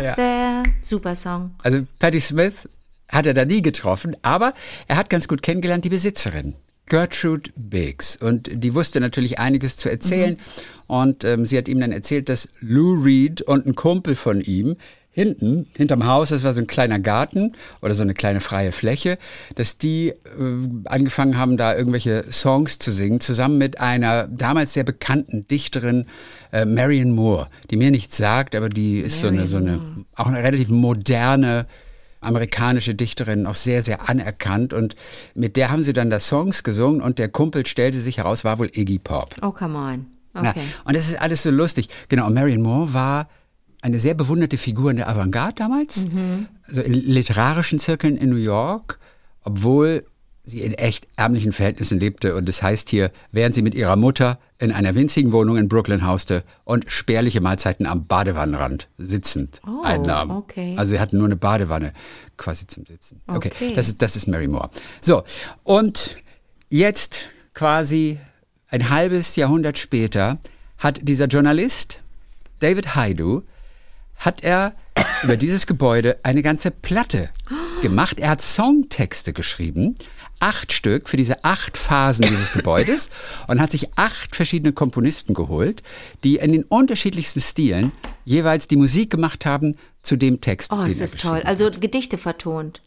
Ja. 0.01 0.63
Super 0.81 1.17
Song. 1.17 1.55
Also 1.65 1.85
Patti 1.99 2.21
Smith 2.21 2.69
hat 3.09 3.27
er 3.27 3.35
da 3.35 3.45
nie 3.45 3.63
getroffen, 3.63 4.17
aber 4.23 4.55
er 4.87 4.97
hat 4.97 5.11
ganz 5.11 5.27
gut 5.27 5.43
kennengelernt 5.43 5.85
die 5.85 5.89
Besitzerin. 5.89 6.55
Gertrude 6.89 7.51
Biggs. 7.57 8.17
Und 8.17 8.51
die 8.53 8.75
wusste 8.75 9.01
natürlich 9.01 9.39
einiges 9.39 9.77
zu 9.77 9.91
erzählen. 9.91 10.37
Und 10.87 11.25
ähm, 11.25 11.45
sie 11.45 11.59
hat 11.59 11.69
ihm 11.69 11.81
dann 11.81 11.93
erzählt, 11.93 12.29
dass 12.29 12.49
Lou 12.61 12.95
Reed 13.03 13.43
und 13.43 13.67
ein 13.67 13.75
Kumpel 13.75 14.15
von 14.15 14.41
ihm 14.41 14.77
hinten, 15.19 15.67
hinterm 15.77 16.07
Haus, 16.07 16.29
das 16.29 16.45
war 16.45 16.55
so 16.55 16.61
ein 16.61 16.69
kleiner 16.69 17.01
Garten 17.01 17.55
oder 17.83 17.93
so 17.95 18.05
eine 18.05 18.15
kleine 18.15 18.41
freie 18.41 18.71
Fläche, 18.71 19.19
dass 19.57 19.77
die 19.77 20.11
äh, 20.11 20.15
angefangen 20.85 21.37
haben, 21.37 21.57
da 21.57 21.75
irgendwelche 21.77 22.27
Songs 22.31 22.79
zu 22.79 22.93
singen, 22.93 23.19
zusammen 23.19 23.59
mit 23.59 23.81
einer 23.81 24.29
damals 24.29 24.75
sehr 24.75 24.85
bekannten 24.85 25.49
Dichterin, 25.49 26.07
äh, 26.53 26.65
Marion 26.65 27.11
Moore, 27.11 27.49
die 27.71 27.77
mir 27.77 27.91
nichts 27.91 28.17
sagt, 28.17 28.55
aber 28.55 28.69
die 28.69 29.01
ist 29.01 29.21
so 29.21 29.27
eine, 29.27 29.49
so 29.49 29.57
eine, 29.57 29.81
auch 30.15 30.29
eine 30.29 30.41
relativ 30.41 30.69
moderne, 30.69 31.67
amerikanische 32.21 32.95
Dichterin, 32.95 33.47
auch 33.47 33.55
sehr, 33.55 33.83
sehr 33.83 34.09
anerkannt. 34.09 34.73
Und 34.73 34.97
mit 35.35 35.57
der 35.57 35.71
haben 35.71 35.83
sie 35.83 35.93
dann 35.93 36.11
da 36.11 36.21
Songs 36.21 36.63
gesungen 36.63 37.01
und 37.01 37.19
der 37.19 37.29
Kumpel 37.29 37.67
stellte 37.67 38.01
sich 38.01 38.19
heraus, 38.19 38.45
war 38.45 38.59
wohl 38.59 38.71
Iggy 38.73 38.99
Pop. 38.99 39.35
Oh, 39.43 39.51
come 39.51 39.79
on. 39.79 40.07
Okay. 40.35 40.61
und 40.85 40.95
das 40.95 41.09
ist 41.09 41.21
alles 41.21 41.43
so 41.43 41.51
lustig. 41.51 41.89
Genau, 42.09 42.27
und 42.27 42.35
Marion 42.35 42.63
Moore 42.63 42.93
war 42.95 43.29
eine 43.81 43.99
sehr 43.99 44.15
bewunderte 44.15 44.57
Figur 44.57 44.91
in 44.91 44.97
der 44.97 45.09
Avantgarde 45.09 45.55
damals, 45.57 46.07
also 46.67 46.83
in 46.83 46.95
literarischen 46.95 47.79
Zirkeln 47.79 48.17
in 48.17 48.31
New 48.31 48.37
York, 48.37 48.99
obwohl 49.43 50.05
sie 50.49 50.61
in 50.63 50.73
echt 50.75 51.07
ärmlichen 51.17 51.53
Verhältnissen 51.53 52.01
lebte. 52.01 52.35
Und 52.35 52.49
das 52.49 52.63
heißt 52.63 52.89
hier, 52.89 53.11
während 53.33 53.55
sie 53.55 53.63
mit 53.63 53.75
ihrer 53.75 53.97
Mutter 53.97 54.39
in 54.59 54.73
einer 54.73 54.95
winzigen 54.95 55.31
Wohnung 55.33 55.57
in 55.57 55.69
Brooklyn 55.69 56.05
hauste 56.07 56.43
und 56.65 56.85
spärliche 56.91 57.41
Mahlzeiten 57.41 57.87
am 57.87 58.07
Badewannenrand 58.07 58.89
sitzend 58.99 59.61
Oh, 59.67 59.83
einnahm. 59.85 60.31
okay. 60.31 60.75
Also 60.77 60.91
sie 60.91 61.01
hatten 61.01 61.19
nur 61.19 61.27
eine 61.27 61.37
Badewanne 61.37 61.93
quasi 62.37 62.67
zum 62.67 62.85
Sitzen. 62.87 63.21
Okay, 63.29 63.51
Okay. 63.55 63.73
das 63.77 63.89
ist, 63.89 64.03
das 64.03 64.17
ist 64.17 64.27
Mary 64.27 64.49
Moore. 64.49 64.71
So, 65.01 65.23
und 65.63 66.17
jetzt 66.71 67.29
quasi 67.55 68.19
ein 68.69 68.91
halbes 68.91 69.37
Jahrhundert 69.37 69.79
später 69.79 70.39
hat 70.79 71.01
dieser 71.03 71.27
Journalist, 71.27 72.01
David 72.61 72.95
Haidu, 72.97 73.43
hat 74.17 74.43
er 74.43 74.75
über 75.23 75.37
dieses 75.37 75.67
Gebäude 75.67 76.19
eine 76.25 76.43
ganze 76.43 76.71
Platte 76.71 77.31
gemacht. 77.83 78.19
Er 78.21 78.31
hat 78.31 78.43
Songtexte 78.43 79.33
geschrieben, 79.33 79.95
acht 80.41 80.73
Stück 80.73 81.09
für 81.09 81.17
diese 81.17 81.45
acht 81.45 81.77
Phasen 81.77 82.27
dieses 82.29 82.53
Gebäudes 82.55 83.11
und 83.47 83.61
hat 83.61 83.71
sich 83.71 83.89
acht 83.97 84.35
verschiedene 84.37 84.73
Komponisten 84.73 85.35
geholt, 85.35 85.83
die 86.25 86.37
in 86.37 86.53
den 86.53 86.65
unterschiedlichsten 86.65 87.41
Stilen 87.41 87.93
jeweils 88.25 88.69
die 88.69 88.77
Musik 88.77 89.11
gemacht 89.11 89.47
haben 89.47 89.77
zu 90.03 90.17
dem 90.17 90.41
Text, 90.41 90.73
Oh, 90.73 90.81
er 90.81 90.89
ist 90.89 91.21
toll. 91.21 91.43
Also 91.45 91.71
Gedichte 91.71 92.19
vertont. 92.19 92.81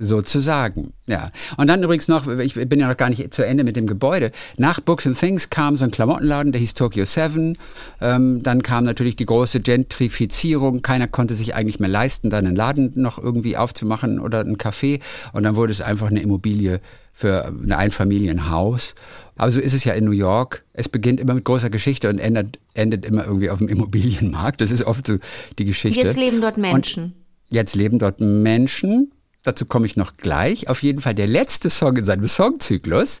Sozusagen, 0.00 0.92
ja. 1.06 1.30
Und 1.56 1.66
dann 1.66 1.82
übrigens 1.82 2.06
noch, 2.06 2.28
ich 2.28 2.54
bin 2.54 2.78
ja 2.78 2.86
noch 2.86 2.96
gar 2.96 3.10
nicht 3.10 3.34
zu 3.34 3.44
Ende 3.44 3.64
mit 3.64 3.74
dem 3.74 3.88
Gebäude. 3.88 4.30
Nach 4.56 4.78
Books 4.78 5.08
and 5.08 5.18
Things 5.18 5.50
kam 5.50 5.74
so 5.74 5.84
ein 5.84 5.90
Klamottenladen, 5.90 6.52
der 6.52 6.60
hieß 6.60 6.74
Tokyo 6.74 7.04
Seven. 7.04 7.58
Ähm, 8.00 8.44
dann 8.44 8.62
kam 8.62 8.84
natürlich 8.84 9.16
die 9.16 9.26
große 9.26 9.58
Gentrifizierung. 9.58 10.82
Keiner 10.82 11.08
konnte 11.08 11.34
sich 11.34 11.56
eigentlich 11.56 11.80
mehr 11.80 11.88
leisten, 11.88 12.30
da 12.30 12.38
einen 12.38 12.54
Laden 12.54 12.92
noch 12.94 13.18
irgendwie 13.18 13.56
aufzumachen 13.56 14.20
oder 14.20 14.40
ein 14.40 14.56
Café. 14.56 15.00
Und 15.32 15.42
dann 15.42 15.56
wurde 15.56 15.72
es 15.72 15.80
einfach 15.80 16.10
eine 16.10 16.20
Immobilie 16.20 16.80
für 17.12 17.46
ein 17.46 17.72
Einfamilienhaus. 17.72 18.94
Aber 19.34 19.50
so 19.50 19.58
ist 19.58 19.74
es 19.74 19.82
ja 19.82 19.94
in 19.94 20.04
New 20.04 20.12
York. 20.12 20.64
Es 20.74 20.88
beginnt 20.88 21.18
immer 21.18 21.34
mit 21.34 21.44
großer 21.44 21.70
Geschichte 21.70 22.08
und 22.08 22.20
endet, 22.20 22.60
endet 22.74 23.04
immer 23.04 23.24
irgendwie 23.24 23.50
auf 23.50 23.58
dem 23.58 23.66
Immobilienmarkt. 23.68 24.60
Das 24.60 24.70
ist 24.70 24.84
oft 24.84 25.08
so 25.08 25.16
die 25.58 25.64
Geschichte. 25.64 26.00
Jetzt 26.00 26.16
leben 26.16 26.40
dort 26.40 26.56
Und 26.56 26.62
Menschen. 26.62 27.14
Jetzt 27.50 27.74
leben 27.74 27.98
dort 27.98 28.20
Menschen. 28.20 29.10
Dazu 29.44 29.66
komme 29.66 29.86
ich 29.86 29.96
noch 29.96 30.16
gleich. 30.16 30.68
Auf 30.68 30.82
jeden 30.82 31.00
Fall 31.00 31.14
der 31.14 31.28
letzte 31.28 31.70
Song 31.70 31.96
in 31.96 32.04
seinem 32.04 32.26
Songzyklus. 32.26 33.20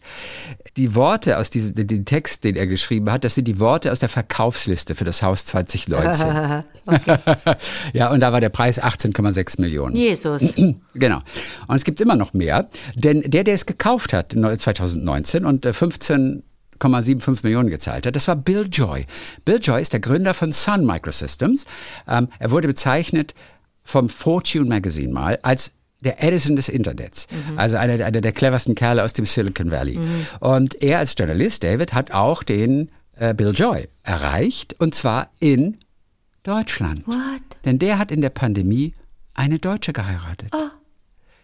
Die 0.76 0.94
Worte 0.94 1.38
aus 1.38 1.48
diesem, 1.48 1.74
den 1.74 2.04
Text, 2.04 2.42
den 2.42 2.56
er 2.56 2.66
geschrieben 2.66 3.10
hat, 3.10 3.24
das 3.24 3.36
sind 3.36 3.46
die 3.46 3.60
Worte 3.60 3.92
aus 3.92 4.00
der 4.00 4.08
Verkaufsliste 4.08 4.94
für 4.94 5.04
das 5.04 5.22
Haus 5.22 5.44
2019. 5.46 6.28
ja, 7.92 8.10
und 8.10 8.20
da 8.20 8.32
war 8.32 8.40
der 8.40 8.48
Preis 8.48 8.82
18,6 8.82 9.60
Millionen. 9.60 9.94
Jesus. 9.96 10.42
Genau. 10.94 11.20
Und 11.68 11.76
es 11.76 11.84
gibt 11.84 12.00
immer 12.00 12.16
noch 12.16 12.32
mehr, 12.32 12.68
denn 12.96 13.22
der, 13.22 13.44
der 13.44 13.54
es 13.54 13.66
gekauft 13.66 14.12
hat 14.12 14.32
2019 14.32 15.44
und 15.44 15.64
äh, 15.64 15.70
15,75 15.70 17.38
Millionen 17.44 17.70
gezahlt 17.70 18.04
hat, 18.04 18.16
das 18.16 18.26
war 18.26 18.34
Bill 18.34 18.68
Joy. 18.68 19.06
Bill 19.44 19.60
Joy 19.62 19.80
ist 19.80 19.92
der 19.92 20.00
Gründer 20.00 20.34
von 20.34 20.50
Sun 20.50 20.84
Microsystems. 20.84 21.66
Ähm, 22.08 22.28
er 22.40 22.50
wurde 22.50 22.66
bezeichnet 22.66 23.34
vom 23.84 24.08
Fortune 24.08 24.64
Magazine 24.64 25.12
mal 25.12 25.38
als 25.42 25.72
der 26.00 26.22
Edison 26.22 26.56
des 26.56 26.68
Internets. 26.68 27.26
Also 27.56 27.76
einer, 27.76 28.04
einer 28.04 28.20
der 28.20 28.32
cleversten 28.32 28.74
Kerle 28.74 29.02
aus 29.02 29.12
dem 29.14 29.26
Silicon 29.26 29.70
Valley. 29.70 29.98
Und 30.40 30.80
er 30.80 30.98
als 30.98 31.14
Journalist, 31.18 31.64
David, 31.64 31.92
hat 31.92 32.12
auch 32.12 32.42
den 32.42 32.90
äh, 33.16 33.34
Bill 33.34 33.52
Joy 33.54 33.88
erreicht 34.04 34.76
und 34.78 34.94
zwar 34.94 35.30
in 35.40 35.78
Deutschland. 36.44 37.06
What? 37.06 37.16
Denn 37.64 37.78
der 37.78 37.98
hat 37.98 38.10
in 38.12 38.20
der 38.20 38.30
Pandemie 38.30 38.94
eine 39.34 39.58
Deutsche 39.58 39.92
geheiratet. 39.92 40.50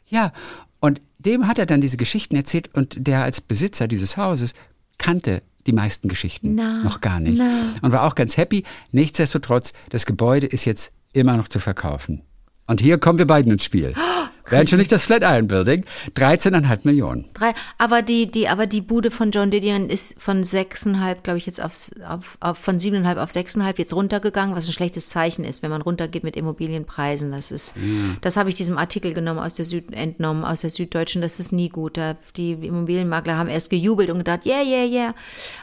Ja, 0.09 0.33
und 0.81 1.01
dem 1.19 1.47
hat 1.47 1.59
er 1.59 1.67
dann 1.67 1.81
diese 1.81 1.97
Geschichten 1.97 2.37
erzählt 2.37 2.71
und 2.75 2.97
der 3.07 3.23
als 3.25 3.41
Besitzer 3.41 3.89
dieses 3.89 4.17
Hauses 4.17 4.55
kannte 4.99 5.43
die 5.67 5.73
meisten 5.73 6.09
Geschichten 6.09 6.55
Na, 6.55 6.83
noch 6.83 7.01
gar 7.01 7.21
nicht. 7.21 7.39
na. 7.39 7.75
Und 7.81 7.93
war 7.93 8.05
auch 8.05 8.15
ganz 8.15 8.37
happy. 8.37 8.65
Nichtsdestotrotz, 8.93 9.73
das 9.89 10.05
Gebäude 10.07 10.47
ist 10.47 10.67
jetzt 10.67 10.93
immer 11.13 11.37
noch 11.37 11.49
zu 11.49 11.59
verkaufen. 11.59 12.21
Und 12.67 12.81
hier 12.81 12.99
kommen 12.99 13.19
wir 13.19 13.27
beiden 13.27 13.53
ins 13.53 13.65
Spiel. 13.65 13.95
Wären 14.49 14.67
schon 14.67 14.79
nicht 14.79 14.93
das 14.93 15.05
Flatiron 15.05 15.49
Building, 15.49 15.85
13,5 16.17 16.81
Millionen. 16.85 17.25
Drei, 17.33 17.55
aber 17.79 18.03
die, 18.03 18.31
die, 18.31 18.49
aber 18.49 18.67
die 18.67 18.83
Bude 18.83 19.11
von 19.11 19.31
John 19.31 19.51
Didion 19.51 19.89
ist 19.89 20.15
von 20.19 20.45
sechseinhalb, 20.45 21.25
glaube 21.25 21.39
ich, 21.39 21.47
jetzt 21.47 21.63
auf, 21.63 21.91
auf, 22.07 22.37
auf 22.41 22.59
von 22.59 22.79
siebeneinhalb 22.79 23.19
auf 23.19 23.31
sechseinhalb 23.31 23.79
jetzt 23.79 23.95
runtergegangen, 23.95 24.55
was 24.55 24.69
ein 24.69 24.73
schlechtes 24.73 25.09
Zeichen 25.09 25.45
ist, 25.45 25.63
wenn 25.63 25.71
man 25.71 25.81
runtergeht 25.81 26.25
mit 26.25 26.37
Immobilienpreisen. 26.37 27.31
Das 27.31 27.51
ist, 27.51 27.75
das 28.21 28.37
habe 28.37 28.51
ich 28.51 28.55
diesem 28.55 28.77
Artikel 28.77 29.15
genommen 29.15 29.41
aus 29.41 29.55
der 29.55 29.65
Süd, 29.65 29.93
entnommen 29.95 30.45
aus 30.45 30.61
der 30.61 30.71
Süddeutschen. 30.71 31.23
Das 31.23 31.41
ist 31.41 31.53
nie 31.53 31.71
gut. 31.71 31.99
Die 32.37 32.53
Immobilienmakler 32.53 33.37
haben 33.37 33.49
erst 33.49 33.71
gejubelt 33.71 34.11
und 34.11 34.19
gedacht, 34.19 34.45
yeah, 34.45 34.63
yeah, 34.63 34.85
yeah. 34.85 35.15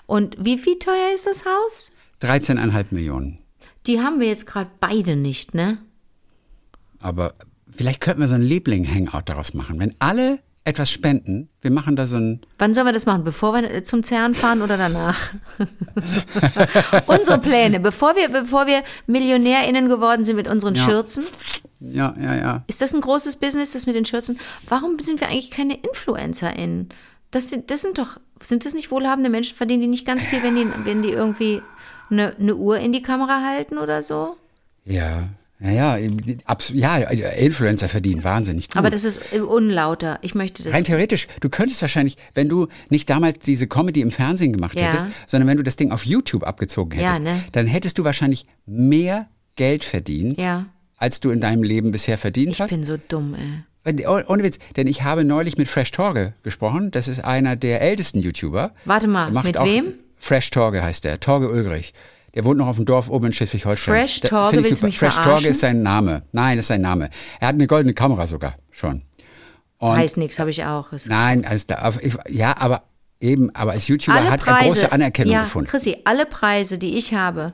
Und 0.08 0.38
wie, 0.40 0.64
wie 0.66 0.80
teuer 0.80 1.14
ist 1.14 1.28
das 1.28 1.44
Haus? 1.46 1.92
13,5 2.22 2.86
Millionen. 2.92 3.40
Die 3.86 4.00
haben 4.00 4.20
wir 4.20 4.28
jetzt 4.28 4.46
gerade 4.46 4.70
beide 4.80 5.16
nicht, 5.16 5.54
ne? 5.54 5.80
Aber 7.00 7.34
vielleicht 7.76 8.02
könnten 8.02 8.22
wir 8.22 8.28
so 8.28 8.36
ein 8.36 8.42
Liebling-Hangout 8.42 9.24
daraus 9.26 9.54
machen. 9.54 9.80
Wenn 9.80 9.94
alle 10.00 10.40
etwas 10.64 10.92
spenden, 10.92 11.50
wir 11.62 11.72
machen 11.72 11.96
da 11.96 12.06
so 12.06 12.18
ein. 12.18 12.42
Wann 12.60 12.74
sollen 12.74 12.86
wir 12.86 12.94
das 12.94 13.06
machen? 13.06 13.24
Bevor 13.24 13.54
wir 13.54 13.84
zum 13.84 14.04
CERN 14.04 14.36
fahren 14.36 14.62
oder 14.62 14.78
danach? 14.78 15.32
Unsere 17.08 17.40
Pläne, 17.40 17.80
bevor 17.80 18.16
wir, 18.16 18.30
bevor 18.30 18.68
wir 18.68 18.84
MillionärInnen 19.08 19.90
geworden 19.90 20.24
sind 20.24 20.36
mit 20.36 20.48
unseren 20.48 20.76
Ja. 20.76 20.84
Schürzen. 20.84 21.26
Ja, 21.80 22.14
ja, 22.22 22.36
ja. 22.36 22.64
Ist 22.68 22.82
das 22.82 22.94
ein 22.94 23.02
großes 23.02 23.38
Business, 23.38 23.74
das 23.74 23.88
mit 23.88 23.96
den 23.96 24.06
Schürzen? 24.06 24.40
Warum 24.70 25.00
sind 25.00 25.20
wir 25.20 25.30
eigentlich 25.30 25.50
keine 25.50 25.76
InfluencerInnen? 25.76 26.90
Das 27.32 27.50
sind, 27.50 27.72
das 27.72 27.82
sind 27.82 27.98
doch, 27.98 28.20
sind 28.40 28.66
das 28.66 28.76
nicht 28.76 28.92
wohlhabende 28.92 29.32
Menschen, 29.32 29.58
verdienen 29.58 29.82
die 29.82 29.88
nicht 29.88 30.06
ganz 30.06 30.26
viel, 30.26 30.44
wenn 30.44 30.56
die, 30.56 30.68
wenn 30.84 31.02
die 31.02 31.10
irgendwie 31.10 31.64
eine, 32.12 32.36
eine 32.40 32.56
Uhr 32.56 32.78
in 32.78 32.92
die 32.92 33.02
Kamera 33.02 33.42
halten 33.44 33.80
oder 33.80 34.04
so? 34.04 34.36
Ja. 34.86 35.22
Ja, 35.64 35.98
ja, 36.74 37.12
ja, 37.12 37.30
Influencer 37.30 37.88
verdienen 37.88 38.24
wahnsinnig 38.24 38.70
gut. 38.70 38.78
Aber 38.78 38.90
das 38.90 39.04
ist 39.04 39.22
äh, 39.34 39.40
unlauter. 39.42 40.18
Ich 40.22 40.34
möchte 40.34 40.64
das. 40.64 40.74
Rein 40.74 40.84
theoretisch, 40.84 41.28
du 41.40 41.50
könntest 41.50 41.82
wahrscheinlich, 41.82 42.18
wenn 42.34 42.50
du 42.50 42.68
nicht 42.90 43.10
damals 43.10 43.40
diese 43.46 43.68
Comedy 43.68 44.02
im 44.02 44.12
Fernsehen 44.12 44.54
gemacht 44.54 44.76
Ja. 44.80 44.88
hättest, 44.92 45.06
sondern 45.28 45.48
wenn 45.48 45.58
du 45.58 45.64
das 45.64 45.76
Ding 45.76 45.92
auf 45.92 46.06
YouTube 46.06 46.44
abgezogen 46.44 47.00
Ja, 47.00 47.10
hättest, 47.10 47.24
ne? 47.24 47.44
dann 47.52 47.68
hättest 47.68 47.98
du 48.00 48.04
wahrscheinlich 48.04 48.46
mehr 48.66 49.28
Geld 49.56 49.84
verdient, 49.84 50.38
Ja. 50.40 50.66
als 50.98 51.20
du 51.20 51.30
in 51.30 51.40
deinem 51.42 51.62
Leben 51.64 51.92
bisher 51.92 52.18
verdient 52.18 52.54
Ich 52.54 52.62
hast. 52.62 52.72
bin 52.72 52.84
so 52.84 52.98
dumm, 53.08 53.36
ey. 53.36 54.06
Oh- 54.08 54.22
Ohne 54.28 54.44
Witz, 54.44 54.60
denn 54.78 54.88
ich 54.88 55.04
habe 55.04 55.24
neulich 55.24 55.58
mit 55.58 55.68
Fresh 55.68 55.92
Torge 55.92 56.34
gesprochen. 56.44 56.92
Das 56.92 57.08
ist 57.08 57.24
einer 57.24 57.56
der 57.56 57.82
ältesten 57.82 58.20
YouTuber. 58.20 58.74
Warte 58.86 59.08
mal, 59.08 59.32
mit 59.44 59.58
auch- 59.58 59.66
wem? 59.66 59.94
Fresh 60.18 60.52
Torge 60.52 60.84
heißt 60.84 61.04
der, 61.04 61.20
Torge 61.20 61.50
Ulrich. 61.50 61.94
Der 62.34 62.46
wohnt 62.46 62.58
noch 62.58 62.68
auf 62.68 62.78
dem 62.78 62.86
Dorf 62.86 63.10
oben 63.10 63.28
in 63.28 63.34
Schleswig-Holstein. 63.34 63.94
Fresh 63.94 64.20
Torge, 64.22 64.64
willst 64.64 64.82
du 64.82 64.86
mich 64.86 64.98
Fresh 64.98 65.16
verarschen? 65.16 65.34
Torge 65.34 65.48
ist 65.50 65.60
sein 65.60 65.82
Name. 65.84 66.24
Nein, 66.32 66.58
ist 66.58 66.68
sein 66.68 66.82
Name. 66.82 67.10
Er 67.40 67.50
hat 67.50 67.56
eine 67.56 67.68
goldene 67.68 67.94
Kamera 67.94 68.26
sogar 68.28 68.56
schon. 68.72 69.02
Und 69.78 69.98
Heißt 69.98 70.18
nix, 70.18 70.40
habe 70.40 70.50
ich 70.52 70.64
auch. 70.64 70.94
Ist 70.94 71.10
Nein, 71.10 71.44
als 71.46 71.68
da, 71.68 71.92
ja, 72.30 72.56
aber 72.58 72.84
eben, 73.20 73.54
aber 73.56 73.72
als 73.72 73.88
YouTuber 73.88 74.30
hat 74.30 74.48
er 74.48 74.64
große 74.64 74.92
Anerkennung 74.92 75.34
ja, 75.34 75.44
gefunden. 75.44 75.70
Chrissy, 75.70 75.98
alle 76.06 76.26
Preise, 76.26 76.78
die 76.78 76.98
ich 76.98 77.14
habe, 77.14 77.54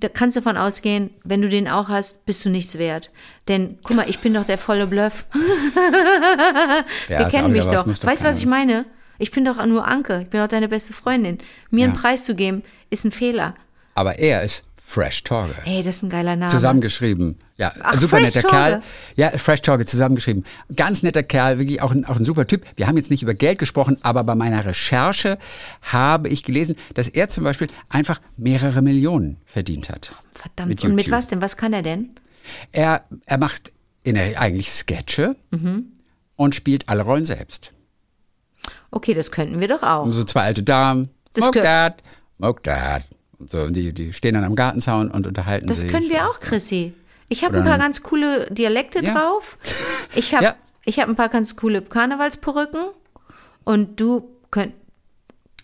da 0.00 0.08
kannst 0.08 0.36
du 0.36 0.40
davon 0.40 0.56
ausgehen, 0.56 1.10
wenn 1.24 1.42
du 1.42 1.48
den 1.48 1.66
auch 1.66 1.88
hast, 1.88 2.24
bist 2.26 2.44
du 2.44 2.50
nichts 2.50 2.78
wert. 2.78 3.10
Denn, 3.48 3.78
guck 3.82 3.96
mal, 3.96 4.08
ich 4.08 4.20
bin 4.20 4.34
doch 4.34 4.44
der 4.44 4.58
volle 4.58 4.86
Bluff. 4.86 5.26
Ja, 7.08 7.20
Wir 7.20 7.28
kennen 7.28 7.52
mich 7.52 7.64
doch. 7.64 7.86
muss 7.86 8.04
Weißt 8.04 8.22
du, 8.22 8.28
was 8.28 8.38
ich 8.38 8.46
meine? 8.46 8.84
Ich 9.18 9.30
bin 9.30 9.44
doch 9.44 9.64
nur 9.66 9.86
Anke. 9.86 10.20
Ich 10.22 10.28
bin 10.28 10.40
doch 10.40 10.48
deine 10.48 10.68
beste 10.68 10.92
Freundin. 10.92 11.38
Mir 11.70 11.84
einen 11.86 11.94
Ja. 11.94 12.00
Preis 12.00 12.24
zu 12.24 12.34
geben, 12.34 12.62
ist 12.90 13.04
ein 13.04 13.12
Fehler. 13.12 13.54
Aber 13.98 14.16
er 14.20 14.42
ist 14.44 14.64
Fresh 14.76 15.24
Torge. 15.24 15.54
Ey, 15.64 15.82
das 15.82 15.96
ist 15.96 16.02
ein 16.04 16.08
geiler 16.08 16.36
Name. 16.36 16.52
Zusammengeschrieben. 16.52 17.36
Ja, 17.56 17.72
Ach, 17.82 17.94
super 17.98 18.18
Fresh 18.20 18.36
netter 18.36 18.48
Torge. 18.48 18.56
Kerl. 18.70 18.82
Ja, 19.16 19.30
Fresh 19.30 19.62
Torge 19.62 19.86
zusammengeschrieben. 19.86 20.44
Ganz 20.76 21.02
netter 21.02 21.24
Kerl, 21.24 21.58
wirklich 21.58 21.82
auch 21.82 21.90
ein, 21.90 22.04
auch 22.04 22.16
ein 22.16 22.24
super 22.24 22.46
Typ. 22.46 22.64
Wir 22.76 22.86
haben 22.86 22.96
jetzt 22.96 23.10
nicht 23.10 23.24
über 23.24 23.34
Geld 23.34 23.58
gesprochen, 23.58 23.98
aber 24.02 24.22
bei 24.22 24.36
meiner 24.36 24.64
Recherche 24.64 25.36
habe 25.82 26.28
ich 26.28 26.44
gelesen, 26.44 26.76
dass 26.94 27.08
er 27.08 27.28
zum 27.28 27.42
Beispiel 27.42 27.66
einfach 27.88 28.20
mehrere 28.36 28.80
Millionen 28.80 29.38
verdient 29.44 29.90
hat. 29.90 30.12
Verdammt. 30.32 30.68
Mit 30.68 30.84
Und 30.84 30.94
mit 30.94 31.10
was 31.10 31.26
denn? 31.26 31.42
Was 31.42 31.56
kann 31.56 31.72
er 31.72 31.82
denn? 31.82 32.14
Er, 32.70 33.02
er 33.26 33.38
macht 33.38 33.72
in 34.04 34.14
der, 34.14 34.40
eigentlich 34.40 34.70
Sketche 34.70 35.34
Mhm. 35.50 35.86
und 36.36 36.54
spielt 36.54 36.88
alle 36.88 37.02
Rollen 37.02 37.24
selbst. 37.24 37.72
Okay, 38.92 39.12
das 39.12 39.32
könnten 39.32 39.58
wir 39.60 39.66
doch 39.66 39.82
auch. 39.82 40.08
So 40.12 40.22
zwei 40.22 40.42
alte 40.42 40.62
Damen. 40.62 41.10
Das 41.32 41.44
Smoke 41.44 41.60
gehört- 41.60 42.02
so, 43.46 43.68
die, 43.70 43.92
die 43.92 44.12
stehen 44.12 44.34
dann 44.34 44.44
am 44.44 44.54
Gartenzaun 44.56 45.10
und 45.10 45.26
unterhalten 45.26 45.66
Das 45.66 45.80
sich. 45.80 45.90
können 45.90 46.08
wir 46.10 46.28
auch, 46.28 46.40
Chrissy. 46.40 46.92
Ich 47.28 47.44
habe 47.44 47.58
ein 47.58 47.64
paar 47.64 47.78
ganz 47.78 48.02
coole 48.02 48.46
Dialekte 48.50 49.00
Ja. 49.00 49.14
drauf. 49.14 49.58
Ich 50.14 50.34
habe 50.34 50.44
Ja. 50.44 50.56
ich 50.84 50.98
hab 50.98 51.08
ein 51.08 51.16
paar 51.16 51.28
ganz 51.28 51.56
coole 51.56 51.82
Karnevalsperücken. 51.82 52.86
Und 53.64 54.00
du 54.00 54.30
könnt. 54.50 54.72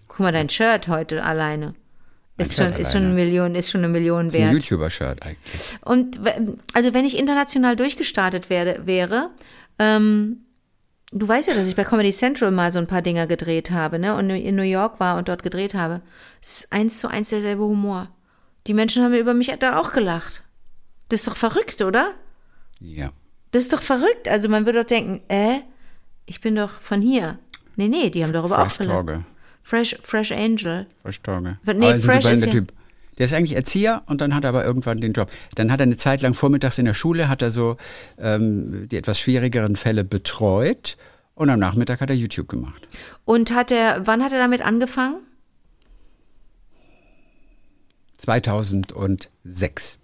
Guck 0.08 0.20
mal, 0.20 0.32
dein 0.32 0.48
Shirt 0.50 0.88
heute 0.88 1.24
alleine. 1.24 1.74
Ist 2.36 2.54
Shirt 2.56 2.72
schon, 2.74 2.80
ist 2.80 2.92
schon 2.92 3.00
alleine. 3.02 3.14
eine 3.14 3.24
Million, 3.24 3.54
ist 3.54 3.70
schon 3.70 3.80
eine 3.82 3.88
Million 3.92 4.26
Das 4.26 4.34
ist 4.34 4.40
ein 4.40 4.46
wert. 4.52 4.54
YouTuber-Shirt 4.64 5.22
eigentlich. 5.22 5.78
Und 5.82 6.18
also 6.74 6.92
wenn 6.94 7.04
ich 7.04 7.16
international 7.16 7.76
durchgestartet 7.76 8.50
werde, 8.50 8.86
wäre, 8.86 9.30
ähm, 9.78 10.38
du 11.14 11.26
weißt 11.26 11.48
ja, 11.48 11.54
dass 11.54 11.68
ich 11.68 11.76
bei 11.76 11.84
Comedy 11.84 12.10
Central 12.10 12.50
mal 12.50 12.70
so 12.72 12.78
ein 12.78 12.86
paar 12.86 13.00
Dinger 13.02 13.26
gedreht 13.26 13.70
habe, 13.70 13.98
ne? 13.98 14.14
Und 14.16 14.28
in 14.30 14.56
New 14.56 14.62
York 14.62 15.00
war 15.00 15.16
und 15.16 15.28
dort 15.28 15.42
gedreht 15.42 15.74
habe. 15.74 16.02
Es 16.42 16.58
ist 16.64 16.72
eins 16.72 16.98
zu 16.98 17.08
eins 17.08 17.30
derselbe 17.30 17.62
Humor. 17.62 18.08
Die 18.66 18.74
Menschen 18.74 19.02
haben 19.02 19.14
über 19.14 19.34
mich 19.34 19.54
da 19.60 19.78
auch 19.78 19.92
gelacht. 19.92 20.42
Das 21.08 21.20
ist 21.20 21.28
doch 21.28 21.36
verrückt, 21.36 21.80
oder? 21.82 22.12
Ja. 22.80 23.10
Das 23.52 23.62
ist 23.62 23.72
doch 23.72 23.82
verrückt. 23.82 24.28
Also 24.28 24.48
man 24.48 24.66
würde 24.66 24.80
doch 24.80 24.86
denken, 24.86 25.22
äh, 25.28 25.60
ich 26.26 26.40
bin 26.40 26.56
doch 26.56 26.70
von 26.70 27.00
hier. 27.00 27.38
Nee, 27.76 27.88
nee, 27.88 28.10
die 28.10 28.22
haben 28.24 28.32
darüber 28.32 28.56
Fresh 28.56 28.72
auch 28.74 28.78
gelacht. 28.78 28.94
Torge. 28.96 29.24
Fresh, 29.62 29.96
Fresh 30.02 30.32
Angel. 30.32 30.86
Fresh 31.02 31.20
Torge. 31.22 31.58
Nee, 31.64 31.92
ein 31.92 32.00
Fresh 32.00 32.24
ist 32.26 32.44
ja- 32.46 32.52
Typ. 32.52 32.72
Der 33.18 33.26
ist 33.26 33.34
eigentlich 33.34 33.56
Erzieher 33.56 34.02
und 34.06 34.20
dann 34.20 34.34
hat 34.34 34.44
er 34.44 34.48
aber 34.48 34.64
irgendwann 34.64 35.00
den 35.00 35.12
Job. 35.12 35.30
Dann 35.54 35.70
hat 35.70 35.80
er 35.80 35.84
eine 35.84 35.96
Zeit 35.96 36.22
lang 36.22 36.34
vormittags 36.34 36.78
in 36.78 36.84
der 36.84 36.94
Schule, 36.94 37.28
hat 37.28 37.42
er 37.42 37.50
so 37.50 37.76
ähm, 38.18 38.88
die 38.88 38.96
etwas 38.96 39.18
schwierigeren 39.18 39.76
Fälle 39.76 40.04
betreut 40.04 40.96
und 41.34 41.50
am 41.50 41.58
Nachmittag 41.58 42.00
hat 42.00 42.10
er 42.10 42.16
YouTube 42.16 42.48
gemacht. 42.48 42.86
Und 43.24 43.54
hat 43.54 43.70
er, 43.70 44.06
wann 44.06 44.22
hat 44.22 44.32
er 44.32 44.38
damit 44.38 44.62
angefangen? 44.62 45.18
2006. 48.18 49.98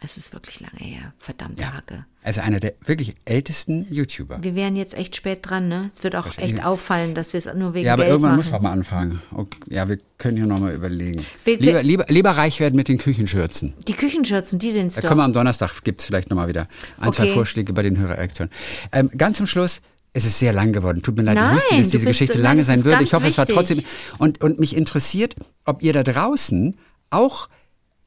Es 0.00 0.16
ist 0.16 0.32
wirklich 0.32 0.60
lange 0.60 0.78
her. 0.78 1.12
Verdammte 1.18 1.62
Ja. 1.62 1.72
Hacke. 1.72 2.04
Ist 2.24 2.38
einer 2.38 2.60
der 2.60 2.74
wirklich 2.84 3.16
ältesten 3.24 3.86
YouTuber. 3.90 4.38
Wir 4.42 4.54
wären 4.54 4.76
jetzt 4.76 4.94
echt 4.94 5.16
spät 5.16 5.40
dran, 5.42 5.66
ne? 5.68 5.90
Es 5.92 6.04
wird 6.04 6.14
auch 6.14 6.26
echt 6.38 6.64
auffallen, 6.64 7.14
dass 7.16 7.32
wir 7.32 7.38
es 7.38 7.52
nur 7.54 7.74
wegen 7.74 7.86
Ja, 7.86 7.94
aber 7.94 8.02
Geld 8.04 8.12
irgendwann 8.12 8.32
machen. 8.36 8.36
muss 8.38 8.50
man 8.52 8.62
mal 8.62 8.70
anfangen. 8.72 9.22
Okay, 9.34 9.58
ja, 9.68 9.88
wir 9.88 9.98
können 10.18 10.36
hier 10.36 10.46
nochmal 10.46 10.74
überlegen. 10.74 11.24
Wir- 11.44 11.58
Lieber, 11.58 11.82
lieber, 11.82 12.04
lieber 12.08 12.30
reich 12.30 12.60
werden 12.60 12.76
mit 12.76 12.86
den 12.88 12.98
Küchenschürzen. 12.98 13.74
Die 13.88 13.94
Küchenschürzen, 13.94 14.58
die 14.60 14.70
sind's 14.70 14.96
Da 14.96 15.00
doch. 15.02 15.08
können 15.08 15.20
wir 15.20 15.24
am 15.24 15.32
Donnerstag, 15.32 15.82
gibt 15.82 16.00
es 16.00 16.06
vielleicht 16.06 16.30
nochmal 16.30 16.48
wieder 16.48 16.68
ein, 17.00 17.12
zwei 17.12 17.24
Okay. 17.24 17.32
Vorschläge 17.34 17.72
bei 17.72 17.82
den 17.82 17.96
Hörerreaktionen. 17.98 18.52
Ähm, 18.92 19.10
ganz 19.16 19.38
zum 19.38 19.46
Schluss, 19.46 19.80
es 20.12 20.24
ist 20.26 20.38
sehr 20.38 20.52
lang 20.52 20.72
geworden. 20.72 21.02
Tut 21.02 21.16
mir 21.16 21.22
leid, 21.24 21.36
Nein, 21.36 21.48
ich 21.50 21.56
wusste, 21.56 21.76
dass 21.76 21.82
diese 21.90 21.98
bist- 22.04 22.06
Geschichte 22.18 22.38
lange 22.38 22.62
sein 22.62 22.84
würde. 22.84 23.02
Ich 23.02 23.12
hoffe, 23.14 23.26
es 23.26 23.36
war 23.38 23.48
wichtig. 23.48 23.54
trotzdem. 23.56 23.84
Und, 24.18 24.42
und 24.42 24.60
mich 24.60 24.76
interessiert, 24.76 25.34
ob 25.64 25.82
ihr 25.82 25.92
da 25.92 26.02
draußen 26.04 26.76
auch 27.10 27.48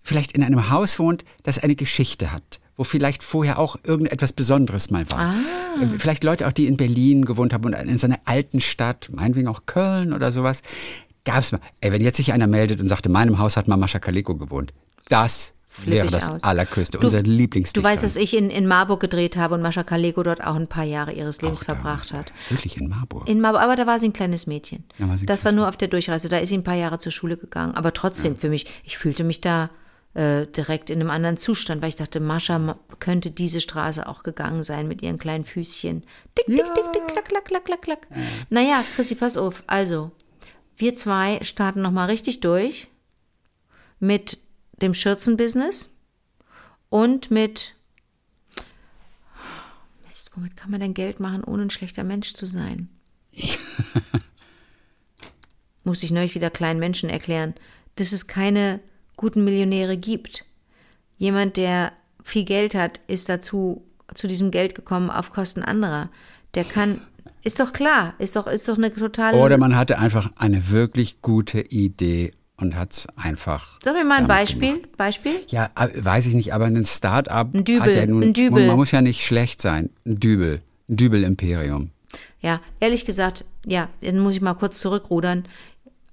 vielleicht 0.04 0.32
in 0.34 0.44
einem 0.44 0.70
Haus 0.70 1.00
wohnt, 1.00 1.24
das 1.44 1.60
eine 1.60 1.76
Geschichte 1.76 2.32
hat, 2.32 2.60
wo 2.78 2.84
vielleicht 2.84 3.24
vorher 3.24 3.60
auch 3.60 3.76
irgendetwas 3.84 4.34
Besonderes 4.34 4.90
mal 4.92 5.10
war. 5.12 5.20
Ah. 5.20 5.36
Äh, 5.82 5.88
Vielleicht 5.98 6.24
Leute 6.24 6.48
auch, 6.48 6.52
die 6.52 6.68
in 6.68 6.78
Berlin 6.78 7.26
gewohnt 7.26 7.54
haben 7.54 7.64
und 7.66 7.74
in 7.74 7.98
so 7.98 8.08
einer 8.08 8.20
alten 8.26 8.60
Stadt, 8.62 9.10
meinetwegen 9.14 9.48
auch 9.48 9.62
Köln 9.66 10.12
oder 10.14 10.32
sowas. 10.32 10.62
Gab's 11.24 11.52
mal. 11.52 11.62
Ey, 11.82 11.92
wenn 11.92 12.02
jetzt 12.02 12.18
sich 12.18 12.34
einer 12.34 12.48
meldet 12.48 12.82
und 12.82 12.88
sagt, 12.88 13.06
in 13.06 13.12
meinem 13.12 13.38
Haus 13.40 13.56
hat 13.58 13.68
mal 13.68 13.78
Mascha 13.78 14.00
Kaleko 14.00 14.36
gewohnt. 14.36 14.74
Das 15.08 15.54
Flipp 15.74 15.94
wäre 15.94 16.08
das 16.08 16.28
aus. 16.30 16.44
Allergrößte, 16.44 16.98
Du- 16.98 17.06
unser 17.06 17.22
Lieblingsdichter. 17.22 17.80
Du 17.88 17.94
weißt, 17.94 18.04
dass 18.04 18.18
ich 18.18 18.36
in, 18.36 18.50
in 18.50 18.68
Marburg 18.68 19.00
gedreht 19.00 19.38
habe 19.38 19.54
und 19.56 19.62
Mascha 19.62 19.84
Kaleko 19.84 20.24
dort 20.24 20.44
auch 20.44 20.56
ein 20.56 20.68
paar 20.68 20.84
Jahre 20.84 21.14
ihres 21.14 21.42
Lebens 21.42 21.64
verbracht 21.64 22.12
hat. 22.12 22.34
Wirklich 22.50 22.76
in 22.78 22.90
Marburg. 22.90 23.30
In 23.30 23.40
Marburg, 23.40 23.62
aber 23.62 23.76
da 23.78 23.88
war 23.88 24.00
sie 24.00 24.08
ein 24.10 24.14
kleines 24.14 24.48
Mädchen. 24.48 24.84
Ja, 24.98 25.08
war 25.08 25.16
das 25.16 25.46
war 25.46 25.52
nur 25.54 25.70
auf 25.70 25.78
der 25.78 25.88
Durchreise. 25.88 26.28
Da 26.28 26.40
ist 26.40 26.50
sie 26.50 26.58
ein 26.58 26.64
paar 26.66 26.76
Jahre 26.76 26.98
zur 26.98 27.12
Schule 27.14 27.38
gegangen. 27.38 27.76
Aber 27.76 27.94
trotzdem 27.94 28.36
für 28.38 28.50
mich, 28.50 28.66
ich 28.84 28.98
fühlte 28.98 29.24
mich 29.24 29.40
da 29.40 29.70
äh, 30.14 30.46
direkt 30.48 30.90
in 30.90 31.00
einem 31.00 31.10
anderen 31.10 31.38
Zustand, 31.38 31.82
weil 31.82 31.90
ich 31.90 31.96
dachte, 31.96 32.20
Mascha 32.20 32.60
ma- 32.60 32.80
könnte 33.00 33.32
diese 33.32 33.62
Straße 33.62 34.08
auch 34.08 34.24
gegangen 34.24 34.64
sein 34.64 34.88
mit 34.88 35.02
ihren 35.02 35.18
kleinen 35.18 35.46
Füßchen. 35.46 36.04
Tick, 36.36 36.46
tick, 36.48 36.58
tick, 36.76 36.94
tick, 36.94 37.08
klack, 37.08 37.26
klack, 37.26 37.46
klack, 37.46 37.66
klack, 37.66 37.82
klack. 37.82 38.08
Naja, 38.50 38.84
Chrissy, 38.96 39.16
pass 39.16 39.38
auf. 39.38 39.64
Also, 39.68 40.12
wir 40.76 40.96
zwei 40.96 41.40
starten 41.44 41.82
nochmal 41.82 42.10
richtig 42.10 42.40
durch 42.42 42.88
mit 44.00 44.38
dem 44.82 44.94
Schürzenbusiness 44.94 45.96
und 46.90 47.32
mit 47.32 47.76
Mist, 50.06 50.32
womit 50.36 50.58
kann 50.58 50.72
man 50.72 50.82
denn 50.82 50.94
Geld 50.94 51.20
machen, 51.22 51.44
ohne 51.44 51.64
ein 51.64 51.70
schlechter 51.70 52.04
Mensch 52.04 52.34
zu 52.34 52.46
sein? 52.46 52.90
Muss 55.84 56.04
ich 56.04 56.12
neulich 56.12 56.36
wieder 56.36 56.50
kleinen 56.50 56.80
Menschen 56.80 57.10
erklären, 57.10 57.54
dass 57.96 58.12
es 58.12 58.28
keine 58.28 58.80
guten 59.22 59.44
Millionäre 59.44 59.98
gibt. 59.98 60.46
Jemand, 61.18 61.56
der 61.56 61.94
viel 62.24 62.44
Geld 62.44 62.76
hat, 62.76 63.00
ist 63.08 63.30
dazu, 63.30 63.84
zu 64.14 64.28
diesem 64.28 64.52
Geld 64.52 64.76
gekommen 64.76 65.10
auf 65.10 65.32
Kosten 65.32 65.64
anderer. 65.64 66.10
Der 66.56 66.64
kann, 66.64 67.00
ist 67.44 67.60
doch 67.60 67.72
klar, 67.72 68.16
ist 68.18 68.36
doch, 68.36 68.48
ist 68.48 68.68
doch 68.68 68.78
eine 68.78 68.94
totale. 68.94 69.38
Oder 69.38 69.58
man 69.58 69.76
hatte 69.76 70.00
einfach 70.00 70.32
eine 70.36 70.70
wirklich 70.70 71.22
gute 71.22 71.62
Idee 71.62 72.34
und 72.58 72.76
hat 72.76 72.92
es 72.92 73.08
einfach. 73.16 73.80
Sag 73.84 73.94
mir 73.94 74.04
mal 74.04 74.18
ein 74.18 74.28
Beispiel, 74.28 74.74
gemacht. 74.74 74.98
Beispiel. 74.98 75.34
Ja, 75.48 75.70
äh, 75.76 75.90
weiß 75.96 76.26
ich 76.26 76.34
nicht, 76.34 76.54
aber 76.54 76.66
ein 76.66 76.86
Start-up 76.86 77.54
Ein 77.54 77.64
Dübel, 77.64 77.82
hat 77.82 77.96
ja 77.96 78.06
nun, 78.08 78.24
ein 78.24 78.34
Dübel. 78.34 78.68
Man 78.68 78.76
muss 78.76 78.92
ja 78.92 79.02
nicht 79.02 79.24
schlecht 79.24 79.62
sein. 79.62 79.92
Ein 80.06 80.20
Dübel, 80.20 80.62
ein 80.90 80.98
Dübel-Imperium. 80.98 81.92
Ja, 82.42 82.60
ehrlich 82.80 83.06
gesagt, 83.06 83.46
ja, 83.66 83.90
dann 84.02 84.20
muss 84.20 84.36
ich 84.36 84.42
mal 84.42 84.56
kurz 84.56 84.80
zurückrudern. 84.80 85.46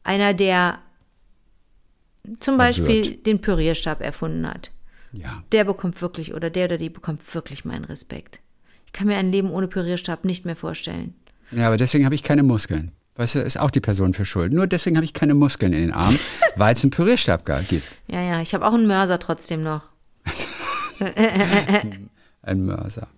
Einer, 0.04 0.34
der 0.34 0.78
zum 2.40 2.56
Beispiel 2.56 3.16
den 3.16 3.40
Pürierstab 3.40 4.00
erfunden 4.02 4.46
hat. 4.46 4.70
Ja. 5.10 5.42
der 5.52 5.64
bekommt 5.64 6.02
wirklich, 6.02 6.34
oder 6.34 6.50
der 6.50 6.66
oder 6.66 6.76
die 6.76 6.90
bekommt 6.90 7.34
wirklich 7.34 7.64
meinen 7.64 7.84
Respekt. 7.86 8.40
Ich 8.84 8.92
kann 8.92 9.06
mir 9.06 9.16
ein 9.16 9.32
Leben 9.32 9.50
ohne 9.50 9.66
Pürierstab 9.66 10.26
nicht 10.26 10.44
mehr 10.44 10.54
vorstellen. 10.54 11.14
Ja, 11.50 11.66
aber 11.66 11.78
deswegen 11.78 12.04
habe 12.04 12.14
ich 12.14 12.22
keine 12.22 12.42
Muskeln. 12.42 12.92
Weißt 13.16 13.34
du, 13.34 13.40
ist 13.40 13.58
auch 13.58 13.70
die 13.70 13.80
Person 13.80 14.14
für 14.14 14.24
schuld. 14.24 14.52
Nur 14.52 14.66
deswegen 14.66 14.96
habe 14.96 15.04
ich 15.04 15.14
keine 15.14 15.34
Muskeln 15.34 15.72
in 15.72 15.80
den 15.80 15.92
Armen, 15.92 16.18
weil 16.56 16.74
es 16.74 16.82
einen 16.84 16.90
Pürierstab 16.90 17.44
gar 17.44 17.62
gibt. 17.62 17.98
Ja, 18.06 18.22
ja, 18.22 18.40
ich 18.42 18.54
habe 18.54 18.66
auch 18.66 18.74
einen 18.74 18.86
Mörser 18.86 19.18
trotzdem 19.18 19.62
noch. 19.62 19.84
Ein 22.42 22.64
Mörser. 22.64 23.08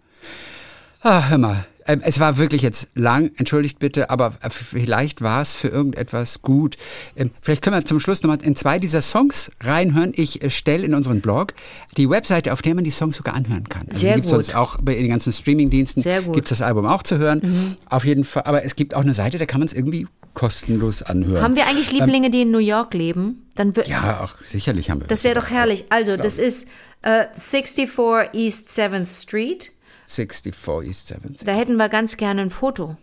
Ah, 1.02 1.28
hör 1.28 1.38
mal. 1.38 1.66
Ähm, 1.92 2.00
Es 2.04 2.20
war 2.20 2.36
wirklich 2.38 2.62
jetzt 2.62 2.90
lang, 2.94 3.30
entschuldigt 3.36 3.78
bitte, 3.78 4.10
aber 4.10 4.34
vielleicht 4.50 5.20
war 5.22 5.42
es 5.42 5.54
für 5.54 5.68
irgendetwas 5.68 6.42
gut. 6.42 6.76
Ähm, 7.16 7.30
Vielleicht 7.42 7.62
können 7.62 7.76
wir 7.76 7.84
zum 7.84 8.00
Schluss 8.00 8.22
nochmal 8.22 8.38
in 8.42 8.56
zwei 8.56 8.78
dieser 8.78 9.00
Songs 9.00 9.50
reinhören. 9.60 10.12
Ich 10.14 10.42
äh, 10.42 10.50
stelle 10.50 10.84
in 10.84 10.94
unseren 10.94 11.20
Blog 11.20 11.54
die 11.96 12.08
Webseite, 12.08 12.52
auf 12.52 12.62
der 12.62 12.74
man 12.74 12.84
die 12.84 12.90
Songs 12.90 13.16
sogar 13.16 13.34
anhören 13.34 13.68
kann. 13.68 13.86
Also 13.88 14.00
Sehr 14.00 14.10
die 14.14 14.20
gibt's 14.22 14.30
gut. 14.30 14.44
sonst 14.44 14.54
auch 14.54 14.78
bei 14.80 14.94
den 14.94 15.08
ganzen 15.08 15.32
Streamingdiensten. 15.32 16.02
Sehr 16.02 16.22
gut. 16.22 16.30
Mhm. 16.30 16.34
Gibt 16.34 16.50
das 16.50 16.62
Album 16.62 16.86
auch 16.86 17.02
zu 17.02 17.18
hören. 17.18 17.76
Auf 17.86 18.04
jeden 18.04 18.24
Fall. 18.24 18.44
Aber 18.44 18.64
es 18.64 18.76
gibt 18.76 18.94
auch 18.94 19.02
eine 19.02 19.14
Seite, 19.14 19.38
da 19.38 19.46
kann 19.46 19.60
man 19.60 19.66
es 19.66 19.72
irgendwie 19.74 20.06
kostenlos 20.34 21.02
anhören. 21.02 21.42
Haben 21.42 21.56
wir 21.56 21.66
eigentlich 21.66 21.92
Lieblinge, 21.92 22.30
die 22.30 22.42
in 22.42 22.50
New 22.50 22.58
York 22.58 22.94
leben? 22.94 23.48
Dann 23.56 23.74
Ähm, 23.76 23.82
ja, 23.86 24.20
auch 24.20 24.34
sicherlich 24.44 24.90
haben 24.90 25.00
wir. 25.00 25.08
Das 25.08 25.24
wäre 25.24 25.34
doch 25.34 25.50
herrlich. 25.50 25.86
Also, 25.90 26.16
das 26.16 26.38
ist 26.38 26.68
äh, 27.02 27.26
64 27.34 27.88
East 28.32 28.68
7th 28.68 29.22
Street. 29.22 29.72
64 30.10 30.86
East 30.86 31.12
7th. 31.12 31.44
Da 31.44 31.52
hätten 31.52 31.76
wir 31.76 31.88
ganz 31.88 32.16
gerne 32.16 32.42
ein 32.42 32.50
Foto. 32.50 32.96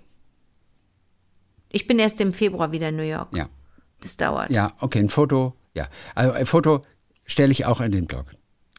Ich 1.69 1.87
bin 1.87 1.99
erst 1.99 2.21
im 2.21 2.33
Februar 2.33 2.71
wieder 2.71 2.89
in 2.89 2.95
New 2.95 3.03
York. 3.03 3.35
Ja. 3.35 3.49
Das 4.01 4.17
dauert. 4.17 4.49
Ja, 4.49 4.73
okay, 4.79 4.99
ein 4.99 5.09
Foto. 5.09 5.55
Ja, 5.73 5.87
also 6.15 6.33
ein 6.33 6.45
Foto 6.45 6.85
stelle 7.25 7.51
ich 7.51 7.65
auch 7.65 7.81
in 7.81 7.91
den 7.91 8.05
Blog. 8.07 8.25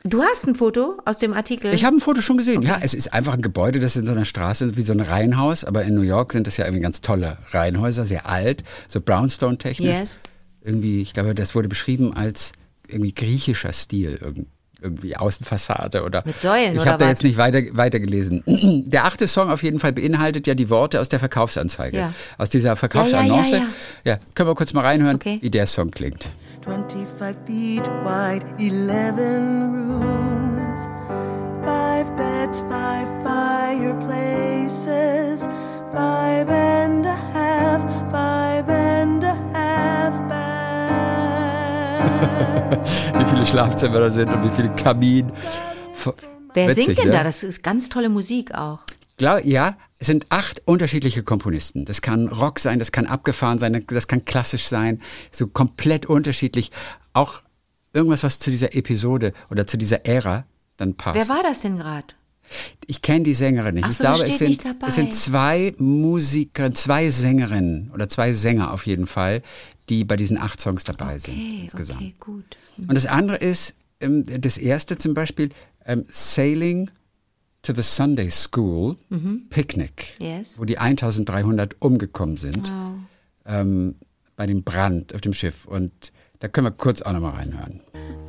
Du 0.04 0.22
hast 0.22 0.46
ein 0.46 0.54
Foto 0.54 1.00
aus 1.04 1.16
dem 1.16 1.32
Artikel? 1.32 1.74
Ich 1.74 1.84
habe 1.84 1.96
ein 1.96 2.00
Foto 2.00 2.22
schon 2.22 2.38
gesehen. 2.38 2.62
Ja, 2.62 2.78
es 2.80 2.94
ist 2.94 3.12
einfach 3.12 3.34
ein 3.34 3.42
Gebäude, 3.42 3.80
das 3.80 3.96
in 3.96 4.06
so 4.06 4.12
einer 4.12 4.24
Straße 4.24 4.64
ist, 4.64 4.76
wie 4.76 4.82
so 4.82 4.92
ein 4.92 5.00
Reihenhaus. 5.00 5.64
Aber 5.64 5.82
in 5.82 5.94
New 5.94 6.02
York 6.02 6.32
sind 6.32 6.46
das 6.46 6.56
ja 6.56 6.64
irgendwie 6.64 6.82
ganz 6.82 7.00
tolle 7.00 7.38
Reihenhäuser, 7.50 8.06
sehr 8.06 8.26
alt, 8.26 8.62
so 8.86 9.00
Brownstone-technisch. 9.00 9.98
Yes. 9.98 10.20
Irgendwie, 10.62 11.02
ich 11.02 11.14
glaube, 11.14 11.34
das 11.34 11.54
wurde 11.54 11.68
beschrieben 11.68 12.14
als 12.14 12.52
irgendwie 12.86 13.12
griechischer 13.12 13.72
Stil. 13.72 14.18
Irgendwie. 14.22 14.46
Irgendwie 14.80 15.16
Außenfassade 15.16 16.04
oder. 16.04 16.22
Mit 16.24 16.38
Säulen 16.40 16.76
Ich 16.76 16.86
habe 16.86 16.98
da 16.98 17.08
jetzt 17.08 17.24
nicht 17.24 17.36
weiter, 17.36 17.60
weiter 17.72 17.98
gelesen. 17.98 18.44
Der 18.86 19.06
achte 19.06 19.26
Song 19.26 19.50
auf 19.50 19.62
jeden 19.64 19.80
Fall 19.80 19.92
beinhaltet 19.92 20.46
ja 20.46 20.54
die 20.54 20.70
Worte 20.70 21.00
aus 21.00 21.08
der 21.08 21.18
Verkaufsanzeige. 21.18 21.96
Ja. 21.98 22.12
Aus 22.38 22.50
dieser 22.50 22.76
Verkaufsannonce. 22.76 23.50
Ja, 23.50 23.56
ja, 23.58 23.64
ja, 24.04 24.12
ja, 24.12 24.18
können 24.34 24.48
wir 24.48 24.54
kurz 24.54 24.72
mal 24.74 24.82
reinhören, 24.84 25.16
Okay. 25.16 25.38
wie 25.42 25.50
der 25.50 25.66
Song 25.66 25.90
klingt. 25.90 26.30
25 26.64 27.36
feet 27.46 27.86
wide, 28.04 28.44
11 28.58 29.18
rooms, 29.18 30.82
five 31.64 32.06
beds, 32.16 32.60
five 32.68 33.08
fireplaces, 34.18 35.48
five 35.92 36.48
and 36.48 37.04
a 37.06 37.16
half, 37.34 37.80
five 38.12 38.68
and 38.68 39.24
a. 39.24 39.27
Wie 43.18 43.26
viele 43.26 43.46
Schlafzimmer 43.46 44.00
da 44.00 44.10
sind 44.10 44.28
und 44.28 44.44
wie 44.44 44.54
viele 44.54 44.70
Kamin. 44.74 45.32
Wer 46.54 46.68
Witzig, 46.68 46.86
singt 46.86 46.98
denn 46.98 47.06
ne? 47.06 47.12
da? 47.12 47.24
Das 47.24 47.42
ist 47.42 47.62
ganz 47.62 47.88
tolle 47.88 48.08
Musik 48.08 48.54
auch. 48.54 48.80
Glaub, 49.16 49.44
ja, 49.44 49.76
es 49.98 50.06
sind 50.06 50.26
acht 50.28 50.62
unterschiedliche 50.64 51.22
Komponisten. 51.22 51.84
Das 51.84 52.02
kann 52.02 52.28
Rock 52.28 52.60
sein, 52.60 52.78
das 52.78 52.92
kann 52.92 53.06
abgefahren 53.06 53.58
sein, 53.58 53.84
das 53.88 54.06
kann 54.06 54.24
klassisch 54.24 54.66
sein, 54.66 55.00
so 55.32 55.48
komplett 55.48 56.06
unterschiedlich. 56.06 56.70
Auch 57.12 57.42
irgendwas, 57.92 58.22
was 58.22 58.38
zu 58.38 58.50
dieser 58.50 58.74
Episode 58.74 59.32
oder 59.50 59.66
zu 59.66 59.76
dieser 59.76 60.06
Ära 60.06 60.44
dann 60.76 60.94
passt. 60.94 61.16
Wer 61.16 61.28
war 61.28 61.42
das 61.42 61.62
denn 61.62 61.76
gerade? 61.76 62.06
Ich 62.86 63.02
kenne 63.02 63.24
die 63.24 63.34
Sängerin 63.34 63.74
nicht. 63.74 63.84
Ach 63.84 63.90
ich 63.90 63.96
so, 63.96 64.04
das 64.04 64.16
glaube, 64.18 64.30
es 64.30 64.38
sind, 64.38 64.48
nicht 64.48 64.64
dabei. 64.64 64.86
es 64.86 64.94
sind 64.94 65.14
zwei 65.14 65.74
Musiker, 65.78 66.72
zwei 66.72 67.10
Sängerinnen 67.10 67.90
oder 67.92 68.08
zwei 68.08 68.32
Sänger 68.32 68.72
auf 68.72 68.86
jeden 68.86 69.06
Fall, 69.06 69.42
die 69.88 70.04
bei 70.04 70.16
diesen 70.16 70.38
acht 70.38 70.60
Songs 70.60 70.84
dabei 70.84 71.18
sind 71.18 71.34
Okay, 71.34 71.60
insgesamt. 71.64 72.00
okay, 72.00 72.14
gut. 72.20 72.56
Und 72.76 72.94
das 72.94 73.06
andere 73.06 73.36
ist, 73.38 73.74
ähm, 74.00 74.24
das 74.40 74.58
erste 74.58 74.96
zum 74.98 75.14
Beispiel, 75.14 75.50
ähm, 75.86 76.04
Sailing 76.08 76.90
to 77.62 77.72
the 77.72 77.82
Sunday 77.82 78.30
School 78.30 78.96
Picnic, 79.50 80.14
Mhm. 80.20 80.26
Yes. 80.26 80.58
wo 80.58 80.64
die 80.64 80.78
1300 80.78 81.76
umgekommen 81.80 82.36
sind 82.36 82.70
Wow. 82.70 82.92
ähm, 83.46 83.96
bei 84.36 84.46
dem 84.46 84.62
Brand 84.62 85.14
auf 85.14 85.20
dem 85.20 85.32
Schiff. 85.32 85.64
Und 85.66 86.12
da 86.38 86.46
können 86.48 86.66
wir 86.68 86.70
kurz 86.72 87.02
auch 87.02 87.12
nochmal 87.12 87.32
reinhören. 87.32 87.80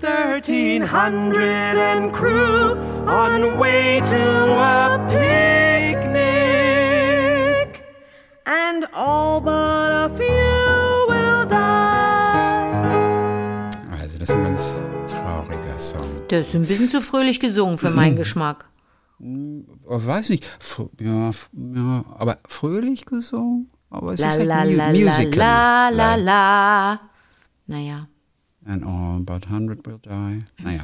1300 0.02 1.78
and 1.78 2.12
crew 2.14 2.72
on 3.06 3.60
way 3.60 4.00
to 4.02 4.16
a 4.16 4.98
picnic, 6.50 7.84
and 8.46 8.86
all 8.94 9.40
but 9.42 9.52
a 9.54 10.10
few 10.18 10.49
ganz 14.60 14.74
trauriger 15.08 15.80
Song. 15.80 16.28
Der 16.30 16.42
ist 16.42 16.54
ein 16.54 16.66
bisschen 16.66 16.90
zu 16.90 17.02
fröhlich 17.02 17.40
gesungen 17.40 17.78
für 17.78 17.92
meinen 17.92 18.18
Geschmack. 18.18 18.66
Oh, 19.22 20.06
weiß 20.06 20.30
nicht, 20.30 20.46
ja, 21.00 21.32
ja, 21.54 22.06
aber 22.18 22.40
fröhlich 22.48 23.06
gesungen? 23.06 23.70
Aber 23.90 24.14
es 24.14 24.20
La 24.20 24.30
ist 24.30 24.38
halt 24.38 24.48
la 24.48 24.64
la 24.64 24.90
Musical. 24.92 25.38
la 25.40 25.90
la 25.90 26.16
la. 26.16 27.00
Naja. 27.68 28.08
And 28.66 28.86
all 28.86 29.20
but 29.22 29.48
100 29.50 29.86
will 29.86 30.00
die. 30.06 30.40
Naja. 30.64 30.84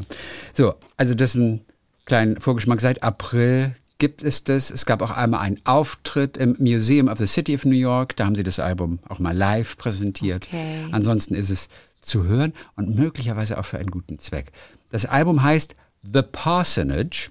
So, 0.53 0.73
also 0.97 1.13
das 1.13 1.35
ist 1.35 1.41
ein 1.41 1.61
kleiner 2.05 2.39
Vorgeschmack. 2.39 2.81
Seit 2.81 3.03
April 3.03 3.75
gibt 3.99 4.23
es 4.23 4.43
das. 4.43 4.71
Es 4.71 4.85
gab 4.85 5.01
auch 5.01 5.11
einmal 5.11 5.41
einen 5.41 5.59
Auftritt 5.65 6.37
im 6.37 6.55
Museum 6.59 7.07
of 7.09 7.17
the 7.19 7.27
City 7.27 7.55
of 7.55 7.65
New 7.65 7.75
York. 7.75 8.15
Da 8.15 8.25
haben 8.25 8.35
sie 8.35 8.43
das 8.43 8.59
Album 8.59 8.99
auch 9.07 9.19
mal 9.19 9.35
live 9.35 9.77
präsentiert. 9.77 10.47
Okay. 10.47 10.85
Ansonsten 10.91 11.35
ist 11.35 11.49
es 11.49 11.69
zu 12.05 12.23
hören 12.25 12.53
und 12.75 12.95
möglicherweise 12.95 13.57
auch 13.57 13.65
für 13.65 13.77
einen 13.77 13.91
guten 13.91 14.19
Zweck. 14.19 14.51
Das 14.91 15.05
Album 15.05 15.43
heißt 15.43 15.75
The 16.03 16.21
Parsonage. 16.21 17.29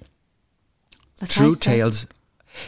Was 1.19 1.29
True? 1.29 1.57
Tales. 1.59 2.07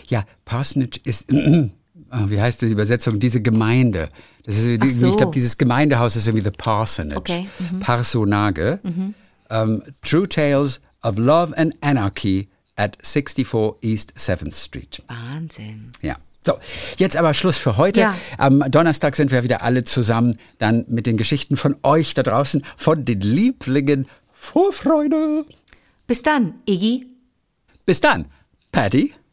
Ja, 0.07 0.23
Parsonage 0.45 0.99
ist, 1.03 1.29
äh, 1.31 1.69
wie 2.11 2.41
heißt 2.41 2.61
die 2.61 2.67
Übersetzung? 2.67 3.19
Diese 3.19 3.41
Gemeinde. 3.41 4.09
Das 4.45 4.57
ist, 4.57 4.67
irgendwie- 4.67 4.91
so. 4.91 5.09
Ich 5.09 5.17
glaube, 5.17 5.33
dieses 5.33 5.57
Gemeindehaus 5.57 6.15
ist 6.15 6.27
irgendwie 6.27 6.45
The 6.45 6.51
Parsonage. 6.51 7.17
Okay, 7.19 7.47
mhm. 7.59 7.79
Parsonage. 7.79 8.79
Ähm, 9.49 9.83
True 10.03 10.27
Tales 10.27 10.81
of 11.03 11.17
Love 11.17 11.57
and 11.57 11.75
Anarchy 11.81 12.49
at 12.75 12.97
64 13.01 13.75
East 13.81 14.13
7th 14.17 14.55
Street. 14.55 15.01
Wahnsinn. 15.07 15.91
Ja. 16.01 16.17
So, 16.47 16.59
jetzt 16.95 17.17
aber 17.17 17.33
Schluss 17.33 17.57
für 17.57 17.75
heute. 17.75 17.99
Ja. 17.99 18.15
Am 18.37 18.63
Donnerstag 18.71 19.17
sind 19.17 19.31
wir 19.31 19.43
wieder 19.43 19.63
alle 19.63 19.83
zusammen, 19.83 20.37
dann 20.59 20.85
mit 20.87 21.05
den 21.05 21.17
Geschichten 21.17 21.57
von 21.57 21.75
euch 21.83 22.13
da 22.13 22.23
draußen, 22.23 22.63
von 22.77 23.03
den 23.03 23.19
Lieblingen. 23.19 24.07
Vorfreude. 24.31 25.43
Bis 26.07 26.23
dann, 26.23 26.53
Iggy. 26.65 27.05
Bis 27.85 27.99
dann, 27.99 28.27
Patty. 28.71 29.13